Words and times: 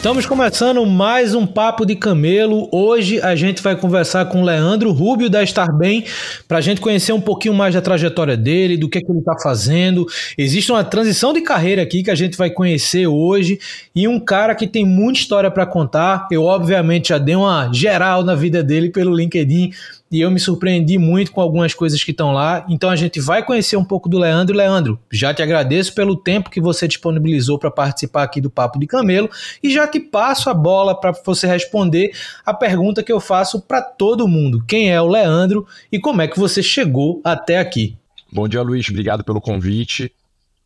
Estamos 0.00 0.24
começando 0.24 0.86
mais 0.86 1.34
um 1.34 1.46
Papo 1.46 1.84
de 1.84 1.94
Camelo. 1.94 2.70
Hoje 2.72 3.20
a 3.20 3.36
gente 3.36 3.60
vai 3.60 3.76
conversar 3.76 4.24
com 4.24 4.40
o 4.40 4.44
Leandro 4.46 4.92
Rubio 4.92 5.28
da 5.28 5.42
Estar 5.42 5.70
Bem 5.76 6.06
para 6.48 6.56
a 6.56 6.60
gente 6.62 6.80
conhecer 6.80 7.12
um 7.12 7.20
pouquinho 7.20 7.52
mais 7.52 7.74
da 7.74 7.82
trajetória 7.82 8.34
dele, 8.34 8.78
do 8.78 8.88
que, 8.88 8.96
é 8.96 9.02
que 9.02 9.12
ele 9.12 9.18
está 9.18 9.38
fazendo. 9.42 10.06
Existe 10.38 10.72
uma 10.72 10.82
transição 10.82 11.34
de 11.34 11.42
carreira 11.42 11.82
aqui 11.82 12.02
que 12.02 12.10
a 12.10 12.14
gente 12.14 12.34
vai 12.34 12.48
conhecer 12.48 13.06
hoje 13.06 13.60
e 13.94 14.08
um 14.08 14.18
cara 14.18 14.54
que 14.54 14.66
tem 14.66 14.86
muita 14.86 15.20
história 15.20 15.50
para 15.50 15.66
contar. 15.66 16.26
Eu, 16.32 16.44
obviamente, 16.44 17.10
já 17.10 17.18
dei 17.18 17.36
uma 17.36 17.70
geral 17.70 18.24
na 18.24 18.34
vida 18.34 18.62
dele 18.62 18.88
pelo 18.88 19.14
LinkedIn, 19.14 19.70
e 20.10 20.20
eu 20.20 20.30
me 20.30 20.40
surpreendi 20.40 20.98
muito 20.98 21.30
com 21.30 21.40
algumas 21.40 21.72
coisas 21.72 22.02
que 22.02 22.10
estão 22.10 22.32
lá. 22.32 22.66
Então 22.68 22.90
a 22.90 22.96
gente 22.96 23.20
vai 23.20 23.44
conhecer 23.44 23.76
um 23.76 23.84
pouco 23.84 24.08
do 24.08 24.18
Leandro. 24.18 24.56
Leandro, 24.56 24.98
já 25.10 25.32
te 25.32 25.40
agradeço 25.40 25.94
pelo 25.94 26.16
tempo 26.16 26.50
que 26.50 26.60
você 26.60 26.88
disponibilizou 26.88 27.58
para 27.58 27.70
participar 27.70 28.24
aqui 28.24 28.40
do 28.40 28.50
Papo 28.50 28.78
de 28.80 28.88
Camelo 28.88 29.30
e 29.62 29.70
já 29.70 29.86
te 29.86 30.00
passo 30.00 30.50
a 30.50 30.54
bola 30.54 30.98
para 30.98 31.12
você 31.24 31.46
responder 31.46 32.10
a 32.44 32.52
pergunta 32.52 33.02
que 33.02 33.12
eu 33.12 33.20
faço 33.20 33.60
para 33.60 33.80
todo 33.80 34.26
mundo: 34.26 34.64
quem 34.66 34.90
é 34.90 35.00
o 35.00 35.06
Leandro 35.06 35.66
e 35.92 36.00
como 36.00 36.22
é 36.22 36.26
que 36.26 36.38
você 36.38 36.62
chegou 36.62 37.20
até 37.22 37.58
aqui? 37.58 37.96
Bom 38.32 38.48
dia, 38.48 38.62
Luiz. 38.62 38.88
Obrigado 38.88 39.22
pelo 39.22 39.40
convite. 39.40 40.12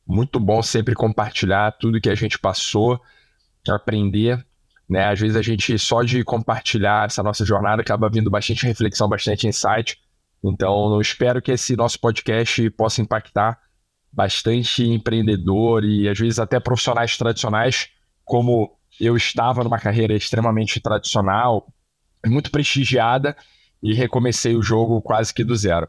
Muito 0.07 0.41
bom 0.41 0.63
sempre 0.63 0.95
compartilhar 0.95 1.73
tudo 1.73 2.01
que 2.01 2.11
a 2.11 2.15
gente 2.15 2.39
passou, 2.39 3.01
aprender 3.69 4.45
né? 4.89 5.07
Às 5.07 5.21
vezes 5.21 5.37
a 5.37 5.43
gente, 5.43 5.79
só 5.79 6.03
de 6.03 6.23
compartilhar 6.25 7.07
essa 7.07 7.23
nossa 7.23 7.45
jornada, 7.45 7.83
acaba 7.83 8.09
vindo 8.09 8.31
bastante 8.31 8.67
reflexão, 8.67 9.09
bastante 9.09 9.47
insight. 9.47 9.99
Então, 10.43 11.01
espero 11.01 11.41
que 11.41 11.53
esse 11.53 11.75
nosso 11.77 11.99
podcast 11.99 12.69
possa 12.71 13.01
impactar 13.01 13.59
bastante 14.13 14.85
empreendedor 14.85 15.85
e 15.85 16.09
às 16.09 16.19
vezes 16.19 16.39
até 16.39 16.61
profissionais 16.61 17.17
tradicionais, 17.17 17.89
como 18.25 18.79
eu 19.01 19.17
estava 19.17 19.65
numa 19.65 19.79
carreira 19.79 20.15
extremamente 20.15 20.81
tradicional, 20.81 21.73
muito 22.25 22.51
prestigiada, 22.51 23.37
e 23.83 23.93
recomecei 23.93 24.57
o 24.57 24.63
jogo 24.63 25.03
quase 25.03 25.35
que 25.35 25.45
do 25.45 25.55
zero. 25.57 25.89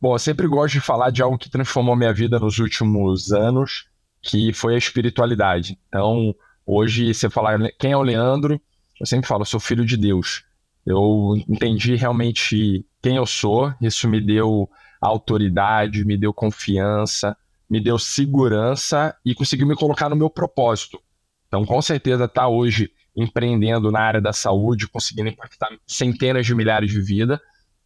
Bom, 0.00 0.14
eu 0.14 0.18
sempre 0.18 0.46
gosto 0.46 0.74
de 0.74 0.80
falar 0.80 1.10
de 1.10 1.22
algo 1.22 1.38
que 1.38 1.50
transformou 1.50 1.96
minha 1.96 2.12
vida 2.12 2.38
nos 2.38 2.58
últimos 2.58 3.32
anos, 3.32 3.86
que 4.22 4.52
foi 4.52 4.74
a 4.74 4.78
espiritualidade. 4.78 5.78
Então, 5.88 6.34
Hoje, 6.66 7.12
você 7.12 7.28
falar 7.28 7.58
quem 7.78 7.92
é 7.92 7.96
o 7.96 8.02
Leandro, 8.02 8.60
eu 8.98 9.06
sempre 9.06 9.26
falo, 9.26 9.42
eu 9.42 9.46
sou 9.46 9.60
filho 9.60 9.84
de 9.84 9.96
Deus. 9.96 10.44
Eu 10.86 11.34
entendi 11.48 11.94
realmente 11.94 12.84
quem 13.02 13.16
eu 13.16 13.26
sou, 13.26 13.72
isso 13.80 14.08
me 14.08 14.20
deu 14.20 14.68
autoridade, 15.00 16.04
me 16.04 16.16
deu 16.16 16.32
confiança, 16.32 17.36
me 17.68 17.80
deu 17.80 17.98
segurança 17.98 19.14
e 19.24 19.34
conseguiu 19.34 19.66
me 19.66 19.74
colocar 19.74 20.08
no 20.08 20.16
meu 20.16 20.30
propósito. 20.30 21.00
Então, 21.48 21.64
com 21.64 21.80
certeza, 21.82 22.26
tá 22.26 22.48
hoje 22.48 22.90
empreendendo 23.16 23.90
na 23.90 24.00
área 24.00 24.20
da 24.20 24.32
saúde, 24.32 24.88
conseguindo 24.88 25.28
impactar 25.28 25.68
centenas 25.86 26.44
de 26.44 26.54
milhares 26.54 26.90
de 26.90 27.00
vidas, 27.00 27.38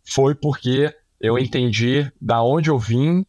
foi 0.05 0.35
porque 0.35 0.95
eu 1.21 1.39
entendi 1.39 2.11
da 2.21 2.43
onde 2.43 2.71
eu 2.71 2.79
vim, 2.79 3.27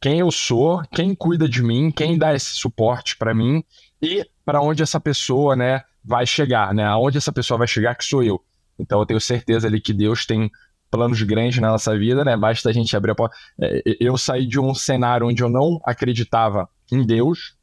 quem 0.00 0.20
eu 0.20 0.30
sou, 0.30 0.82
quem 0.92 1.14
cuida 1.14 1.48
de 1.48 1.62
mim, 1.62 1.90
quem 1.90 2.16
dá 2.16 2.34
esse 2.34 2.52
suporte 2.52 3.16
para 3.16 3.34
mim 3.34 3.64
e 4.00 4.24
para 4.50 4.60
onde 4.60 4.82
essa 4.82 4.98
pessoa, 4.98 5.54
né, 5.54 5.84
vai 6.04 6.26
chegar, 6.26 6.74
né? 6.74 6.84
Aonde 6.84 7.18
essa 7.18 7.32
pessoa 7.32 7.56
vai 7.56 7.68
chegar 7.68 7.94
que 7.94 8.04
sou 8.04 8.20
eu. 8.20 8.42
Então 8.76 8.98
eu 8.98 9.06
tenho 9.06 9.20
certeza 9.20 9.68
ali 9.68 9.80
que 9.80 9.92
Deus 9.92 10.26
tem 10.26 10.50
planos 10.90 11.22
grandes 11.22 11.60
na 11.60 11.70
nossa 11.70 11.96
vida, 11.96 12.24
né? 12.24 12.36
Basta 12.36 12.68
a 12.68 12.72
gente 12.72 12.96
abrir 12.96 13.12
a 13.12 13.14
porta. 13.14 13.36
É, 13.60 13.80
eu 14.00 14.18
saí 14.18 14.44
de 14.48 14.58
um 14.58 14.74
cenário 14.74 15.28
onde 15.28 15.40
eu 15.40 15.48
não 15.48 15.80
acreditava 15.84 16.68
em 16.90 17.06
Deus, 17.06 17.54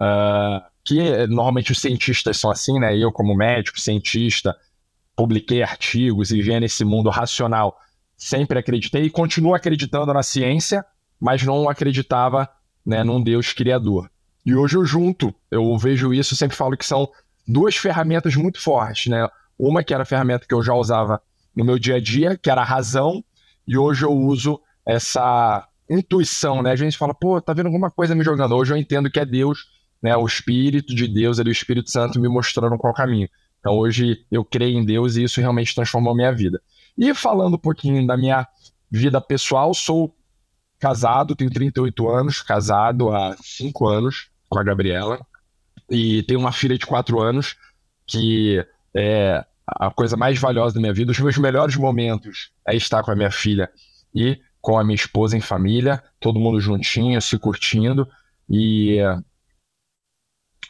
uh, 0.00 0.60
que 0.82 1.24
normalmente 1.28 1.70
os 1.70 1.78
cientistas 1.78 2.36
são 2.36 2.50
assim, 2.50 2.80
né? 2.80 2.98
Eu 2.98 3.12
como 3.12 3.36
médico, 3.36 3.78
cientista, 3.78 4.56
publiquei 5.14 5.62
artigos 5.62 6.32
e 6.32 6.42
via 6.42 6.58
nesse 6.58 6.84
mundo 6.84 7.10
racional, 7.10 7.78
sempre 8.16 8.58
acreditei 8.58 9.04
e 9.04 9.10
continuo 9.10 9.54
acreditando 9.54 10.12
na 10.12 10.24
ciência, 10.24 10.84
mas 11.20 11.44
não 11.44 11.68
acreditava 11.68 12.48
né, 12.84 13.04
num 13.04 13.22
Deus 13.22 13.52
criador. 13.52 14.10
E 14.46 14.54
hoje 14.54 14.76
eu 14.76 14.84
junto, 14.84 15.34
eu 15.50 15.76
vejo 15.76 16.14
isso, 16.14 16.36
sempre 16.36 16.56
falo 16.56 16.76
que 16.76 16.86
são 16.86 17.10
duas 17.48 17.74
ferramentas 17.74 18.36
muito 18.36 18.60
fortes, 18.60 19.10
né? 19.10 19.28
Uma 19.58 19.82
que 19.82 19.92
era 19.92 20.04
a 20.04 20.06
ferramenta 20.06 20.46
que 20.46 20.54
eu 20.54 20.62
já 20.62 20.72
usava 20.72 21.20
no 21.54 21.64
meu 21.64 21.80
dia 21.80 21.96
a 21.96 22.00
dia, 22.00 22.38
que 22.38 22.48
era 22.48 22.60
a 22.60 22.64
razão, 22.64 23.24
e 23.66 23.76
hoje 23.76 24.04
eu 24.04 24.12
uso 24.12 24.60
essa 24.86 25.66
intuição, 25.90 26.62
né? 26.62 26.70
A 26.70 26.76
gente 26.76 26.96
fala, 26.96 27.12
pô, 27.12 27.40
tá 27.40 27.52
vendo 27.52 27.66
alguma 27.66 27.90
coisa 27.90 28.14
me 28.14 28.22
jogando. 28.22 28.54
Hoje 28.54 28.72
eu 28.72 28.76
entendo 28.76 29.10
que 29.10 29.18
é 29.18 29.26
Deus, 29.26 29.66
né? 30.00 30.16
O 30.16 30.24
Espírito 30.24 30.94
de 30.94 31.08
Deus, 31.08 31.40
ali, 31.40 31.50
o 31.50 31.52
Espírito 31.52 31.90
Santo 31.90 32.20
me 32.20 32.28
mostrando 32.28 32.78
qual 32.78 32.94
caminho. 32.94 33.28
Então 33.58 33.76
hoje 33.76 34.24
eu 34.30 34.44
creio 34.44 34.78
em 34.78 34.84
Deus 34.84 35.16
e 35.16 35.24
isso 35.24 35.40
realmente 35.40 35.74
transformou 35.74 36.14
minha 36.14 36.32
vida. 36.32 36.62
E 36.96 37.12
falando 37.12 37.54
um 37.54 37.58
pouquinho 37.58 38.06
da 38.06 38.16
minha 38.16 38.46
vida 38.88 39.20
pessoal, 39.20 39.74
sou 39.74 40.14
casado, 40.78 41.34
tenho 41.34 41.50
38 41.50 42.08
anos, 42.08 42.42
casado 42.42 43.10
há 43.10 43.36
5 43.42 43.88
anos 43.88 44.35
com 44.48 44.58
a 44.58 44.64
Gabriela. 44.64 45.24
E 45.90 46.22
tenho 46.24 46.40
uma 46.40 46.52
filha 46.52 46.76
de 46.76 46.86
quatro 46.86 47.20
anos 47.20 47.56
que 48.06 48.64
é 48.94 49.44
a 49.66 49.90
coisa 49.90 50.16
mais 50.16 50.38
valiosa 50.38 50.74
da 50.74 50.80
minha 50.80 50.92
vida. 50.92 51.12
Os 51.12 51.18
meus 51.18 51.36
melhores 51.38 51.76
momentos 51.76 52.52
é 52.66 52.74
estar 52.74 53.02
com 53.02 53.10
a 53.10 53.16
minha 53.16 53.30
filha 53.30 53.70
e 54.14 54.40
com 54.60 54.78
a 54.78 54.84
minha 54.84 54.94
esposa 54.94 55.36
em 55.36 55.40
família, 55.40 56.02
todo 56.20 56.40
mundo 56.40 56.60
juntinho, 56.60 57.20
se 57.20 57.38
curtindo. 57.38 58.08
E 58.48 58.98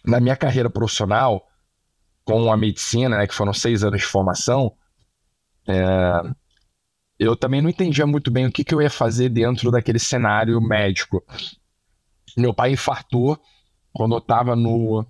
na 0.05 0.21
minha 0.21 0.37
carreira 0.37 0.71
profissional, 0.71 1.47
com 2.25 2.51
a 2.51 2.57
medicina, 2.57 3.19
né, 3.19 3.27
que 3.27 3.35
foram 3.35 3.53
seis 3.53 3.85
anos 3.85 4.01
de 4.01 4.07
formação, 4.07 4.75
é, 5.69 6.33
eu 7.19 7.37
também 7.37 7.63
não 7.63 7.71
entendia 7.71 8.07
muito 8.07 8.31
bem 8.31 8.47
o 8.47 8.53
que, 8.53 8.65
que 8.65 8.75
eu 8.75 8.83
ia 8.83 8.91
fazer 8.91 9.29
dentro 9.29 9.71
daquele 9.71 9.99
cenário 9.99 10.61
médico. 10.61 11.25
Meu 12.37 12.53
pai 12.53 12.73
infartou 12.73 13.41
quando 13.97 14.15
eu 14.15 14.19
estava 14.19 14.55
no, 14.55 15.05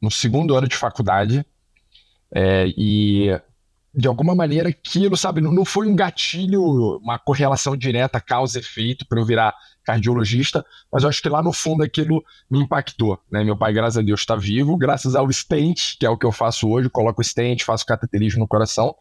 no 0.00 0.10
segundo 0.10 0.56
ano 0.56 0.68
de 0.68 0.76
faculdade. 0.76 1.44
É, 2.34 2.66
e 2.78 3.28
de 3.94 4.08
alguma 4.08 4.34
maneira 4.34 4.70
aquilo, 4.70 5.16
sabe, 5.18 5.42
não 5.42 5.64
foi 5.66 5.86
um 5.86 5.94
gatilho, 5.94 6.96
uma 6.98 7.18
correlação 7.18 7.76
direta, 7.76 8.20
causa 8.20 8.58
efeito 8.58 9.06
para 9.06 9.20
eu 9.20 9.26
virar 9.26 9.54
cardiologista, 9.84 10.64
mas 10.90 11.02
eu 11.02 11.10
acho 11.10 11.20
que 11.20 11.28
lá 11.28 11.42
no 11.42 11.52
fundo 11.52 11.82
aquilo 11.82 12.24
me 12.50 12.60
impactou, 12.60 13.20
né? 13.30 13.44
Meu 13.44 13.56
pai, 13.56 13.72
graças 13.72 13.98
a 13.98 14.02
Deus, 14.02 14.20
está 14.20 14.34
vivo, 14.34 14.78
graças 14.78 15.14
ao 15.14 15.30
stent, 15.30 15.98
que 15.98 16.06
é 16.06 16.08
o 16.08 16.16
que 16.16 16.24
eu 16.24 16.32
faço 16.32 16.70
hoje, 16.70 16.88
coloco 16.88 17.20
o 17.20 17.24
stent, 17.24 17.64
faço 17.64 17.84
cateterismo 17.84 18.40
no 18.40 18.48
coração. 18.48 18.94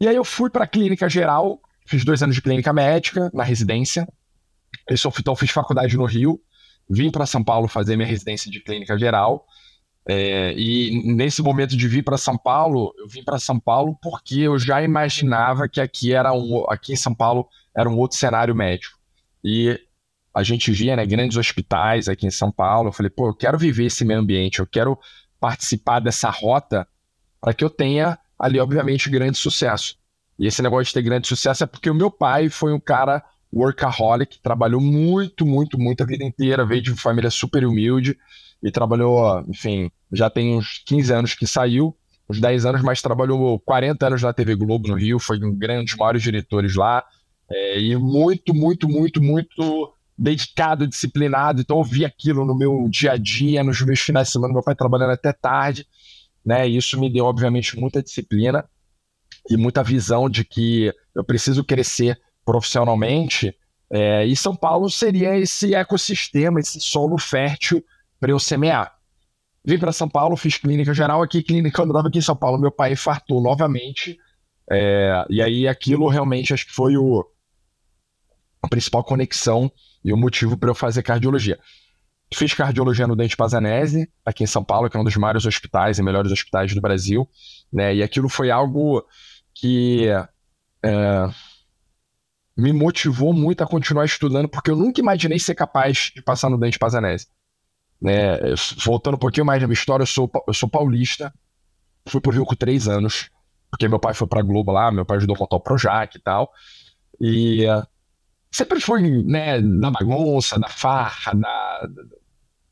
E 0.00 0.08
aí 0.08 0.16
eu 0.16 0.24
fui 0.24 0.48
para 0.48 0.64
a 0.64 0.66
clínica 0.66 1.08
geral, 1.08 1.60
fiz 1.84 2.04
dois 2.04 2.22
anos 2.22 2.36
de 2.36 2.40
clínica 2.40 2.72
médica 2.72 3.30
na 3.34 3.42
residência, 3.42 4.08
eu 4.88 4.96
só, 4.96 5.12
então 5.18 5.36
fiz 5.36 5.50
faculdade 5.50 5.96
no 5.96 6.06
Rio, 6.06 6.40
vim 6.88 7.10
para 7.10 7.26
São 7.26 7.42
Paulo 7.42 7.68
fazer 7.68 7.96
minha 7.96 8.08
residência 8.08 8.50
de 8.50 8.60
clínica 8.60 8.98
geral. 8.98 9.46
É, 10.06 10.54
e 10.56 11.02
nesse 11.04 11.42
momento 11.42 11.76
de 11.76 11.86
vir 11.86 12.02
para 12.02 12.16
São 12.16 12.36
Paulo, 12.36 12.94
eu 12.98 13.06
vim 13.06 13.22
para 13.22 13.38
São 13.38 13.60
Paulo 13.60 13.96
porque 14.02 14.40
eu 14.40 14.58
já 14.58 14.82
imaginava 14.82 15.68
que 15.68 15.80
aqui 15.80 16.14
era 16.14 16.32
um, 16.32 16.64
aqui 16.70 16.94
em 16.94 16.96
São 16.96 17.14
Paulo 17.14 17.46
era 17.76 17.88
um 17.88 17.96
outro 17.96 18.16
cenário 18.16 18.54
médico. 18.54 18.98
E 19.44 19.78
a 20.34 20.42
gente 20.42 20.72
via 20.72 20.96
né, 20.96 21.04
grandes 21.04 21.36
hospitais 21.36 22.08
aqui 22.08 22.26
em 22.26 22.30
São 22.30 22.50
Paulo. 22.50 22.88
Eu 22.88 22.92
falei, 22.92 23.10
pô, 23.10 23.28
eu 23.28 23.34
quero 23.34 23.58
viver 23.58 23.84
esse 23.84 24.04
meio 24.04 24.20
ambiente, 24.20 24.60
eu 24.60 24.66
quero 24.66 24.98
participar 25.38 26.00
dessa 26.00 26.30
rota 26.30 26.88
para 27.40 27.52
que 27.52 27.62
eu 27.62 27.70
tenha 27.70 28.18
ali, 28.38 28.58
obviamente, 28.58 29.10
grande 29.10 29.36
sucesso. 29.36 29.96
E 30.38 30.46
esse 30.46 30.62
negócio 30.62 30.86
de 30.86 30.94
ter 30.94 31.02
grande 31.02 31.26
sucesso 31.26 31.64
é 31.64 31.66
porque 31.66 31.90
o 31.90 31.94
meu 31.94 32.10
pai 32.10 32.48
foi 32.48 32.72
um 32.72 32.80
cara 32.80 33.22
workaholic, 33.52 34.40
trabalhou 34.42 34.80
muito, 34.80 35.46
muito, 35.46 35.78
muito 35.78 36.02
a 36.02 36.06
vida 36.06 36.24
inteira, 36.24 36.66
veio 36.66 36.82
de 36.82 36.94
família 36.94 37.30
super 37.30 37.64
humilde 37.64 38.16
e 38.62 38.70
trabalhou, 38.70 39.44
enfim, 39.48 39.90
já 40.12 40.28
tem 40.28 40.56
uns 40.56 40.82
15 40.86 41.12
anos 41.12 41.34
que 41.34 41.46
saiu, 41.46 41.96
uns 42.28 42.40
10 42.40 42.66
anos, 42.66 42.82
mas 42.82 43.00
trabalhou 43.00 43.58
40 43.60 44.06
anos 44.06 44.22
na 44.22 44.32
TV 44.32 44.54
Globo 44.54 44.88
no 44.88 44.94
Rio, 44.94 45.18
foi 45.18 45.38
um 45.42 45.56
dos 45.56 45.94
maiores 45.96 46.22
diretores 46.22 46.74
lá, 46.74 47.04
é, 47.50 47.80
e 47.80 47.96
muito, 47.96 48.52
muito, 48.52 48.88
muito, 48.88 49.22
muito 49.22 49.94
dedicado, 50.16 50.86
disciplinado, 50.86 51.60
então 51.60 51.78
eu 51.78 51.84
vi 51.84 52.04
aquilo 52.04 52.44
no 52.44 52.54
meu 52.54 52.88
dia 52.90 53.12
a 53.12 53.16
dia, 53.16 53.62
nos 53.62 53.80
meus 53.80 54.00
finais 54.00 54.26
de 54.26 54.32
semana, 54.32 54.52
meu 54.52 54.62
pai 54.62 54.74
trabalhando 54.74 55.12
até 55.12 55.32
tarde, 55.32 55.86
né, 56.44 56.68
e 56.68 56.76
isso 56.76 56.98
me 57.00 57.10
deu, 57.10 57.24
obviamente, 57.24 57.78
muita 57.78 58.02
disciplina 58.02 58.64
e 59.48 59.56
muita 59.56 59.82
visão 59.82 60.28
de 60.28 60.44
que 60.44 60.92
eu 61.14 61.24
preciso 61.24 61.64
crescer 61.64 62.18
profissionalmente, 62.48 63.54
é, 63.90 64.24
e 64.24 64.34
São 64.34 64.56
Paulo 64.56 64.88
seria 64.88 65.36
esse 65.36 65.74
ecossistema, 65.74 66.58
esse 66.58 66.80
solo 66.80 67.18
fértil 67.18 67.84
para 68.18 68.30
eu 68.30 68.38
semear. 68.38 68.96
Vim 69.62 69.78
para 69.78 69.92
São 69.92 70.08
Paulo, 70.08 70.34
fiz 70.34 70.56
clínica 70.56 70.94
geral 70.94 71.22
aqui, 71.22 71.42
clínica 71.42 71.82
eu 71.82 71.98
aqui 71.98 72.16
em 72.16 72.22
São 72.22 72.34
Paulo, 72.34 72.58
meu 72.58 72.72
pai 72.72 72.92
infartou 72.92 73.42
novamente, 73.42 74.18
é, 74.70 75.26
e 75.28 75.42
aí 75.42 75.68
aquilo 75.68 76.08
realmente 76.08 76.54
acho 76.54 76.64
que 76.64 76.72
foi 76.72 76.96
o, 76.96 77.22
a 78.62 78.68
principal 78.68 79.04
conexão 79.04 79.70
e 80.02 80.10
o 80.10 80.16
motivo 80.16 80.56
para 80.56 80.70
eu 80.70 80.74
fazer 80.74 81.02
cardiologia. 81.02 81.58
Fiz 82.32 82.54
cardiologia 82.54 83.06
no 83.06 83.14
Dente 83.14 83.36
Pazanese, 83.36 84.10
aqui 84.24 84.42
em 84.42 84.46
São 84.46 84.64
Paulo, 84.64 84.88
que 84.88 84.96
é 84.96 85.00
um 85.00 85.04
dos 85.04 85.16
maiores 85.16 85.44
hospitais 85.44 85.98
e 85.98 86.02
melhores 86.02 86.32
hospitais 86.32 86.74
do 86.74 86.80
Brasil, 86.80 87.28
né? 87.70 87.94
E 87.94 88.02
aquilo 88.02 88.30
foi 88.30 88.50
algo 88.50 89.04
que 89.54 90.08
é, 90.82 91.30
me 92.58 92.72
motivou 92.72 93.32
muito 93.32 93.62
a 93.62 93.66
continuar 93.66 94.04
estudando, 94.04 94.48
porque 94.48 94.68
eu 94.68 94.74
nunca 94.74 95.00
imaginei 95.00 95.38
ser 95.38 95.54
capaz 95.54 96.10
de 96.12 96.20
passar 96.20 96.50
no 96.50 96.58
Dente 96.58 96.76
Pazanese. 96.76 97.28
Né? 98.02 98.36
Voltando 98.84 99.14
um 99.14 99.18
pouquinho 99.18 99.46
mais 99.46 99.60
da 99.60 99.68
minha 99.68 99.74
história, 99.74 100.02
eu 100.02 100.06
sou, 100.08 100.28
eu 100.46 100.52
sou 100.52 100.68
paulista, 100.68 101.32
fui 102.08 102.20
pro 102.20 102.32
Rio 102.32 102.44
com 102.44 102.56
três 102.56 102.88
anos, 102.88 103.30
porque 103.70 103.86
meu 103.86 104.00
pai 104.00 104.12
foi 104.12 104.26
pra 104.26 104.42
Globo 104.42 104.72
lá, 104.72 104.90
meu 104.90 105.06
pai 105.06 105.18
ajudou 105.18 105.36
a 105.36 105.38
montar 105.38 105.54
o 105.54 105.60
Projac 105.60 106.16
e 106.16 106.20
tal. 106.20 106.50
E 107.20 107.64
uh, 107.64 107.86
sempre 108.50 108.80
fui, 108.80 109.22
né, 109.22 109.60
na 109.60 109.92
bagunça, 109.92 110.58
na 110.58 110.68
farra, 110.68 111.34
na, 111.34 111.88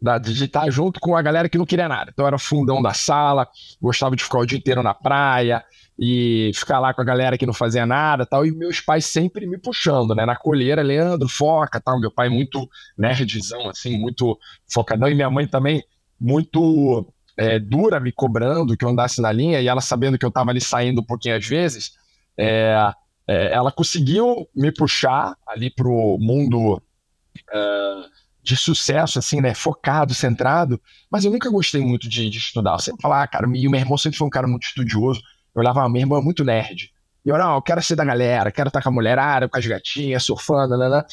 da, 0.01 0.19
de 0.19 0.45
estar 0.45 0.71
junto 0.71 1.01
com 1.01 1.17
a 1.17 1.23
galera 1.23 1.49
que 1.49 1.59
não 1.59 1.67
queria 1.67 1.89
nada. 1.89 2.11
Então 2.13 2.27
era 2.27 2.39
fundão 2.39 2.83
da 2.83 2.93
sala, 2.93 3.49
gostava 3.81 4.15
de 4.15 4.23
ficar 4.23 4.39
o 4.39 4.47
dia 4.47 4.59
inteiro 4.59 4.83
na 4.83 4.95
praia 4.95 5.65
e 5.99 6.51
ficar 6.55 6.79
lá 6.79 6.93
com 6.93 7.01
a 7.01 7.05
galera 7.05 7.39
que 7.39 7.47
não 7.47 7.55
fazia 7.55 7.87
nada 7.87 8.27
tal. 8.27 8.45
E 8.45 8.51
meus 8.51 8.81
pais 8.81 9.07
sempre 9.07 9.47
me 9.47 9.59
puxando, 9.59 10.15
né? 10.15 10.27
Na 10.27 10.37
colheira, 10.37 10.83
Leandro, 10.83 11.29
foca 11.29 11.81
tal. 11.81 11.99
Meu 11.99 12.11
pai 12.11 12.29
muito 12.29 12.69
nerdzão, 12.97 13.69
assim, 13.69 13.99
muito 13.99 14.39
focadão. 14.71 15.09
E 15.09 15.15
minha 15.15 15.31
mãe 15.31 15.47
também 15.47 15.83
muito 16.21 17.07
é, 17.37 17.59
dura 17.59 17.99
me 17.99 18.13
cobrando 18.13 18.77
que 18.77 18.85
eu 18.85 18.91
andasse 18.91 19.21
na 19.23 19.33
linha. 19.33 19.61
E 19.61 19.69
ela 19.69 19.81
sabendo 19.81 20.19
que 20.19 20.27
eu 20.27 20.31
tava 20.31 20.51
ali 20.51 20.61
saindo 20.61 21.01
um 21.01 21.05
pouquinho 21.05 21.37
às 21.37 21.47
vezes, 21.47 21.93
é, 22.39 22.93
é, 23.27 23.53
ela 23.53 23.73
conseguiu 23.73 24.47
me 24.55 24.71
puxar 24.71 25.35
ali 25.49 25.71
pro 25.71 26.17
mundo 26.21 26.75
uh, 26.75 28.05
de 28.47 28.57
sucesso, 28.57 29.19
assim, 29.19 29.41
né? 29.41 29.53
Focado, 29.55 30.15
centrado. 30.15 30.81
Mas 31.11 31.25
eu 31.25 31.33
nunca 31.33 31.51
gostei 31.51 31.81
muito 31.81 32.09
de, 32.09 32.31
de 32.31 32.39
estudar. 32.39 32.75
Eu 32.75 32.79
sempre 32.79 33.03
falava, 33.03 33.25
ah, 33.25 33.27
cara, 33.27 33.47
e 33.53 33.67
o 33.67 33.71
meu 33.71 33.81
irmão 33.81 33.99
sempre 33.99 34.17
foi 34.17 34.27
um 34.27 34.31
cara 34.31 34.47
muito 34.47 34.63
estudioso. 34.63 35.21
Eu 35.55 35.61
olhava, 35.61 35.83
ah, 35.83 35.89
meu 35.89 36.01
irmão 36.01 36.19
é 36.19 36.23
muito 36.23 36.45
nerd. 36.45 36.93
E 37.25 37.29
eu, 37.29 37.37
não, 37.37 37.57
eu 37.57 37.63
quero 37.63 37.83
ser 37.83 37.97
da 37.97 38.05
galera, 38.05 38.53
quero 38.53 38.69
estar 38.69 38.81
com 38.81 38.89
a 38.89 38.93
mulherada, 38.93 39.49
com 39.49 39.59
as 39.59 39.67
gatinhas, 39.67 40.23
surfando, 40.23 40.79
né. 40.79 41.05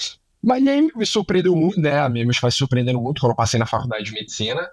Mas 0.44 0.68
aí 0.68 0.91
me 0.95 1.06
surpreendeu 1.06 1.56
muito, 1.56 1.81
né? 1.81 2.07
Meus 2.07 2.39
pais 2.39 2.53
surpreenderam 2.53 3.01
muito 3.01 3.19
quando 3.19 3.31
eu 3.31 3.36
passei 3.36 3.59
na 3.59 3.65
faculdade 3.65 4.03
de 4.03 4.12
medicina. 4.12 4.69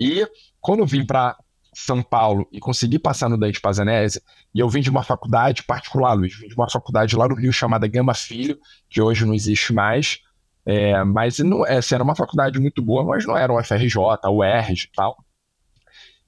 E 0.00 0.26
quando 0.60 0.80
eu 0.80 0.86
vim 0.86 1.06
para 1.06 1.36
são 1.74 2.02
Paulo 2.02 2.46
e 2.52 2.60
consegui 2.60 2.98
passar 2.98 3.30
no 3.30 3.38
Dante 3.38 3.60
Pazanese, 3.60 4.20
e 4.54 4.60
eu 4.60 4.68
vim 4.68 4.80
de 4.80 4.90
uma 4.90 5.02
faculdade 5.02 5.62
particular, 5.62 6.12
Luiz, 6.12 6.34
vim 6.38 6.48
de 6.48 6.54
uma 6.54 6.68
faculdade 6.68 7.16
lá 7.16 7.26
no 7.26 7.34
Rio 7.34 7.52
chamada 7.52 7.86
Gama 7.86 8.12
Filho, 8.12 8.58
que 8.90 9.00
hoje 9.00 9.24
não 9.24 9.32
existe 9.32 9.72
mais, 9.72 10.18
é, 10.64 11.02
mas 11.04 11.38
não, 11.40 11.66
essa 11.66 11.94
era 11.94 12.04
uma 12.04 12.14
faculdade 12.14 12.58
muito 12.58 12.80
boa, 12.82 13.04
mas 13.04 13.26
não 13.26 13.36
era 13.36 13.52
o 13.52 13.62
FRJ, 13.62 13.96
o 14.24 14.36
UERJ 14.38 14.84
e 14.84 14.92
tal. 14.94 15.16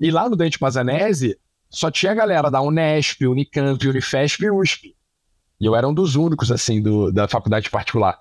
E 0.00 0.10
lá 0.10 0.28
no 0.28 0.36
Dante 0.36 0.58
Pazanese, 0.58 1.38
só 1.70 1.90
tinha 1.90 2.12
a 2.12 2.14
galera 2.14 2.50
da 2.50 2.60
Unesp, 2.60 3.22
Unicamp, 3.26 3.86
Unifesp 3.86 4.44
e 4.44 4.50
USP. 4.50 4.96
E 5.60 5.66
eu 5.66 5.74
era 5.74 5.88
um 5.88 5.94
dos 5.94 6.16
únicos, 6.16 6.50
assim, 6.50 6.82
do, 6.82 7.12
da 7.12 7.28
faculdade 7.28 7.70
particular. 7.70 8.18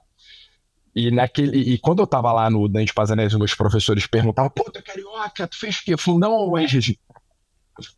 E, 0.96 1.10
naquele, 1.10 1.58
e 1.58 1.78
quando 1.80 2.02
eu 2.02 2.08
tava 2.08 2.32
lá 2.32 2.50
no 2.50 2.68
Dante 2.70 2.94
Pazanese, 2.94 3.38
meus 3.38 3.56
professores 3.56 4.06
perguntavam, 4.06 4.52
pô, 4.52 4.70
tu 4.72 4.78
é 4.78 4.82
carioca, 4.82 5.48
tu 5.48 5.58
fez 5.58 5.78
o 5.78 5.84
quê? 5.84 5.98
Fundão 5.98 6.32
ou 6.32 6.56
UFRJ? 6.56 7.00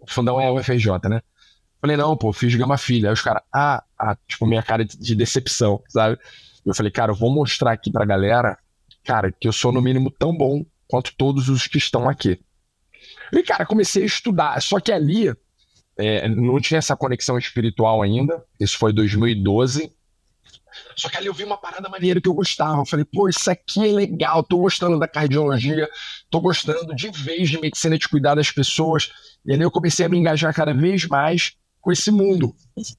Fundão 0.07 0.39
é 0.39 0.50
o 0.50 0.63
FRJ, 0.63 1.09
né? 1.09 1.21
Falei, 1.81 1.97
não, 1.97 2.15
pô, 2.15 2.31
fiz 2.31 2.56
Gama 2.56 2.77
Filha. 2.77 3.09
Aí 3.09 3.13
os 3.13 3.21
caras, 3.21 3.44
ah, 3.53 3.83
ah, 4.00 4.17
tipo, 4.27 4.45
minha 4.45 4.63
cara 4.63 4.85
de, 4.85 4.97
de 4.97 5.13
decepção, 5.13 5.83
sabe? 5.89 6.17
Eu 6.65 6.73
falei, 6.73 6.91
cara, 6.91 7.12
eu 7.12 7.15
vou 7.15 7.31
mostrar 7.31 7.71
aqui 7.71 7.91
pra 7.91 8.06
galera, 8.06 8.57
cara, 9.03 9.31
que 9.31 9.47
eu 9.47 9.53
sou 9.53 9.71
no 9.71 9.81
mínimo 9.81 10.09
tão 10.09 10.35
bom 10.35 10.65
quanto 10.88 11.15
todos 11.15 11.47
os 11.50 11.67
que 11.67 11.77
estão 11.77 12.09
aqui. 12.09 12.39
E, 13.31 13.44
cara, 13.44 13.65
comecei 13.65 14.03
a 14.03 14.07
estudar. 14.07 14.62
Só 14.62 14.79
que 14.79 14.91
ali 14.91 15.33
é, 15.97 16.27
não 16.27 16.59
tinha 16.59 16.77
essa 16.77 16.95
conexão 16.95 17.38
espiritual 17.38 18.01
ainda. 18.01 18.44
Isso 18.59 18.77
foi 18.77 18.91
2012. 18.91 19.91
Só 20.95 21.09
que 21.09 21.17
ali 21.17 21.27
eu 21.27 21.33
vi 21.33 21.44
uma 21.44 21.57
parada 21.57 21.88
maneira 21.88 22.19
que 22.19 22.27
eu 22.27 22.33
gostava. 22.33 22.81
Eu 22.81 22.85
falei, 22.85 23.06
pô, 23.06 23.29
isso 23.29 23.50
aqui 23.50 23.88
é 23.88 23.91
legal. 23.91 24.44
Tô 24.44 24.57
gostando 24.57 25.00
da 25.00 25.07
cardiologia. 25.07 25.89
Tô 26.29 26.41
gostando 26.41 26.94
de 26.95 27.09
vez 27.12 27.50
de 27.50 27.59
medicina 27.59 27.97
de 27.97 28.09
cuidar 28.09 28.35
das 28.35 28.51
pessoas. 28.51 29.12
E 29.45 29.53
ali 29.53 29.62
eu 29.62 29.71
comecei 29.71 30.06
a 30.06 30.09
me 30.09 30.17
engajar 30.17 30.53
cada 30.53 30.73
vez 30.73 31.06
mais 31.07 31.53
com 31.86 31.92
esse 31.92 32.10
mundo 32.10 32.56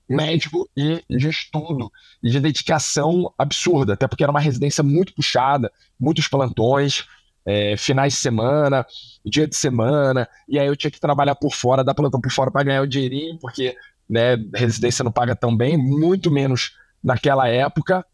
médico 0.09 0.71
e 0.77 1.03
de 1.11 1.29
estudo 1.29 1.91
e 2.23 2.31
de 2.31 2.39
dedicação 2.39 3.35
absurda, 3.37 3.95
até 3.95 4.07
porque 4.07 4.23
era 4.23 4.31
uma 4.31 4.39
residência 4.39 4.85
muito 4.85 5.13
puxada, 5.13 5.73
muitos 5.99 6.29
plantões, 6.29 7.05
é, 7.45 7.77
finais 7.77 8.13
de 8.13 8.21
semana, 8.21 8.87
dia 9.25 9.49
de 9.49 9.57
semana, 9.57 10.29
e 10.49 10.57
aí 10.57 10.69
eu 10.69 10.77
tinha 10.77 10.89
que 10.89 11.01
trabalhar 11.01 11.35
por 11.35 11.53
fora, 11.53 11.83
dar 11.83 11.95
plantão 11.95 12.21
por 12.21 12.31
fora 12.31 12.49
para 12.49 12.63
ganhar 12.63 12.83
o 12.83 12.87
dinheirinho, 12.87 13.37
porque 13.41 13.77
né, 14.09 14.37
residência 14.55 15.03
não 15.03 15.11
paga 15.11 15.35
tão 15.35 15.57
bem, 15.57 15.77
muito 15.77 16.31
menos 16.31 16.77
naquela 17.03 17.49
época. 17.49 18.07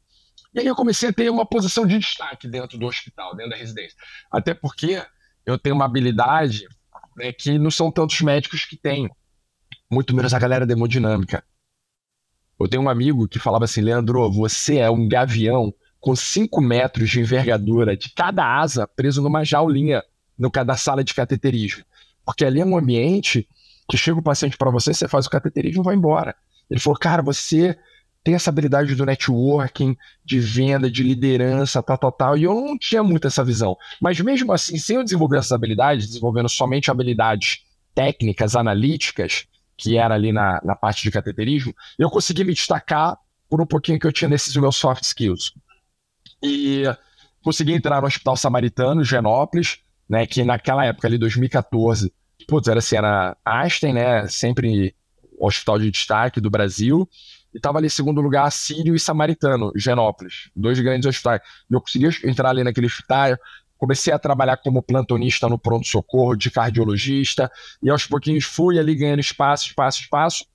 E 0.55 0.61
aí 0.61 0.67
eu 0.67 0.75
comecei 0.75 1.11
a 1.11 1.13
ter 1.13 1.29
uma 1.29 1.45
posição 1.45 1.87
de 1.87 1.99
destaque 1.99 2.49
dentro 2.49 2.79
do 2.79 2.87
hospital, 2.87 3.37
dentro 3.37 3.51
da 3.51 3.59
residência. 3.59 3.99
Até 4.31 4.55
porque 4.55 5.05
eu 5.45 5.59
tenho 5.59 5.75
uma 5.75 5.85
habilidade 5.85 6.67
né, 7.15 7.31
que 7.31 7.59
não 7.59 7.71
são 7.71 7.93
tantos 7.93 8.19
médicos 8.23 8.65
que 8.65 8.79
têm 8.79 9.11
muito 9.93 10.17
menos 10.17 10.33
a 10.33 10.39
galera 10.39 10.67
da 10.67 10.73
hemodinâmica. 10.73 11.45
Eu 12.59 12.67
tenho 12.67 12.83
um 12.83 12.89
amigo 12.89 13.29
que 13.29 13.39
falava 13.39 13.65
assim, 13.65 13.83
Leandro, 13.83 14.31
você 14.31 14.79
é 14.79 14.91
um 14.91 15.07
gavião 15.07 15.75
com 16.01 16.17
5 16.17 16.61
metros 16.61 17.11
de 17.11 17.21
envergadura 17.21 17.97
de 17.97 18.11
cada 18.11 18.59
asa 18.59 18.87
preso 18.87 19.21
numa 19.21 19.45
jaulinha 19.45 20.03
no 20.39 20.51
cada 20.51 20.77
sala 20.77 21.05
de 21.05 21.13
cateterismo. 21.13 21.85
Porque 22.25 22.45
ali 22.45 22.61
é 22.61 22.65
um 22.65 22.77
ambiente 22.77 23.47
que 23.89 23.97
chega 23.99 24.19
o 24.19 24.23
paciente 24.23 24.57
para 24.57 24.71
você, 24.71 24.95
você 24.95 25.07
faz 25.07 25.27
o 25.27 25.31
cateterismo 25.31 25.83
e 25.83 25.85
vai 25.85 25.95
embora. 25.95 26.35
Ele 26.71 26.81
falou, 26.81 26.99
cara, 26.99 27.21
você 27.21 27.77
tem 28.25 28.35
essa 28.35 28.49
habilidade 28.49 28.95
do 28.95 29.05
networking, 29.05 29.97
de 30.25 30.41
venda, 30.41 30.91
de 30.91 31.03
liderança, 31.03 31.83
tal, 31.83 31.99
tal, 31.99 32.13
tal. 32.13 32.39
E 32.39 32.45
eu 32.45 32.55
não 32.55 32.79
tinha 32.79 33.03
muito 33.03 33.27
essa 33.27 33.45
visão. 33.45 33.77
Mas 34.01 34.19
mesmo 34.21 34.53
assim, 34.53 34.79
sem 34.79 34.97
eu 34.97 35.05
desenvolver 35.05 35.39
essas 35.39 35.53
habilidades, 35.53 36.07
desenvolvendo 36.07 36.49
somente 36.49 36.91
habilidades 36.91 37.65
técnicas, 37.95 38.57
analíticas, 38.57 39.47
que 39.83 39.99
era 39.99 40.15
ali 40.15 40.31
na, 40.31 40.61
na 40.63 40.77
parte 40.77 41.03
de 41.03 41.11
cateterismo, 41.11 41.75
eu 41.99 42.09
consegui 42.09 42.45
me 42.45 42.55
destacar 42.55 43.19
por 43.51 43.61
um 43.61 43.67
pouquinho 43.67 43.99
que 43.99 44.07
eu 44.07 44.13
tinha 44.13 44.29
nesses 44.29 44.55
meus 44.57 44.77
soft 44.77 45.03
skills. 45.03 45.53
E 46.41 46.85
consegui 47.43 47.73
entrar 47.73 48.01
no 48.01 48.07
Hospital 48.07 48.37
Samaritano, 48.37 49.03
Genópolis, 49.03 49.81
né, 50.09 50.25
que 50.25 50.45
naquela 50.45 50.85
época 50.85 51.09
ali, 51.09 51.19
2014, 51.19 52.13
putz, 52.47 52.69
era 52.69 52.79
assim, 52.79 52.97
era 52.97 53.37
Einstein, 53.45 53.93
né, 53.93 54.29
sempre 54.29 54.95
hospital 55.37 55.81
de 55.81 55.91
destaque 55.91 56.41
do 56.41 56.49
Brasil, 56.49 57.09
e 57.53 57.57
estava 57.57 57.79
ali 57.79 57.89
em 57.89 57.91
segundo 57.91 58.21
lugar 58.21 58.51
Sírio 58.53 58.95
e 58.95 59.01
Samaritano, 59.01 59.73
Genópolis, 59.75 60.49
dois 60.55 60.79
grandes 60.79 61.07
hospitais. 61.09 61.41
Eu 61.69 61.81
consegui 61.81 62.07
entrar 62.25 62.51
ali 62.51 62.63
naquele 62.63 62.87
hospital, 62.87 63.37
comecei 63.83 64.13
a 64.13 64.19
trabalhar 64.19 64.59
como 64.59 64.81
plantonista 64.81 65.49
no 65.49 65.59
pronto-socorro, 65.59 66.37
de 66.37 66.53
cardiologista, 66.53 67.51
e 67.83 67.91
aos 67.91 68.07
pouquinhos 68.07 68.45
fui 68.45 68.79
ali 68.79 68.95
ganhando 68.95 69.19
espaço, 69.19 69.67
espaço, 69.67 70.03
espaço, 70.03 70.47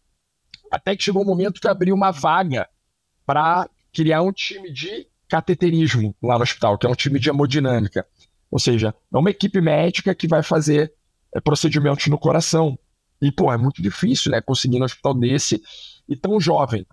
até 0.71 0.95
que 0.95 1.03
chegou 1.03 1.23
um 1.23 1.25
momento 1.25 1.59
que 1.59 1.67
abriu 1.67 1.93
uma 1.93 2.09
vaga 2.09 2.69
para 3.25 3.69
criar 3.91 4.21
um 4.21 4.31
time 4.31 4.71
de 4.71 5.09
cateterismo 5.27 6.15
lá 6.23 6.37
no 6.37 6.43
hospital, 6.43 6.77
que 6.77 6.87
é 6.87 6.89
um 6.89 6.95
time 6.95 7.19
de 7.19 7.27
hemodinâmica. 7.27 8.07
Ou 8.49 8.59
seja, 8.59 8.95
é 9.13 9.17
uma 9.17 9.29
equipe 9.29 9.59
médica 9.59 10.15
que 10.15 10.25
vai 10.25 10.41
fazer 10.41 10.93
é, 11.35 11.41
procedimentos 11.41 12.07
no 12.07 12.17
coração. 12.17 12.79
E, 13.21 13.29
pô, 13.29 13.51
é 13.51 13.57
muito 13.57 13.81
difícil, 13.81 14.31
né, 14.31 14.39
conseguir 14.39 14.79
no 14.79 14.85
hospital 14.85 15.13
desse 15.13 15.61
e 16.07 16.15
tão 16.15 16.39
jovem. 16.39 16.87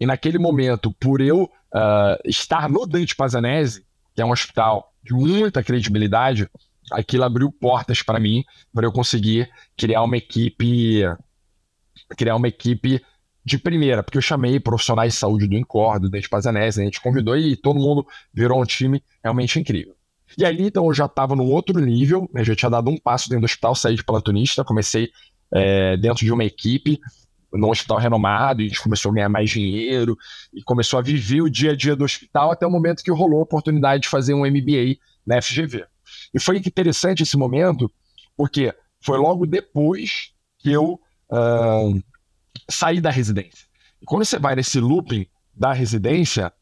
E 0.00 0.06
naquele 0.06 0.38
momento, 0.38 0.90
por 0.94 1.20
eu 1.20 1.42
uh, 1.42 2.16
estar 2.24 2.70
no 2.70 2.86
Dante 2.86 3.14
Pazanese, 3.14 3.84
que 4.14 4.22
é 4.22 4.24
um 4.24 4.30
hospital 4.30 4.92
de 5.02 5.14
muita 5.14 5.62
credibilidade, 5.62 6.48
aquilo 6.90 7.24
abriu 7.24 7.50
portas 7.50 8.02
para 8.02 8.20
mim, 8.20 8.44
para 8.72 8.86
eu 8.86 8.92
conseguir 8.92 9.48
criar 9.76 10.02
uma 10.02 10.16
equipe, 10.16 11.02
criar 12.16 12.36
uma 12.36 12.48
equipe 12.48 13.02
de 13.44 13.58
primeira, 13.58 14.02
porque 14.02 14.18
eu 14.18 14.22
chamei 14.22 14.60
profissionais 14.60 15.14
de 15.14 15.18
saúde 15.18 15.48
do 15.48 15.56
Incor, 15.56 15.98
do 15.98 16.08
Dente 16.08 16.28
Pazanese, 16.28 16.80
a 16.80 16.84
gente 16.84 17.00
convidou 17.00 17.36
e 17.36 17.56
todo 17.56 17.80
mundo 17.80 18.06
virou 18.32 18.60
um 18.60 18.64
time 18.64 19.02
realmente 19.22 19.58
incrível. 19.58 19.94
E 20.38 20.44
ali, 20.44 20.64
então, 20.64 20.86
eu 20.86 20.94
já 20.94 21.06
estava 21.06 21.34
num 21.34 21.50
outro 21.50 21.78
nível, 21.80 22.28
né, 22.32 22.44
já 22.44 22.54
tinha 22.54 22.70
dado 22.70 22.88
um 22.88 22.96
passo 22.96 23.28
dentro 23.28 23.42
do 23.42 23.44
hospital, 23.44 23.74
saí 23.74 23.96
de 23.96 24.04
platonista, 24.04 24.64
comecei 24.64 25.10
é, 25.52 25.96
dentro 25.96 26.24
de 26.24 26.32
uma 26.32 26.44
equipe, 26.44 26.98
num 27.52 27.70
hospital 27.70 27.98
renomado, 27.98 28.62
e 28.62 28.66
a 28.66 28.68
gente 28.68 28.82
começou 28.82 29.10
a 29.10 29.14
ganhar 29.14 29.28
mais 29.28 29.50
dinheiro, 29.50 30.16
e 30.52 30.62
começou 30.62 30.98
a 30.98 31.02
viver 31.02 31.42
o 31.42 31.50
dia 31.50 31.72
a 31.72 31.76
dia 31.76 31.94
do 31.94 32.04
hospital, 32.04 32.50
até 32.50 32.66
o 32.66 32.70
momento 32.70 33.02
que 33.02 33.10
rolou 33.10 33.40
a 33.40 33.42
oportunidade 33.42 34.02
de 34.02 34.08
fazer 34.08 34.34
um 34.34 34.46
MBA 34.46 34.96
na 35.26 35.40
FGV. 35.40 35.84
E 36.34 36.40
foi 36.40 36.56
interessante 36.58 37.22
esse 37.22 37.36
momento, 37.36 37.90
porque 38.36 38.74
foi 39.00 39.18
logo 39.18 39.46
depois 39.46 40.32
que 40.58 40.70
eu 40.70 41.00
uh, 41.30 42.02
saí 42.70 43.00
da 43.00 43.10
residência. 43.10 43.66
E 44.00 44.04
quando 44.04 44.24
você 44.24 44.38
vai 44.38 44.54
nesse 44.54 44.80
looping 44.80 45.26
da 45.54 45.72
residência, 45.72 46.52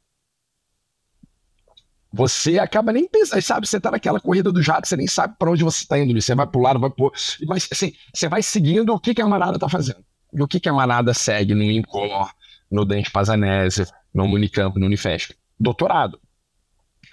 você 2.12 2.58
acaba 2.58 2.92
nem 2.92 3.08
pensando, 3.08 3.40
sabe? 3.40 3.66
Você 3.68 3.80
tá 3.80 3.90
naquela 3.90 4.20
corrida 4.20 4.50
do 4.50 4.62
jato, 4.62 4.88
você 4.88 4.96
nem 4.96 5.06
sabe 5.06 5.36
para 5.38 5.50
onde 5.50 5.62
você 5.62 5.82
está 5.82 5.98
indo. 5.98 6.20
Você 6.20 6.34
vai 6.34 6.46
pro 6.46 6.60
lado, 6.60 6.80
vai 6.80 6.90
pro. 6.90 7.12
Mas 7.46 7.68
assim, 7.70 7.92
você 8.12 8.28
vai 8.28 8.42
seguindo 8.42 8.92
o 8.92 8.98
que, 8.98 9.14
que 9.14 9.22
a 9.22 9.28
manada 9.28 9.58
tá 9.58 9.68
fazendo. 9.68 10.04
O 10.32 10.46
que, 10.46 10.60
que 10.60 10.68
a 10.68 10.72
manada 10.72 11.12
segue 11.14 11.54
no 11.54 11.62
INCOR, 11.62 12.30
no 12.70 12.84
Dente 12.84 13.10
Pazanese, 13.10 13.86
no 14.12 14.24
Unicamp, 14.24 14.78
no 14.78 14.86
Unifesp? 14.86 15.34
Doutorado. 15.58 16.20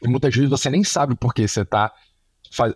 E 0.03 0.07
muitas 0.07 0.33
vezes 0.33 0.49
você 0.49 0.69
nem 0.69 0.83
sabe 0.83 1.15
por 1.15 1.33
que 1.33 1.47
você 1.47 1.61
está 1.61 1.91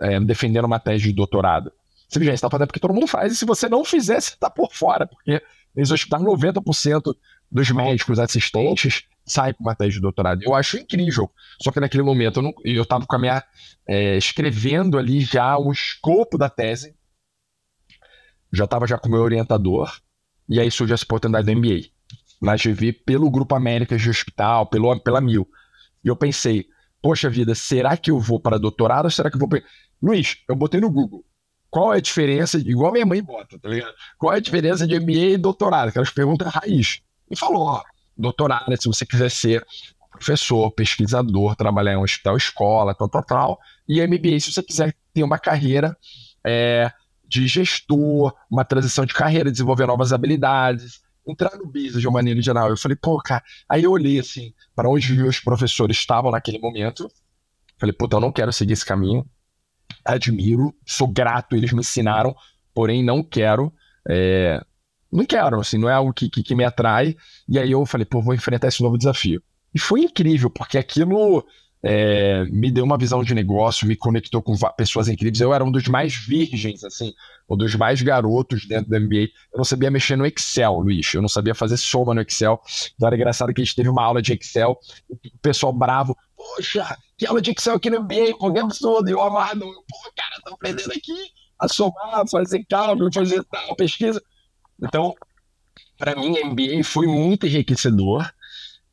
é, 0.01 0.19
defendendo 0.19 0.65
uma 0.65 0.79
tese 0.79 1.03
de 1.03 1.13
doutorado. 1.13 1.71
Você 2.07 2.23
já 2.23 2.33
está 2.33 2.49
fazendo 2.49 2.67
porque 2.67 2.79
todo 2.79 2.93
mundo 2.93 3.07
faz, 3.07 3.31
e 3.31 3.35
se 3.35 3.45
você 3.45 3.69
não 3.69 3.85
fizer, 3.85 4.19
você 4.19 4.33
está 4.33 4.49
por 4.49 4.73
fora, 4.73 5.07
porque 5.07 5.41
nesse 5.73 5.93
hospital 5.93 6.21
90% 6.21 7.15
dos 7.49 7.71
médicos 7.71 8.19
assistentes 8.19 9.03
saem 9.25 9.53
com 9.53 9.63
uma 9.63 9.75
tese 9.75 9.93
de 9.93 10.01
doutorado. 10.01 10.41
Eu 10.43 10.53
acho 10.53 10.77
incrível. 10.77 11.29
Só 11.61 11.71
que 11.71 11.79
naquele 11.79 12.03
momento 12.03 12.41
eu 12.63 12.83
estava 12.83 13.05
com 13.05 13.15
a 13.15 13.19
minha. 13.19 13.43
É, 13.87 14.15
escrevendo 14.15 14.97
ali 14.97 15.21
já 15.21 15.57
o 15.57 15.71
escopo 15.71 16.37
da 16.37 16.49
tese. 16.49 16.95
Já 18.53 18.65
estava 18.65 18.87
já 18.87 18.97
com 18.97 19.07
o 19.07 19.11
meu 19.11 19.21
orientador. 19.21 19.91
E 20.51 20.59
aí 20.59 20.69
surgiu 20.69 20.93
essa 20.93 21.05
oportunidade 21.05 21.45
do 21.45 21.57
MBA. 21.57 21.85
Na 22.41 22.55
GV, 22.57 22.91
pelo 23.05 23.31
Grupo 23.31 23.55
Américas 23.55 24.01
de 24.01 24.09
Hospital, 24.09 24.65
pelo, 24.65 24.99
pela 24.99 25.21
Mil. 25.21 25.47
E 26.03 26.09
eu 26.09 26.15
pensei, 26.15 26.65
poxa 27.01 27.29
vida, 27.29 27.55
será 27.55 27.95
que 27.95 28.11
eu 28.11 28.19
vou 28.19 28.37
para 28.37 28.59
doutorado 28.59 29.05
ou 29.05 29.11
será 29.11 29.29
que 29.29 29.37
eu 29.37 29.39
vou 29.39 29.47
para. 29.47 29.63
Luiz, 30.03 30.37
eu 30.49 30.55
botei 30.55 30.81
no 30.81 30.91
Google. 30.91 31.23
Qual 31.69 31.93
é 31.93 31.97
a 31.97 32.01
diferença, 32.01 32.57
igual 32.57 32.91
minha 32.91 33.05
mãe 33.05 33.23
bota, 33.23 33.57
tá 33.57 33.69
ligado? 33.69 33.93
Qual 34.17 34.33
é 34.33 34.37
a 34.37 34.41
diferença 34.41 34.85
de 34.85 34.99
MBA 34.99 35.11
e 35.11 35.37
doutorado? 35.37 35.87
Aquelas 35.87 36.09
perguntas 36.09 36.53
raiz. 36.53 37.01
E 37.29 37.37
falou, 37.37 37.63
ó, 37.63 37.83
doutorado, 38.17 38.75
se 38.77 38.89
você 38.89 39.05
quiser 39.05 39.31
ser 39.31 39.65
professor, 40.11 40.69
pesquisador, 40.71 41.55
trabalhar 41.55 41.93
em 41.93 41.97
um 41.97 42.03
hospital, 42.03 42.35
escola, 42.35 42.93
tal, 42.93 43.07
tal, 43.07 43.23
tal. 43.23 43.59
E 43.87 44.05
MBA, 44.05 44.37
se 44.41 44.51
você 44.51 44.61
quiser 44.61 44.93
ter 45.13 45.23
uma 45.23 45.39
carreira 45.39 45.97
é, 46.45 46.91
de 47.31 47.47
gestor, 47.47 48.35
uma 48.49 48.65
transição 48.65 49.05
de 49.05 49.13
carreira, 49.13 49.49
desenvolver 49.49 49.85
novas 49.87 50.11
habilidades, 50.11 50.99
entrar 51.25 51.55
no 51.57 51.65
business 51.65 52.01
de 52.01 52.07
uma 52.07 52.15
maneira 52.15 52.41
geral. 52.41 52.69
Eu 52.69 52.75
falei, 52.75 52.97
pô, 53.01 53.17
cara. 53.19 53.41
Aí 53.69 53.83
eu 53.83 53.91
olhei 53.91 54.19
assim, 54.19 54.53
para 54.75 54.89
onde 54.89 55.13
meus 55.13 55.39
professores 55.39 55.95
estavam 55.95 56.29
naquele 56.29 56.59
momento. 56.59 57.09
Falei, 57.79 57.93
puta, 57.93 58.17
eu 58.17 58.19
não 58.19 58.33
quero 58.33 58.51
seguir 58.51 58.73
esse 58.73 58.85
caminho. 58.85 59.25
Admiro, 60.03 60.75
sou 60.85 61.07
grato, 61.07 61.55
eles 61.55 61.71
me 61.71 61.79
ensinaram, 61.79 62.35
porém 62.73 63.01
não 63.01 63.23
quero. 63.23 63.73
É, 64.09 64.61
não 65.09 65.25
quero, 65.25 65.61
assim, 65.61 65.77
não 65.77 65.89
é 65.89 65.93
algo 65.93 66.13
que, 66.13 66.29
que, 66.29 66.43
que, 66.43 66.53
me 66.53 66.65
atrai. 66.65 67.15
E 67.47 67.57
aí 67.57 67.71
eu 67.71 67.85
falei, 67.85 68.05
pô, 68.05 68.21
vou 68.21 68.33
enfrentar 68.33 68.67
esse 68.67 68.83
novo 68.83 68.97
desafio. 68.97 69.41
E 69.73 69.79
foi 69.79 70.01
incrível, 70.01 70.49
porque 70.49 70.77
aquilo 70.77 71.45
é, 71.83 72.45
me 72.45 72.69
deu 72.69 72.83
uma 72.83 72.97
visão 72.97 73.23
de 73.23 73.33
negócio, 73.33 73.87
me 73.87 73.95
conectou 73.95 74.41
com 74.41 74.55
pessoas 74.77 75.07
incríveis. 75.07 75.41
Eu 75.41 75.53
era 75.53 75.63
um 75.63 75.71
dos 75.71 75.87
mais 75.87 76.15
virgens, 76.15 76.83
assim, 76.83 77.13
um 77.49 77.57
dos 77.57 77.73
mais 77.75 78.01
garotos 78.01 78.65
dentro 78.65 78.89
do 78.89 78.99
MBA. 78.99 79.29
Eu 79.51 79.57
não 79.57 79.63
sabia 79.63 79.89
mexer 79.89 80.15
no 80.15 80.25
Excel, 80.25 80.79
Luiz. 80.79 81.13
Eu 81.13 81.21
não 81.21 81.29
sabia 81.29 81.55
fazer 81.55 81.77
soma 81.77 82.13
no 82.13 82.21
Excel. 82.21 82.61
Então 82.95 83.07
era 83.07 83.15
engraçado 83.15 83.53
que 83.53 83.61
a 83.61 83.63
gente 83.63 83.75
teve 83.75 83.89
uma 83.89 84.03
aula 84.03 84.21
de 84.21 84.33
Excel, 84.33 84.77
o 85.09 85.17
pessoal 85.41 85.73
bravo, 85.73 86.15
poxa, 86.35 86.97
que 87.17 87.25
aula 87.25 87.41
de 87.41 87.51
Excel 87.51 87.75
aqui 87.75 87.89
no 87.89 88.01
MBA, 88.01 88.37
programa 88.37 88.71
todo. 88.79 89.09
E 89.09 89.11
eu 89.11 89.21
amarrado, 89.21 89.61
pô, 89.61 90.11
cara, 90.15 90.41
tô 90.45 90.53
aprendendo 90.53 90.91
aqui 90.91 91.31
a 91.59 91.67
somar, 91.67 92.27
fazer 92.29 92.63
cálculo, 92.69 93.11
fazer 93.11 93.43
tal, 93.45 93.75
pesquisa. 93.75 94.21
Então, 94.81 95.15
para 95.97 96.15
mim, 96.15 96.35
MBA 96.43 96.83
foi 96.83 97.07
muito 97.07 97.47
enriquecedor. 97.47 98.31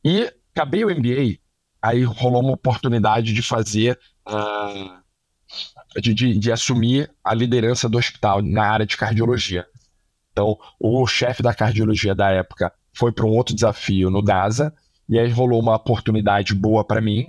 E 0.03 0.31
acabei 0.55 0.85
o 0.85 0.89
MBA, 0.89 1.39
aí 1.81 2.03
rolou 2.03 2.41
uma 2.41 2.53
oportunidade 2.53 3.33
de 3.33 3.41
fazer, 3.41 3.99
uh, 4.27 4.99
de, 5.99 6.13
de, 6.13 6.37
de, 6.37 6.51
assumir 6.51 7.11
a 7.23 7.33
liderança 7.33 7.89
do 7.89 7.97
hospital 7.97 8.41
na 8.41 8.65
área 8.65 8.85
de 8.85 8.97
cardiologia. 8.97 9.65
Então, 10.31 10.57
o 10.79 11.05
chefe 11.07 11.41
da 11.41 11.53
cardiologia 11.53 12.13
da 12.13 12.29
época 12.29 12.71
foi 12.93 13.11
para 13.11 13.25
um 13.25 13.35
outro 13.35 13.55
desafio 13.55 14.09
no 14.09 14.21
DASA, 14.21 14.73
e 15.07 15.17
aí 15.17 15.29
rolou 15.31 15.59
uma 15.61 15.75
oportunidade 15.75 16.53
boa 16.53 16.83
para 16.83 17.01
mim. 17.01 17.27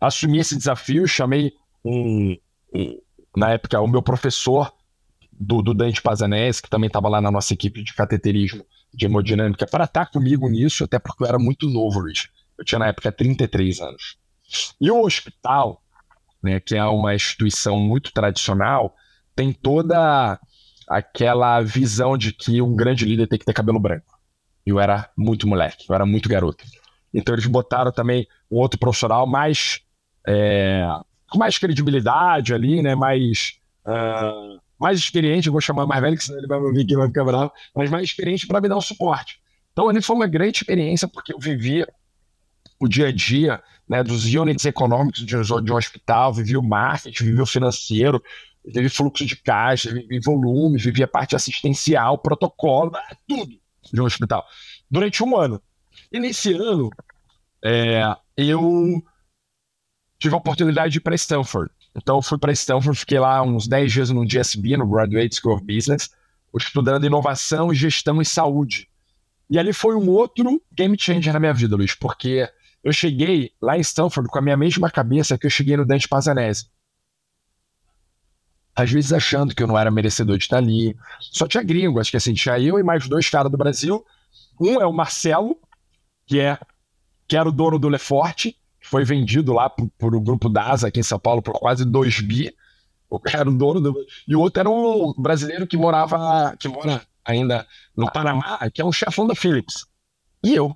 Assumi 0.00 0.38
esse 0.38 0.56
desafio, 0.56 1.08
chamei 1.08 1.52
um, 1.84 2.36
um, 2.74 3.00
na 3.36 3.50
época 3.50 3.80
o 3.80 3.88
meu 3.88 4.02
professor 4.02 4.72
do, 5.32 5.62
do 5.62 5.72
Dante 5.72 6.02
Pazanese, 6.02 6.60
que 6.60 6.68
também 6.68 6.88
estava 6.88 7.08
lá 7.08 7.20
na 7.20 7.30
nossa 7.30 7.54
equipe 7.54 7.82
de 7.82 7.94
cateterismo 7.94 8.64
de 8.92 9.06
hemodinâmica, 9.06 9.66
para 9.66 9.84
estar 9.84 10.06
tá 10.06 10.12
comigo 10.12 10.48
nisso, 10.48 10.84
até 10.84 10.98
porque 10.98 11.22
eu 11.22 11.28
era 11.28 11.38
muito 11.38 11.68
novo, 11.68 12.00
Rich. 12.00 12.30
Eu 12.58 12.64
tinha 12.64 12.78
na 12.78 12.88
época 12.88 13.12
33 13.12 13.80
anos. 13.80 14.18
E 14.80 14.90
o 14.90 15.04
hospital, 15.04 15.82
né, 16.42 16.60
que 16.60 16.74
é 16.74 16.84
uma 16.84 17.14
instituição 17.14 17.78
muito 17.78 18.12
tradicional, 18.12 18.94
tem 19.34 19.52
toda 19.52 20.38
aquela 20.88 21.60
visão 21.60 22.16
de 22.16 22.32
que 22.32 22.60
um 22.60 22.74
grande 22.74 23.04
líder 23.04 23.26
tem 23.26 23.38
que 23.38 23.44
ter 23.44 23.52
cabelo 23.52 23.78
branco. 23.78 24.18
Eu 24.66 24.80
era 24.80 25.10
muito 25.16 25.46
moleque, 25.46 25.84
eu 25.88 25.94
era 25.94 26.04
muito 26.04 26.28
garoto. 26.28 26.64
Então 27.12 27.34
eles 27.34 27.46
botaram 27.46 27.92
também 27.92 28.26
um 28.50 28.56
outro 28.56 28.78
profissional 28.78 29.26
mais 29.26 29.80
é, 30.26 30.86
com 31.30 31.38
mais 31.38 31.58
credibilidade 31.58 32.52
ali, 32.52 32.82
né? 32.82 32.94
Mais 32.94 33.58
uh, 33.86 34.60
mais 34.78 34.98
experiente, 34.98 35.48
eu 35.48 35.52
vou 35.52 35.60
chamar 35.60 35.86
mais 35.86 36.00
velho, 36.00 36.16
que 36.16 36.24
senão 36.24 36.38
ele 36.38 36.46
vai 36.46 36.60
me 36.60 36.66
ouvir 36.66 36.82
aqui 36.82 36.96
vai 36.96 37.08
ficar 37.08 37.24
bravo, 37.24 37.52
mas 37.74 37.90
mais 37.90 38.04
experiente 38.04 38.46
para 38.46 38.60
me 38.60 38.68
dar 38.68 38.76
um 38.76 38.80
suporte. 38.80 39.40
Então 39.72 39.88
ali 39.88 40.00
foi 40.00 40.16
uma 40.16 40.26
grande 40.26 40.58
experiência, 40.58 41.08
porque 41.08 41.32
eu 41.32 41.38
vivia 41.38 41.86
o 42.78 42.88
dia 42.88 43.08
a 43.08 43.12
dia 43.12 43.62
né, 43.88 44.02
dos 44.02 44.24
units 44.24 44.64
econômicos 44.64 45.24
de, 45.24 45.42
de 45.42 45.72
um 45.72 45.76
hospital, 45.76 46.32
vivi 46.32 46.56
o 46.56 46.62
marketing, 46.62 47.24
vivi 47.24 47.40
o 47.40 47.46
financeiro, 47.46 48.22
vivi 48.64 48.88
fluxo 48.88 49.24
de 49.24 49.36
caixa, 49.36 49.92
vivi 49.92 50.20
volume, 50.20 50.78
vivi 50.78 51.02
a 51.02 51.08
parte 51.08 51.34
assistencial, 51.34 52.18
protocolo, 52.18 52.92
tudo 53.26 53.58
de 53.92 54.00
um 54.00 54.04
hospital. 54.04 54.44
Durante 54.90 55.22
um 55.22 55.36
ano. 55.36 55.60
E 56.12 56.20
nesse 56.20 56.52
ano, 56.52 56.90
é, 57.64 58.02
eu 58.36 59.02
tive 60.18 60.34
a 60.34 60.38
oportunidade 60.38 60.92
de 60.92 60.98
ir 60.98 61.00
para 61.00 61.14
Stanford. 61.14 61.70
Então, 61.96 62.20
fui 62.22 62.38
para 62.38 62.52
Stanford, 62.52 62.98
fiquei 62.98 63.18
lá 63.18 63.42
uns 63.42 63.66
10 63.66 63.92
dias 63.92 64.10
no 64.10 64.26
GSB, 64.26 64.76
no 64.76 64.86
Graduate 64.86 65.34
School 65.34 65.54
of 65.54 65.64
Business, 65.64 66.10
estudando 66.56 67.06
inovação, 67.06 67.72
gestão 67.72 68.20
e 68.20 68.24
saúde. 68.24 68.88
E 69.50 69.58
ali 69.58 69.72
foi 69.72 69.94
um 69.94 70.08
outro 70.10 70.60
game 70.72 70.96
changer 70.98 71.32
na 71.32 71.40
minha 71.40 71.54
vida, 71.54 71.76
Luiz, 71.76 71.94
porque 71.94 72.48
eu 72.88 72.92
cheguei 72.92 73.52
lá 73.60 73.76
em 73.76 73.80
Stanford 73.80 74.30
com 74.30 74.38
a 74.38 74.42
minha 74.42 74.56
mesma 74.56 74.90
cabeça 74.90 75.36
que 75.36 75.46
eu 75.46 75.50
cheguei 75.50 75.76
no 75.76 75.84
Dante 75.84 76.08
Pazanese. 76.08 76.70
Às 78.74 78.90
vezes 78.90 79.12
achando 79.12 79.54
que 79.54 79.62
eu 79.62 79.66
não 79.66 79.78
era 79.78 79.90
merecedor 79.90 80.38
de 80.38 80.44
estar 80.44 80.56
ali. 80.56 80.96
Só 81.20 81.46
tinha 81.46 81.62
gringo, 81.62 82.00
acho 82.00 82.10
que 82.10 82.16
assim, 82.16 82.32
tinha 82.32 82.58
eu 82.58 82.78
e 82.78 82.82
mais 82.82 83.06
dois 83.06 83.28
caras 83.28 83.52
do 83.52 83.58
Brasil. 83.58 84.04
Um 84.58 84.80
é 84.80 84.86
o 84.86 84.92
Marcelo, 84.92 85.58
que 86.26 86.40
é 86.40 86.58
que 87.26 87.36
era 87.36 87.48
o 87.48 87.52
dono 87.52 87.78
do 87.78 87.88
Leforte, 87.88 88.56
foi 88.80 89.04
vendido 89.04 89.52
lá 89.52 89.68
por, 89.68 89.90
por 89.98 90.14
o 90.14 90.20
grupo 90.20 90.48
DASA 90.48 90.88
aqui 90.88 91.00
em 91.00 91.02
São 91.02 91.18
Paulo 91.18 91.42
por 91.42 91.52
quase 91.58 91.84
2 91.84 92.20
bi. 92.20 92.54
O 93.10 93.20
era 93.26 93.50
o 93.50 93.52
dono 93.52 93.80
do... 93.80 94.06
E 94.26 94.34
o 94.34 94.40
outro 94.40 94.60
era 94.60 94.70
um 94.70 95.12
brasileiro 95.12 95.66
que 95.66 95.76
morava, 95.76 96.56
que 96.58 96.68
mora 96.68 97.02
ainda 97.22 97.66
no 97.94 98.10
Panamá, 98.10 98.58
que 98.72 98.80
é 98.80 98.84
um 98.84 98.92
chefão 98.92 99.26
da 99.26 99.34
Philips. 99.34 99.86
E 100.42 100.54
eu, 100.54 100.74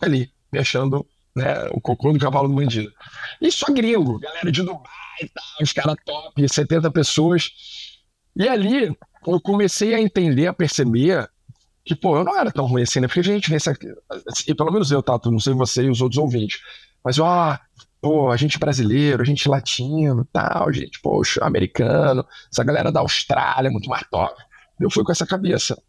ali, 0.00 0.32
me 0.52 0.58
achando 0.58 1.06
né, 1.34 1.68
o 1.72 1.80
cocô 1.80 2.12
do 2.12 2.18
cavalo 2.18 2.48
do 2.48 2.54
bandido. 2.54 2.92
E 3.40 3.50
só 3.50 3.66
gringo, 3.72 4.18
galera 4.18 4.50
de 4.52 4.62
Dubai 4.62 4.90
e 5.22 5.28
tal, 5.28 5.44
os 5.60 5.72
caras 5.72 5.96
top, 6.04 6.48
70 6.48 6.90
pessoas. 6.90 7.50
E 8.36 8.48
ali 8.48 8.96
eu 9.26 9.40
comecei 9.40 9.94
a 9.94 10.00
entender, 10.00 10.46
a 10.46 10.52
perceber 10.52 11.28
que, 11.84 11.94
pô, 11.94 12.16
eu 12.16 12.24
não 12.24 12.38
era 12.38 12.50
tão 12.50 12.66
ruim 12.66 12.82
assim, 12.82 13.00
né? 13.00 13.08
Porque 13.08 13.20
a 13.20 13.22
gente 13.24 13.50
vê 13.50 13.56
essa. 13.56 13.76
E 14.46 14.54
pelo 14.54 14.70
menos 14.70 14.90
eu, 14.90 15.02
Tato, 15.02 15.30
não 15.30 15.38
sei 15.38 15.52
você 15.52 15.84
e 15.84 15.90
os 15.90 16.00
outros 16.00 16.18
ouvintes. 16.18 16.60
Mas, 17.04 17.18
ó, 17.18 17.58
pô, 18.00 18.30
a 18.30 18.36
gente 18.36 18.58
brasileiro, 18.58 19.22
a 19.22 19.24
gente 19.24 19.48
latino, 19.48 20.24
tal, 20.32 20.72
gente, 20.72 21.00
poxa, 21.00 21.44
americano, 21.44 22.24
essa 22.50 22.62
galera 22.62 22.92
da 22.92 23.00
Austrália, 23.00 23.70
muito 23.70 23.88
mais 23.88 24.06
top. 24.10 24.34
Eu 24.80 24.90
fui 24.90 25.04
com 25.04 25.12
essa 25.12 25.26
cabeça. 25.26 25.80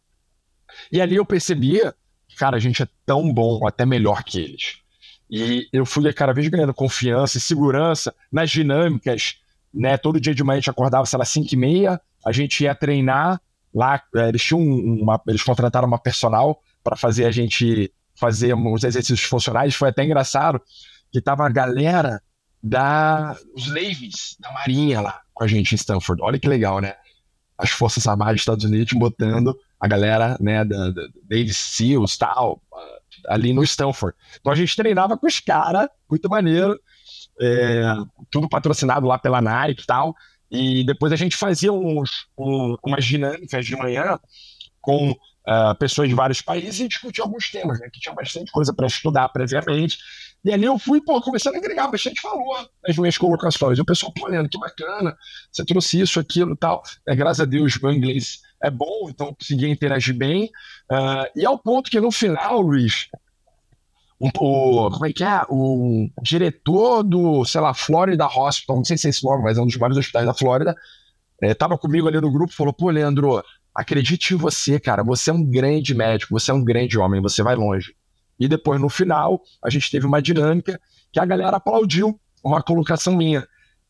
E 0.92 1.00
ali 1.00 1.16
eu 1.16 1.26
percebia, 1.26 1.94
cara, 2.38 2.58
a 2.58 2.60
gente 2.60 2.82
é 2.82 2.88
tão 3.06 3.32
bom, 3.32 3.68
até 3.68 3.86
melhor 3.86 4.24
que 4.24 4.40
eles. 4.40 4.83
E 5.36 5.68
eu 5.74 5.84
fui 5.84 6.14
cada 6.14 6.32
vez 6.32 6.48
ganhando 6.48 6.76
confiança 6.76 7.40
e 7.40 7.42
segurança 7.42 8.14
nas 8.32 8.52
dinâmicas, 8.52 9.38
né? 9.74 9.98
Todo 9.98 10.22
dia 10.22 10.36
de 10.36 10.44
manhã 10.44 10.58
a 10.58 10.60
gente 10.60 10.70
acordava, 10.70 11.08
sei 11.08 11.18
lá, 11.18 11.26
5 11.26 11.48
e 11.52 11.58
meia, 11.58 12.02
a 12.24 12.32
gente 12.32 12.64
ia 12.64 12.76
treinar 12.76 13.42
lá, 13.74 14.00
é, 14.16 14.30
eles 14.30 14.44
tinham 14.44 14.62
uma, 14.62 15.20
eles 15.28 15.42
contrataram 15.42 15.88
uma 15.88 15.98
personal 15.98 16.62
para 16.84 16.96
fazer 16.96 17.26
a 17.26 17.32
gente 17.32 17.92
fazer 18.16 18.54
uns 18.54 18.84
exercícios 18.84 19.24
funcionais, 19.24 19.74
foi 19.74 19.90
até 19.90 20.04
engraçado 20.04 20.62
que 21.12 21.20
tava 21.20 21.48
a 21.48 21.50
galera 21.50 22.22
da 22.62 23.36
os 23.56 23.66
Navies, 23.70 24.38
da 24.40 24.52
Marinha 24.52 25.02
lá 25.02 25.20
com 25.34 25.44
a 25.44 25.48
gente 25.48 25.72
em 25.72 25.76
Stanford. 25.76 26.22
Olha 26.22 26.38
que 26.38 26.48
legal, 26.48 26.80
né? 26.80 26.94
As 27.58 27.72
Forças 27.72 28.06
Armadas 28.06 28.36
dos 28.36 28.42
Estados 28.42 28.66
Unidos 28.66 28.94
botando 28.94 29.58
a 29.80 29.88
galera, 29.88 30.38
né, 30.40 30.64
da, 30.64 30.92
da 30.92 31.02
Navy 31.28 31.52
SEALs 31.52 32.18
tal, 32.18 32.62
ali 33.28 33.54
no 33.54 33.64
Stanford. 33.64 34.16
Então 34.40 34.52
a 34.52 34.56
gente 34.56 34.76
treinava 34.76 35.18
com 35.18 35.28
os 35.28 35.40
caras, 35.40 35.88
muito 36.10 36.30
maneiro, 36.30 36.80
é, 37.40 37.84
tudo 38.30 38.50
patrocinado 38.50 39.08
lá 39.08 39.18
pela 39.18 39.42
Nike 39.42 39.84
e 39.84 39.86
tal. 39.86 40.16
E 40.52 40.84
depois 40.86 41.12
a 41.12 41.16
gente 41.16 41.36
fazia 41.36 41.74
uns, 41.74 42.28
um, 42.38 42.76
umas 42.86 43.04
dinâmicas 43.04 43.66
de 43.66 43.76
manhã 43.76 44.20
com 44.80 45.12
uh, 45.12 45.76
pessoas 45.80 46.10
de 46.10 46.14
vários 46.14 46.42
países 46.42 46.80
e 46.80 46.88
discutia 46.88 47.24
alguns 47.24 47.50
temas, 47.50 47.80
né? 47.80 47.90
Que 47.92 48.00
tinha 48.00 48.14
bastante 48.14 48.52
coisa 48.52 48.72
para 48.72 48.86
estudar 48.86 49.30
previamente. 49.30 49.98
E 50.46 50.52
ali 50.52 50.66
eu 50.66 50.78
fui, 50.78 51.02
pô, 51.02 51.20
começando 51.22 51.56
a 51.56 51.58
agregar 51.58 51.88
bastante 51.88 52.22
valor 52.22 52.70
nas 52.86 52.98
minhas 52.98 53.18
colocações. 53.18 53.80
E 53.80 53.82
o 53.82 53.86
pessoal, 53.86 54.14
pô, 54.14 54.28
Leandro, 54.28 54.50
que 54.50 54.60
bacana, 54.60 55.16
você 55.52 55.66
trouxe 55.66 56.02
isso, 56.02 56.20
aquilo 56.20 56.54
e 56.54 56.58
tal. 56.58 56.84
É, 57.08 57.16
graças 57.16 57.40
a 57.40 57.46
Deus, 57.46 57.80
meu 57.82 57.92
inglês 57.92 58.40
é 58.64 58.72
bom, 58.72 59.10
então 59.10 59.28
eu 59.28 59.36
consegui 59.36 59.70
interagir 59.70 60.16
bem. 60.16 60.46
Uh, 60.90 61.28
e 61.36 61.46
ao 61.46 61.60
ponto 61.60 61.92
que 61.92 62.00
no 62.00 62.12
final, 62.12 62.62
Luiz, 62.62 63.10
o, 64.20 64.28
o, 64.28 64.90
como 64.90 65.06
é 65.06 65.12
que 65.12 65.24
é? 65.24 65.42
O 65.50 66.10
diretor 66.22 67.04
do, 67.04 67.44
sei 67.44 67.60
lá, 67.60 67.74
Florida 67.74 68.26
Hospital, 68.26 68.78
não 68.78 68.86
sei 68.86 68.98
se 68.98 69.08
é 69.08 69.10
esse 69.10 69.24
nome, 69.24 69.44
mas 69.44 69.58
é 69.58 69.62
um 69.62 69.66
dos 69.66 69.76
vários 69.76 69.98
hospitais 69.98 70.26
da 70.26 70.34
Flórida, 70.34 70.76
é, 71.42 71.54
tava 71.54 71.78
comigo 71.78 72.08
ali 72.08 72.22
no 72.22 72.32
grupo 72.32 72.54
falou: 72.54 72.72
pô, 72.72 72.90
Leandro, 72.90 73.44
acredite 73.76 74.34
em 74.34 74.38
você, 74.38 74.80
cara, 74.80 75.04
você 75.04 75.30
é 75.30 75.34
um 75.34 75.44
grande 75.44 75.94
médico, 75.94 76.40
você 76.40 76.52
é 76.52 76.54
um 76.54 76.64
grande 76.64 76.98
homem, 76.98 77.22
você 77.22 77.44
vai 77.44 77.56
longe. 77.56 77.94
E 78.40 78.48
depois, 78.48 78.80
no 78.80 78.90
final, 78.90 79.42
a 79.64 79.70
gente 79.70 79.92
teve 79.92 80.06
uma 80.06 80.22
dinâmica 80.22 80.80
que 81.12 81.20
a 81.20 81.26
galera 81.26 81.58
aplaudiu 81.58 82.20
uma 82.44 82.62
colocação 82.64 83.16
minha. 83.16 83.46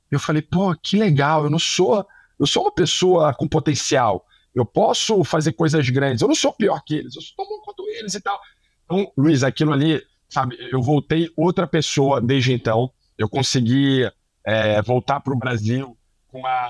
Eu 0.09 0.19
falei, 0.19 0.41
pô, 0.41 0.75
que 0.75 0.97
legal, 0.97 1.43
eu 1.43 1.49
não 1.49 1.59
sou, 1.59 2.05
eu 2.39 2.47
sou 2.47 2.63
uma 2.63 2.71
pessoa 2.71 3.33
com 3.33 3.47
potencial. 3.47 4.25
Eu 4.53 4.65
posso 4.65 5.23
fazer 5.23 5.53
coisas 5.53 5.89
grandes, 5.89 6.21
eu 6.21 6.27
não 6.27 6.35
sou 6.35 6.53
pior 6.53 6.81
que 6.85 6.95
eles, 6.95 7.15
eu 7.15 7.21
sou 7.21 7.35
tão 7.35 7.45
bom 7.45 7.63
quanto 7.63 7.87
eles 7.89 8.13
e 8.13 8.21
tal. 8.21 8.39
Então, 8.85 9.11
Luiz, 9.17 9.43
aquilo 9.43 9.73
ali 9.73 10.01
sabe, 10.33 10.57
eu 10.71 10.81
voltei 10.81 11.29
outra 11.37 11.67
pessoa 11.67 12.19
desde 12.19 12.53
então. 12.53 12.91
Eu 13.17 13.29
consegui 13.29 14.09
é, 14.43 14.81
voltar 14.81 15.19
para 15.19 15.33
o 15.33 15.37
Brasil 15.37 15.95
com 16.27 16.39
uma, 16.39 16.69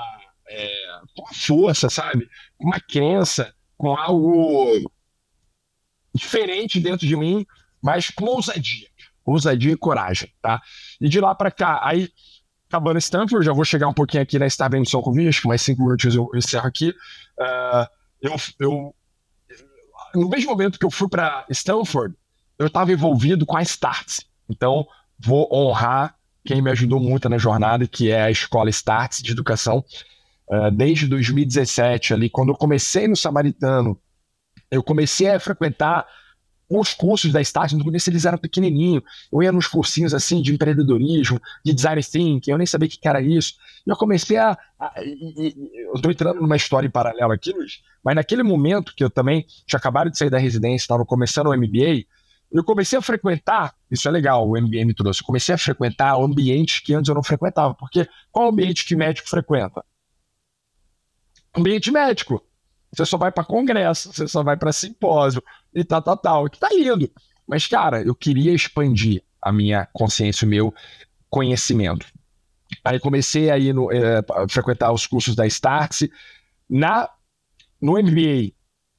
é, 0.49 1.01
com 1.15 1.23
uma 1.23 1.33
força, 1.33 1.89
sabe? 1.89 2.29
Com 2.57 2.67
uma 2.67 2.79
crença, 2.79 3.55
com 3.77 3.95
algo 3.95 4.91
diferente 6.13 6.79
dentro 6.79 7.07
de 7.07 7.15
mim, 7.15 7.45
mas 7.81 8.09
com 8.09 8.25
ousadia. 8.25 8.87
Ousadia 9.25 9.71
e 9.71 9.77
coragem, 9.77 10.33
tá? 10.41 10.61
E 10.99 11.07
de 11.07 11.21
lá 11.21 11.33
para 11.33 11.49
cá, 11.49 11.79
aí 11.81 12.09
acabando 12.73 12.97
Stanford, 12.97 13.45
já 13.45 13.53
vou 13.53 13.63
chegar 13.63 13.87
um 13.87 13.93
pouquinho 13.93 14.23
aqui 14.23 14.39
na 14.39 14.47
Starbucks 14.47 14.89
São 14.89 15.01
Convite, 15.01 15.47
mais 15.47 15.61
cinco 15.61 15.83
minutos 15.83 16.15
eu 16.15 16.27
encerro 16.33 16.65
aqui. 16.65 16.89
Uh, 17.39 17.87
eu, 18.19 18.35
eu, 18.59 18.95
no 20.15 20.27
mesmo 20.27 20.49
momento 20.49 20.79
que 20.79 20.85
eu 20.85 20.89
fui 20.89 21.07
para 21.07 21.45
Stanford, 21.51 22.15
eu 22.57 22.65
estava 22.65 22.91
envolvido 22.91 23.45
com 23.45 23.55
a 23.55 23.61
Starts. 23.61 24.25
Então, 24.49 24.87
vou 25.19 25.47
honrar 25.53 26.15
quem 26.43 26.63
me 26.63 26.71
ajudou 26.71 26.99
muito 26.99 27.29
na 27.29 27.37
jornada, 27.37 27.87
que 27.87 28.09
é 28.09 28.23
a 28.23 28.31
escola 28.31 28.71
Starts 28.71 29.21
de 29.21 29.31
educação. 29.31 29.85
Uh, 30.49 30.71
desde 30.71 31.07
2017, 31.07 32.13
ali, 32.13 32.27
quando 32.27 32.49
eu 32.49 32.55
comecei 32.55 33.07
no 33.07 33.15
Samaritano, 33.15 33.99
eu 34.71 34.81
comecei 34.81 35.29
a 35.29 35.39
frequentar 35.39 36.07
os 36.79 36.93
cursos 36.93 37.31
da 37.31 37.41
Starts, 37.41 37.77
no 37.77 37.83
começo 37.83 38.09
eles 38.09 38.25
eram 38.25 38.37
pequenininhos, 38.37 39.03
eu 39.31 39.43
ia 39.43 39.51
nos 39.51 39.67
cursinhos 39.67 40.13
assim 40.13 40.41
de 40.41 40.53
empreendedorismo, 40.53 41.39
de 41.63 41.73
design 41.73 42.01
thinking, 42.01 42.51
eu 42.51 42.57
nem 42.57 42.67
sabia 42.67 42.87
o 42.87 42.91
que 42.91 43.07
era 43.07 43.21
isso, 43.21 43.55
e 43.85 43.89
eu 43.89 43.95
comecei 43.95 44.37
a, 44.37 44.57
a 44.79 44.93
e, 45.03 45.49
e, 45.49 45.85
eu 45.87 45.93
estou 45.93 46.11
entrando 46.11 46.41
numa 46.41 46.55
história 46.55 46.87
em 46.87 46.91
paralelo 46.91 47.31
aqui, 47.31 47.51
Luiz, 47.51 47.81
mas 48.03 48.15
naquele 48.15 48.43
momento 48.43 48.93
que 48.95 49.03
eu 49.03 49.09
também 49.09 49.45
tinha 49.65 49.77
acabado 49.77 50.09
de 50.09 50.17
sair 50.17 50.29
da 50.29 50.37
residência, 50.37 50.83
estava 50.83 51.05
começando 51.05 51.47
o 51.47 51.57
MBA, 51.57 52.05
eu 52.51 52.63
comecei 52.63 52.97
a 52.97 53.01
frequentar, 53.01 53.73
isso 53.89 54.07
é 54.07 54.11
legal, 54.11 54.47
o 54.47 54.59
MBA 54.59 54.85
me 54.85 54.93
trouxe, 54.93 55.21
eu 55.21 55.25
comecei 55.25 55.55
a 55.55 55.57
frequentar 55.57 56.15
ambientes 56.15 56.79
que 56.79 56.93
antes 56.93 57.09
eu 57.09 57.15
não 57.15 57.23
frequentava, 57.23 57.73
porque 57.73 58.07
qual 58.31 58.49
ambiente 58.49 58.85
que 58.85 58.95
médico 58.95 59.27
frequenta? 59.27 59.83
Ambiente 61.55 61.91
médico. 61.91 62.43
Você 62.91 63.05
só 63.05 63.17
vai 63.17 63.31
para 63.31 63.43
congresso, 63.43 64.13
você 64.13 64.27
só 64.27 64.43
vai 64.43 64.55
para 64.55 64.71
simpósio 64.71 65.43
e 65.75 65.83
tal, 65.83 66.01
tal, 66.01 66.17
tal, 66.17 66.49
que 66.49 66.59
tá 66.59 66.69
lindo. 66.69 67.09
Mas, 67.47 67.67
cara, 67.67 68.01
eu 68.01 68.15
queria 68.15 68.53
expandir 68.53 69.23
a 69.41 69.51
minha 69.51 69.87
consciência, 69.93 70.45
o 70.45 70.49
meu 70.49 70.73
conhecimento. 71.29 72.05
Aí 72.83 72.99
comecei 72.99 73.49
a 73.49 73.57
ir 73.57 73.73
no, 73.73 73.91
é, 73.91 74.21
frequentar 74.49 74.91
os 74.91 75.05
cursos 75.05 75.35
da 75.35 75.45
Starts. 75.45 76.07
Na, 76.69 77.09
no 77.81 77.93
MBA, 77.93 78.53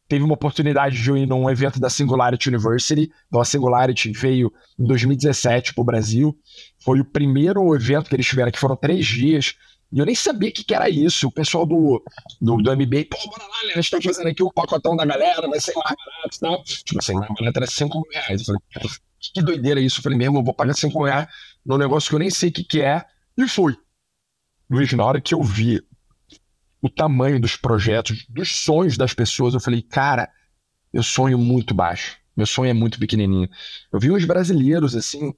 teve 0.09 0.25
uma 0.25 0.35
oportunidade 0.35 1.03
de 1.03 1.11
ir 1.13 1.27
num 1.27 1.49
evento 1.49 1.81
da 1.81 1.89
Singularity 1.89 2.49
University. 2.49 3.11
Então, 3.27 3.41
a 3.41 3.45
Singularity 3.45 4.13
veio 4.13 4.53
em 4.79 4.85
2017 4.85 5.75
para 5.75 5.83
o 5.83 5.85
Brasil. 5.85 6.39
Foi 6.79 7.01
o 7.01 7.05
primeiro 7.05 7.75
evento 7.75 8.09
que 8.09 8.17
eles 8.17 8.27
tiveram, 8.27 8.53
que 8.53 8.59
foram 8.59 8.77
três 8.77 9.07
dias. 9.07 9.55
E 9.95 10.01
eu 10.01 10.05
nem 10.05 10.15
sabia 10.15 10.51
o 10.51 10.53
que, 10.53 10.65
que, 10.65 10.75
era 10.75 10.91
isso. 10.91 11.29
O 11.29 11.31
pessoal 11.31 11.65
do, 11.65 12.03
do, 12.41 12.57
do 12.57 12.77
MBA, 12.77 13.07
pô, 13.09 13.31
bora 13.31 13.45
lá, 13.45 13.73
a 13.73 13.81
gente 13.81 13.91
tá 13.93 14.03
fazendo 14.03 14.27
aqui 14.27 14.43
o 14.43 14.53
pacotão 14.53 14.97
da 14.97 15.07
galera, 15.07 15.49
vai 15.49 15.61
ser 15.61 15.73
mais 15.73 15.95
barato 16.05 16.37
e 16.37 16.41
tal. 16.41 16.65
Tipo 16.65 16.99
assim, 16.99 17.15
mais 17.15 17.33
barato 17.33 17.59
era 17.61 17.67
5 17.69 18.09
reais. 18.13 18.41
Eu 18.41 18.45
falei, 18.47 18.91
que 19.21 19.41
doideira 19.41 19.81
isso? 19.81 20.01
Eu 20.01 20.03
falei, 20.03 20.19
mesmo, 20.19 20.39
eu 20.39 20.43
vou 20.43 20.53
pagar 20.53 20.75
5 20.75 21.05
reais 21.05 21.29
num 21.65 21.79
negócio 21.79 22.09
que 22.09 22.15
eu 22.17 22.19
nem 22.19 22.29
sei 22.29 22.49
o 22.49 22.53
que, 22.53 22.65
que 22.65 22.81
é. 22.81 23.05
E 23.39 23.47
fui. 23.47 23.77
Luiz, 24.69 24.93
na 24.95 25.05
hora 25.05 25.21
que 25.21 25.33
eu 25.33 25.41
vi 25.41 25.81
o 26.83 26.91
tamanho 26.91 27.41
dos 27.41 27.55
projetos, 27.55 28.27
dos 28.29 28.53
sonhos 28.53 28.97
das 28.97 29.15
pessoas, 29.15 29.55
eu 29.55 29.61
falei, 29.61 29.81
cara, 29.81 30.29
eu 30.93 31.05
sonho 31.05 31.39
muito 31.39 31.73
baixo. 31.73 32.17
Meu 32.37 32.47
sonho 32.47 32.71
é 32.71 32.75
muito 32.75 32.99
pequenininho. 32.99 33.49
Eu 33.93 34.01
vi 34.01 34.11
uns 34.11 34.25
brasileiros, 34.25 34.97
assim, 34.97 35.33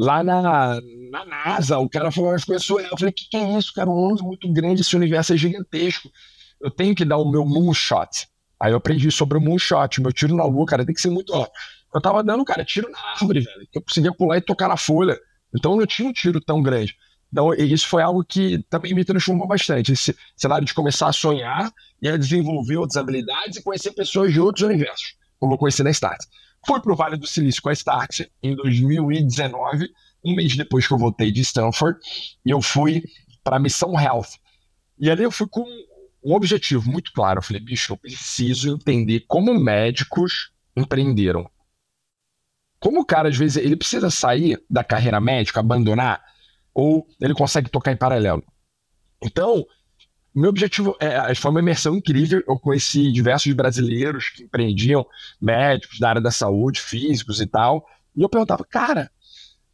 lá 0.00 0.24
na, 0.24 0.80
na 1.10 1.24
NASA, 1.26 1.78
o 1.78 1.88
cara 1.88 2.10
falou 2.10 2.30
umas 2.30 2.44
coisas 2.44 2.66
Eu 2.68 2.96
falei, 2.96 3.12
que 3.12 3.28
que 3.28 3.36
é 3.36 3.58
isso, 3.58 3.72
cara? 3.74 3.90
Um 3.90 4.08
mundo 4.08 4.24
muito 4.24 4.50
grande, 4.50 4.80
esse 4.80 4.96
universo 4.96 5.34
é 5.34 5.36
gigantesco. 5.36 6.10
Eu 6.58 6.70
tenho 6.70 6.94
que 6.94 7.04
dar 7.04 7.18
o 7.18 7.30
meu 7.30 7.44
moonshot. 7.44 8.26
Aí 8.58 8.72
eu 8.72 8.78
aprendi 8.78 9.10
sobre 9.10 9.36
o 9.36 9.40
moonshot, 9.40 10.00
o 10.00 10.02
meu 10.02 10.12
tiro 10.12 10.34
na 10.34 10.44
lua, 10.44 10.64
cara, 10.64 10.86
tem 10.86 10.94
que 10.94 11.00
ser 11.00 11.10
muito. 11.10 11.34
Ó, 11.34 11.46
eu 11.94 12.00
tava 12.00 12.24
dando, 12.24 12.44
cara, 12.44 12.64
tiro 12.64 12.90
na 12.90 12.98
árvore, 13.12 13.40
velho. 13.40 13.68
Eu 13.74 13.82
conseguia 13.82 14.12
pular 14.12 14.38
e 14.38 14.40
tocar 14.40 14.68
na 14.68 14.76
folha. 14.76 15.18
Então 15.54 15.72
eu 15.72 15.78
não 15.78 15.86
tinha 15.86 16.08
um 16.08 16.12
tiro 16.12 16.40
tão 16.40 16.62
grande. 16.62 16.96
Então, 17.32 17.54
isso 17.54 17.86
foi 17.86 18.02
algo 18.02 18.24
que 18.24 18.64
também 18.68 18.92
me 18.92 19.04
transformou 19.04 19.46
bastante. 19.46 19.92
Esse 19.92 20.16
cenário 20.36 20.66
de 20.66 20.74
começar 20.74 21.08
a 21.08 21.12
sonhar 21.12 21.70
e 22.02 22.08
a 22.08 22.16
desenvolver 22.16 22.76
outras 22.76 22.96
habilidades 22.96 23.58
e 23.58 23.62
conhecer 23.62 23.92
pessoas 23.92 24.32
de 24.32 24.40
outros 24.40 24.64
universos, 24.64 25.14
como 25.38 25.54
eu 25.54 25.58
conheci 25.58 25.82
na 25.82 25.90
Start. 25.90 26.18
Fui 26.66 26.80
para 26.80 26.92
o 26.92 26.96
Vale 26.96 27.16
do 27.16 27.26
Silício 27.26 27.62
com 27.62 27.68
a 27.68 27.72
Start 27.72 28.20
em 28.42 28.54
2019, 28.54 29.90
um 30.24 30.34
mês 30.34 30.56
depois 30.56 30.86
que 30.86 30.92
eu 30.92 30.98
voltei 30.98 31.32
de 31.32 31.40
Stanford, 31.40 31.98
e 32.44 32.50
eu 32.50 32.60
fui 32.60 33.02
para 33.42 33.56
a 33.56 33.60
Missão 33.60 33.98
Health. 33.98 34.38
E 34.98 35.10
ali 35.10 35.22
eu 35.22 35.30
fui 35.30 35.48
com 35.48 35.64
um 36.22 36.34
objetivo 36.34 36.90
muito 36.90 37.12
claro. 37.12 37.38
Eu 37.38 37.42
falei, 37.42 37.62
bicho, 37.62 37.92
eu 37.92 37.96
preciso 37.96 38.74
entender 38.74 39.24
como 39.26 39.54
médicos 39.58 40.52
empreenderam. 40.76 41.50
Como 42.78 43.00
o 43.00 43.04
cara, 43.04 43.28
às 43.28 43.36
vezes, 43.36 43.56
ele 43.56 43.76
precisa 43.76 44.10
sair 44.10 44.62
da 44.68 44.84
carreira 44.84 45.20
médica, 45.20 45.60
abandonar 45.60 46.22
ou 46.74 47.06
ele 47.20 47.34
consegue 47.34 47.70
tocar 47.70 47.92
em 47.92 47.96
paralelo. 47.96 48.42
Então, 49.22 49.66
meu 50.34 50.50
objetivo 50.50 50.96
é, 51.00 51.34
foi 51.34 51.50
uma 51.50 51.60
imersão 51.60 51.96
incrível. 51.96 52.42
Eu 52.46 52.58
conheci 52.58 53.10
diversos 53.12 53.52
brasileiros 53.52 54.28
que 54.30 54.44
empreendiam, 54.44 55.06
médicos 55.40 55.98
da 55.98 56.08
área 56.08 56.20
da 56.20 56.30
saúde, 56.30 56.80
físicos 56.80 57.40
e 57.40 57.46
tal. 57.46 57.86
E 58.16 58.22
eu 58.22 58.28
perguntava, 58.28 58.64
cara, 58.64 59.10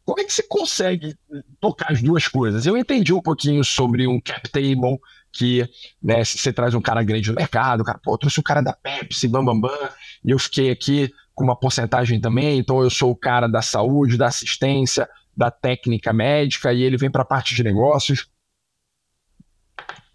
como 0.07 0.21
é 0.21 0.23
que 0.23 0.33
você 0.33 0.43
consegue 0.43 1.15
tocar 1.59 1.91
as 1.91 2.01
duas 2.01 2.27
coisas? 2.27 2.65
Eu 2.65 2.77
entendi 2.77 3.13
um 3.13 3.21
pouquinho 3.21 3.63
sobre 3.63 4.07
um 4.07 4.21
cap 4.21 4.49
table, 4.49 4.99
que 5.33 5.67
né, 6.01 6.23
você 6.23 6.53
traz 6.53 6.73
um 6.73 6.81
cara 6.81 7.03
grande 7.03 7.29
no 7.29 7.35
mercado, 7.35 7.83
cara, 7.83 7.99
pô, 8.01 8.13
eu 8.13 8.17
trouxe 8.17 8.39
um 8.39 8.43
cara 8.43 8.61
da 8.61 8.73
Pepsi, 8.73 9.27
bam, 9.27 9.43
bam, 9.43 9.59
bam, 9.59 9.89
e 10.23 10.31
eu 10.31 10.39
fiquei 10.39 10.71
aqui 10.71 11.13
com 11.35 11.43
uma 11.43 11.55
porcentagem 11.55 12.19
também, 12.19 12.57
então 12.57 12.81
eu 12.81 12.89
sou 12.89 13.11
o 13.11 13.15
cara 13.15 13.47
da 13.47 13.61
saúde, 13.61 14.17
da 14.17 14.27
assistência, 14.27 15.07
da 15.35 15.51
técnica 15.51 16.11
médica, 16.11 16.73
e 16.73 16.81
ele 16.81 16.97
vem 16.97 17.11
para 17.11 17.21
a 17.21 17.25
parte 17.25 17.53
de 17.53 17.63
negócios. 17.63 18.27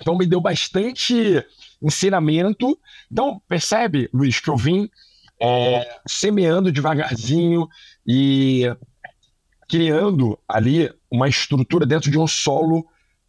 Então 0.03 0.19
me 0.19 0.27
deu 0.27 0.41
bastante 0.41 1.45
ensinamento. 1.81 2.77
Então, 3.11 3.41
percebe, 3.49 4.11
Luiz, 4.13 4.41
que 4.41 4.51
eu 4.51 4.57
vim 4.57 4.91
é, 5.41 6.01
semeando 6.07 6.73
devagarzinho 6.73 7.69
e 8.07 8.65
criando 9.69 10.39
ali 10.47 10.93
uma 11.11 11.29
estrutura 11.29 11.87
dentro 11.87 12.11
de 12.11 12.19
um 12.19 12.27
solo 12.27 12.85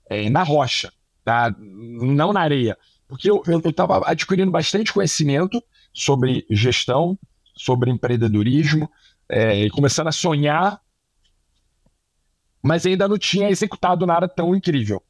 é, 0.10 0.30
na 0.30 0.42
rocha, 0.42 0.92
tá? 1.24 1.56
não 1.60 2.34
na 2.34 2.42
areia. 2.42 2.78
Porque 3.08 3.30
eu 3.30 3.44
estava 3.64 4.02
adquirindo 4.10 4.52
bastante 4.52 4.92
conhecimento 4.92 5.64
sobre 5.94 6.44
gestão, 6.50 7.18
sobre 7.56 7.92
empreendedorismo, 7.92 8.90
é, 9.30 9.70
começando 9.70 10.08
a 10.08 10.12
sonhar, 10.12 10.82
mas 12.64 12.84
ainda 12.86 13.08
não 13.08 13.18
tinha 13.18 13.50
executado 13.50 14.08
nada 14.08 14.28
tão 14.28 14.56
incrível 14.56 15.04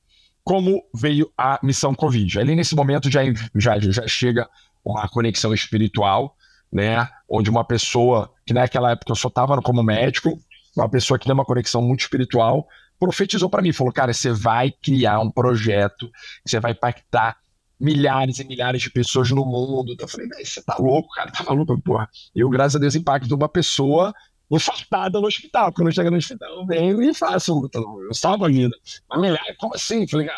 como 0.44 0.84
veio 0.94 1.32
a 1.38 1.60
missão 1.64 1.94
Covid. 1.96 2.40
Ali 2.40 2.56
nesse 2.56 2.76
momento 2.76 3.10
já, 3.10 3.22
já, 3.56 3.80
já 3.80 4.08
chega 4.08 4.50
uma 4.84 5.08
conexão 5.08 5.54
espiritual, 5.54 6.36
né? 6.72 7.08
Onde 7.30 7.50
uma 7.50 7.64
pessoa, 7.64 8.32
que 8.46 8.54
naquela 8.54 8.92
época 8.92 9.12
eu 9.12 9.16
só 9.16 9.30
estava 9.30 9.62
como 9.62 9.82
médico, 9.82 10.38
uma 10.76 10.90
pessoa 10.90 11.18
que 11.18 11.26
tem 11.26 11.34
uma 11.34 11.46
conexão 11.46 11.82
muito 11.82 12.02
espiritual, 12.02 12.68
profetizou 13.00 13.50
para 13.50 13.62
mim, 13.62 13.72
falou, 13.72 13.94
cara, 13.94 14.14
você 14.14 14.32
vai 14.32 14.72
criar 14.72 15.20
um 15.20 15.30
projeto, 15.30 16.12
você 16.46 16.60
vai 16.60 16.72
impactar 16.72 17.38
milhares 17.80 18.40
e 18.40 18.44
milhares 18.46 18.82
de 18.82 18.90
pessoas 18.90 19.30
no 19.32 19.46
mundo. 19.46 19.96
Eu 19.98 20.08
falei, 20.08 20.28
você 20.44 20.62
tá 20.62 20.76
louco, 20.80 21.10
cara, 21.14 21.32
tá 21.32 21.44
maluco, 21.44 21.80
porra. 21.82 22.10
Eu, 22.36 22.50
graças 22.50 22.76
a 22.76 22.80
Deus, 22.80 22.96
impacto 22.96 23.34
uma 23.34 23.50
pessoa 23.50 24.14
infartada 24.56 25.20
no 25.20 25.28
hospital. 25.28 25.72
Quando 25.74 25.88
eu 25.88 25.94
chego 25.94 26.12
no 26.12 26.18
hospital, 26.18 26.50
eu 26.50 26.66
venho 26.66 27.02
e 27.02 27.13
faço, 27.13 27.70
eu 27.74 28.13
salvo 28.13 28.46
a 28.46 28.50
vida. 28.50 28.76
Mas 29.10 29.38
como 29.58 29.76
assim? 29.76 30.08
Falei, 30.08 30.30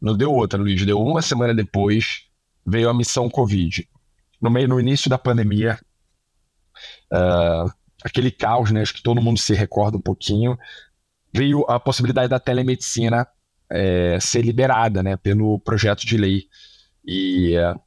não 0.00 0.16
deu 0.16 0.32
outra, 0.32 0.58
Luiz, 0.58 0.84
deu 0.84 1.00
uma 1.00 1.22
semana 1.22 1.54
depois, 1.54 2.26
veio 2.64 2.88
a 2.88 2.94
missão 2.94 3.28
Covid. 3.28 3.88
No 4.40 4.50
meio, 4.50 4.68
no 4.68 4.78
início 4.78 5.08
da 5.08 5.16
pandemia, 5.16 5.78
uh, 7.12 7.70
aquele 8.04 8.30
caos, 8.30 8.70
né? 8.70 8.82
Acho 8.82 8.94
que 8.94 9.02
todo 9.02 9.22
mundo 9.22 9.38
se 9.38 9.54
recorda 9.54 9.96
um 9.96 10.00
pouquinho. 10.00 10.58
Veio 11.32 11.64
a 11.68 11.80
possibilidade 11.80 12.28
da 12.28 12.38
telemedicina 12.38 13.26
é, 13.70 14.18
ser 14.20 14.42
liberada, 14.42 15.02
né? 15.02 15.16
Pelo 15.16 15.58
projeto 15.60 16.06
de 16.06 16.16
lei. 16.16 16.44
E 17.04 17.56
uh, 17.58 17.80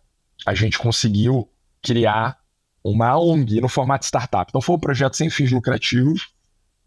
a 0.45 0.55
gente 0.55 0.77
conseguiu 0.77 1.49
criar 1.81 2.39
uma 2.83 3.17
ONG 3.17 3.61
no 3.61 3.69
formato 3.69 4.05
startup. 4.05 4.49
Então 4.49 4.61
foi 4.61 4.75
um 4.75 4.79
projeto 4.79 5.15
sem 5.15 5.29
fins 5.29 5.51
lucrativos, 5.51 6.29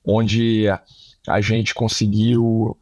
onde 0.05 0.67
a 1.29 1.41
gente 1.41 1.75
conseguiu 1.75 2.77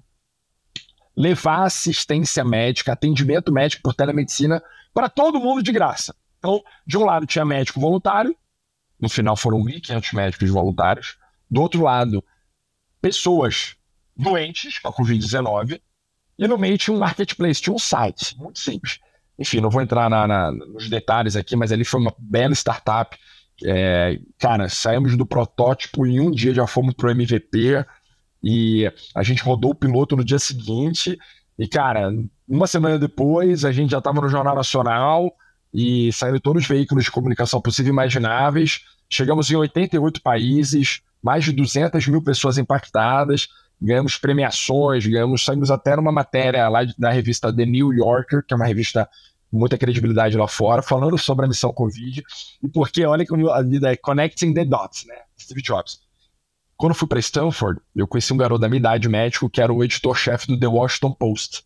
levar 1.17 1.65
assistência 1.65 2.45
médica, 2.45 2.93
atendimento 2.93 3.53
médico 3.53 3.83
por 3.83 3.95
telemedicina 3.95 4.63
para 4.95 5.09
todo 5.09 5.41
mundo 5.41 5.63
de 5.63 5.73
graça. 5.73 6.15
Então, 6.39 6.63
de 6.87 6.97
um 6.97 7.05
lado 7.05 7.27
tinha 7.27 7.45
médico 7.45 7.79
voluntário, 7.79 8.35
no 8.99 9.09
final 9.09 9.37
foram 9.37 9.59
1.500 9.63 10.15
médicos 10.15 10.51
voluntários. 10.51 11.19
Do 11.51 11.61
outro 11.61 11.83
lado, 11.83 12.25
pessoas 13.01 13.77
doentes 14.17 14.79
com 14.79 14.89
a 14.89 14.93
Covid-19. 14.93 15.81
E 16.39 16.49
no 16.49 16.57
meio 16.57 16.79
tinha 16.79 16.95
um 16.95 17.01
marketplace, 17.01 17.61
tinha 17.61 17.75
um 17.75 17.79
site, 17.79 18.37
muito 18.39 18.59
simples. 18.59 18.99
Enfim, 19.41 19.61
não 19.61 19.71
vou 19.71 19.81
entrar 19.81 20.11
na, 20.11 20.27
na, 20.27 20.53
nos 20.53 20.91
detalhes 20.91 21.35
aqui, 21.35 21.57
mas 21.57 21.73
ali 21.73 21.83
foi 21.83 21.99
uma 21.99 22.15
bela 22.19 22.53
startup. 22.53 23.17
É, 23.65 24.19
cara, 24.39 24.69
saímos 24.69 25.17
do 25.17 25.25
protótipo 25.25 26.07
em 26.07 26.21
um 26.21 26.31
dia 26.31 26.53
já 26.53 26.67
fomos 26.67 26.93
para 26.95 27.09
o 27.09 27.11
MVP 27.11 27.85
e 28.45 28.91
a 29.15 29.23
gente 29.23 29.43
rodou 29.43 29.71
o 29.71 29.75
piloto 29.75 30.15
no 30.15 30.25
dia 30.25 30.39
seguinte. 30.39 31.19
E, 31.59 31.67
cara, 31.67 32.13
uma 32.47 32.67
semana 32.67 32.99
depois 32.99 33.65
a 33.65 33.73
gente 33.73 33.91
já 33.91 33.99
estava 33.99 34.21
no 34.21 34.29
Jornal 34.29 34.55
Nacional 34.55 35.33
e 35.73 36.13
saindo 36.13 36.41
todos 36.41 36.63
os 36.63 36.69
veículos 36.69 37.05
de 37.05 37.11
comunicação 37.11 37.63
possíveis 37.63 37.89
e 37.89 37.93
imagináveis. 37.93 38.81
Chegamos 39.09 39.51
em 39.51 39.57
88 39.57 40.21
países, 40.21 41.01
mais 41.23 41.45
de 41.45 41.53
200 41.53 42.07
mil 42.09 42.23
pessoas 42.23 42.59
impactadas, 42.59 43.49
ganhamos 43.81 44.17
premiações, 44.17 45.07
ganhamos, 45.07 45.45
saímos 45.45 45.71
até 45.71 45.97
numa 45.97 46.13
matéria 46.13 46.69
lá 46.69 46.81
da 46.99 47.11
revista 47.11 47.55
The 47.55 47.65
New 47.65 47.93
Yorker, 47.93 48.45
que 48.47 48.53
é 48.53 48.57
uma 48.57 48.67
revista 48.67 49.09
muita 49.53 49.77
credibilidade 49.77 50.37
lá 50.37 50.47
fora, 50.47 50.83
falando 50.83 51.19
sobre 51.19 51.45
a 51.45 51.49
missão 51.49 51.73
Covid 51.73 52.23
e 52.63 52.69
porque, 52.69 53.05
olha 53.05 53.25
que 53.25 53.35
a 53.35 53.63
vida 53.63 53.93
é 53.93 53.97
connecting 53.97 54.55
the 54.55 54.65
dots, 54.65 55.05
né? 55.07 55.17
Steve 55.39 55.63
Jobs. 55.63 56.01
Quando 56.77 56.95
fui 56.95 57.07
para 57.07 57.21
Stanford, 57.21 57.81
eu 57.95 58.07
conheci 58.07 58.33
um 58.33 58.37
garoto 58.37 58.61
da 58.61 58.69
minha 58.69 58.79
idade 58.79 59.09
médico 59.09 59.51
que 59.51 59.61
era 59.61 59.73
o 59.73 59.85
editor-chefe 59.85 60.47
do 60.47 60.59
The 60.59 60.67
Washington 60.67 61.13
Post. 61.13 61.65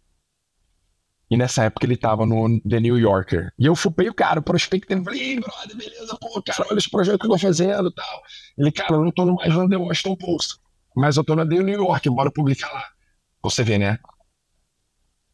E 1.31 1.37
nessa 1.37 1.65
época 1.65 1.87
ele 1.87 1.97
tava 1.97 2.27
no 2.27 2.61
The 2.61 2.81
New 2.81 2.99
Yorker. 2.99 3.53
E 3.59 3.67
eu 3.67 3.75
fupei 3.75 4.09
o 4.09 4.15
cara, 4.15 4.43
prospectando, 4.43 5.05
falei, 5.05 5.41
brother, 5.41 5.77
beleza, 5.77 6.17
pô, 6.21 6.43
cara, 6.43 6.67
olha 6.69 6.79
esse 6.79 6.91
projeto 6.91 7.19
que 7.19 7.27
eu 7.27 7.31
tô 7.31 7.39
fazendo 7.39 7.89
e 7.89 7.95
tal. 7.95 8.23
Ele, 8.59 8.73
cara, 8.73 8.95
eu 8.95 9.05
não 9.05 9.13
tô 9.13 9.25
mais 9.35 9.55
no 9.55 9.69
The 9.69 9.77
Washington 9.77 10.17
Post, 10.17 10.59
mas 10.97 11.17
eu 11.17 11.25
tô 11.25 11.35
na 11.35 11.47
The 11.47 11.63
New 11.63 11.83
York, 11.85 12.11
bora 12.11 12.31
publicar 12.31 12.73
lá. 12.73 12.85
Você 13.43 13.63
vê, 13.63 13.79
né? 13.79 13.99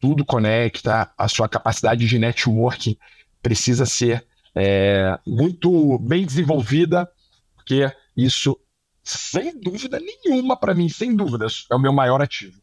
Tudo 0.01 0.25
conecta, 0.25 1.13
a 1.17 1.29
sua 1.29 1.49
capacidade 1.49 2.07
de 2.07 2.19
networking 2.19 2.97
precisa 3.43 3.85
ser 3.85 4.27
é, 4.55 5.19
muito 5.27 5.99
bem 5.99 6.25
desenvolvida, 6.25 7.09
porque 7.55 7.93
isso, 8.17 8.59
sem 9.05 9.61
dúvida 9.61 10.01
nenhuma, 10.01 10.57
para 10.57 10.75
mim, 10.75 10.89
sem 10.89 11.15
dúvidas, 11.15 11.67
é 11.71 11.75
o 11.75 11.79
meu 11.79 11.93
maior 11.93 12.21
ativo. 12.21 12.61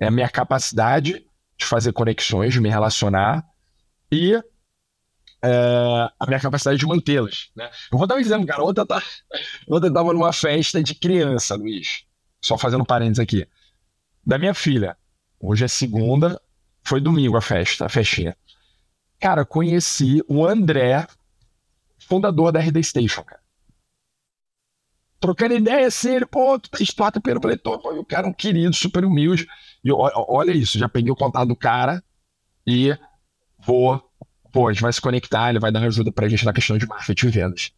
É 0.00 0.06
a 0.06 0.10
minha 0.10 0.28
capacidade 0.28 1.24
de 1.56 1.64
fazer 1.64 1.92
conexões, 1.92 2.52
de 2.52 2.60
me 2.60 2.68
relacionar 2.68 3.44
e 4.10 4.34
é, 5.42 6.10
a 6.18 6.26
minha 6.26 6.40
capacidade 6.40 6.78
de 6.78 6.86
mantê-las. 6.86 7.50
Né? 7.54 7.70
Eu 7.90 7.98
vou 7.98 8.06
dar 8.06 8.16
um 8.16 8.18
exemplo, 8.18 8.46
cara. 8.46 8.62
Ontem 8.64 8.80
eu 8.80 8.86
tá, 8.86 9.02
estava 9.68 10.12
numa 10.12 10.32
festa 10.32 10.82
de 10.82 10.94
criança, 10.94 11.54
Luiz. 11.54 12.04
Só 12.40 12.56
fazendo 12.56 12.84
parênteses 12.84 13.20
aqui. 13.20 13.46
Da 14.24 14.38
minha 14.38 14.54
filha. 14.54 14.96
Hoje 15.40 15.64
é 15.64 15.68
segunda, 15.68 16.40
foi 16.88 17.00
domingo 17.00 17.36
a 17.36 17.40
festa, 17.40 17.84
a 17.84 17.88
festinha. 17.88 18.36
Cara, 19.20 19.44
conheci 19.44 20.22
o 20.28 20.46
André, 20.46 21.06
fundador 21.98 22.50
da 22.50 22.60
RD 22.60 22.82
Station, 22.82 23.22
cara. 23.22 23.40
Trocando 25.20 25.54
ideia 25.54 25.86
assim, 25.88 26.14
ele, 26.14 26.26
pô, 26.26 26.58
tu 26.58 26.70
tá 26.70 26.78
estátua 26.80 27.20
pelo 27.20 27.40
pletor, 27.40 27.80
o 27.84 28.04
cara 28.04 28.26
é 28.26 28.30
um 28.30 28.32
querido, 28.32 28.74
super 28.74 29.04
humilde. 29.04 29.46
E 29.84 29.90
olha 29.92 30.52
isso, 30.52 30.78
já 30.78 30.88
peguei 30.88 31.10
o 31.10 31.16
contato 31.16 31.48
do 31.48 31.56
cara 31.56 32.02
e 32.66 32.96
vou, 33.58 34.00
pô, 34.52 34.68
a 34.68 34.72
gente 34.72 34.82
vai 34.82 34.92
se 34.92 35.00
conectar, 35.00 35.50
ele 35.50 35.58
vai 35.58 35.72
dar 35.72 35.82
ajuda 35.82 36.12
pra 36.12 36.28
gente 36.28 36.44
na 36.44 36.52
questão 36.52 36.78
de 36.78 36.86
marketing 36.86 37.26
e 37.26 37.30
vendas. 37.30 37.72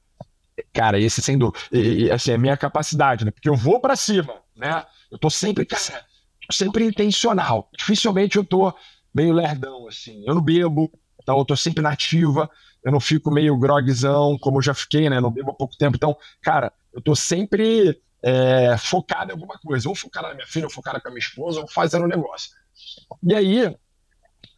Cara, 0.72 1.00
esse 1.00 1.22
sem 1.22 1.38
dúvida. 1.38 1.58
E, 1.72 2.04
e, 2.04 2.10
assim, 2.10 2.32
é 2.32 2.34
a 2.34 2.38
minha 2.38 2.56
capacidade, 2.56 3.24
né? 3.24 3.30
Porque 3.30 3.48
eu 3.48 3.56
vou 3.56 3.80
para 3.80 3.96
cima, 3.96 4.34
né? 4.54 4.84
Eu 5.10 5.18
tô 5.18 5.30
sempre, 5.30 5.64
cara, 5.64 6.04
sempre 6.52 6.84
intencional. 6.84 7.70
Dificilmente 7.76 8.36
eu 8.36 8.44
tô 8.44 8.74
meio 9.14 9.32
lerdão, 9.32 9.86
assim. 9.88 10.22
Eu 10.26 10.34
não 10.34 10.42
bebo, 10.42 10.90
então 11.22 11.38
eu 11.38 11.44
tô 11.44 11.56
sempre 11.56 11.82
nativa. 11.82 12.50
Eu 12.84 12.92
não 12.92 13.00
fico 13.00 13.30
meio 13.30 13.58
grogzão, 13.58 14.38
como 14.38 14.58
eu 14.58 14.62
já 14.62 14.72
fiquei, 14.72 15.10
né? 15.10 15.20
Não 15.20 15.30
bebo 15.30 15.50
há 15.50 15.54
pouco 15.54 15.76
tempo. 15.76 15.96
Então, 15.96 16.16
cara, 16.40 16.72
eu 16.92 17.02
tô 17.02 17.14
sempre 17.14 18.00
é, 18.22 18.76
focado 18.78 19.30
em 19.30 19.34
alguma 19.34 19.58
coisa, 19.58 19.88
ou 19.88 19.94
focado 19.94 20.28
na 20.28 20.34
minha 20.34 20.46
filha, 20.46 20.66
ou 20.66 20.70
focado 20.70 21.00
com 21.00 21.08
a 21.08 21.10
minha 21.10 21.20
esposa, 21.20 21.60
ou 21.60 21.68
fazendo 21.68 22.04
um 22.04 22.08
negócio. 22.08 22.50
E 23.22 23.34
aí, 23.34 23.76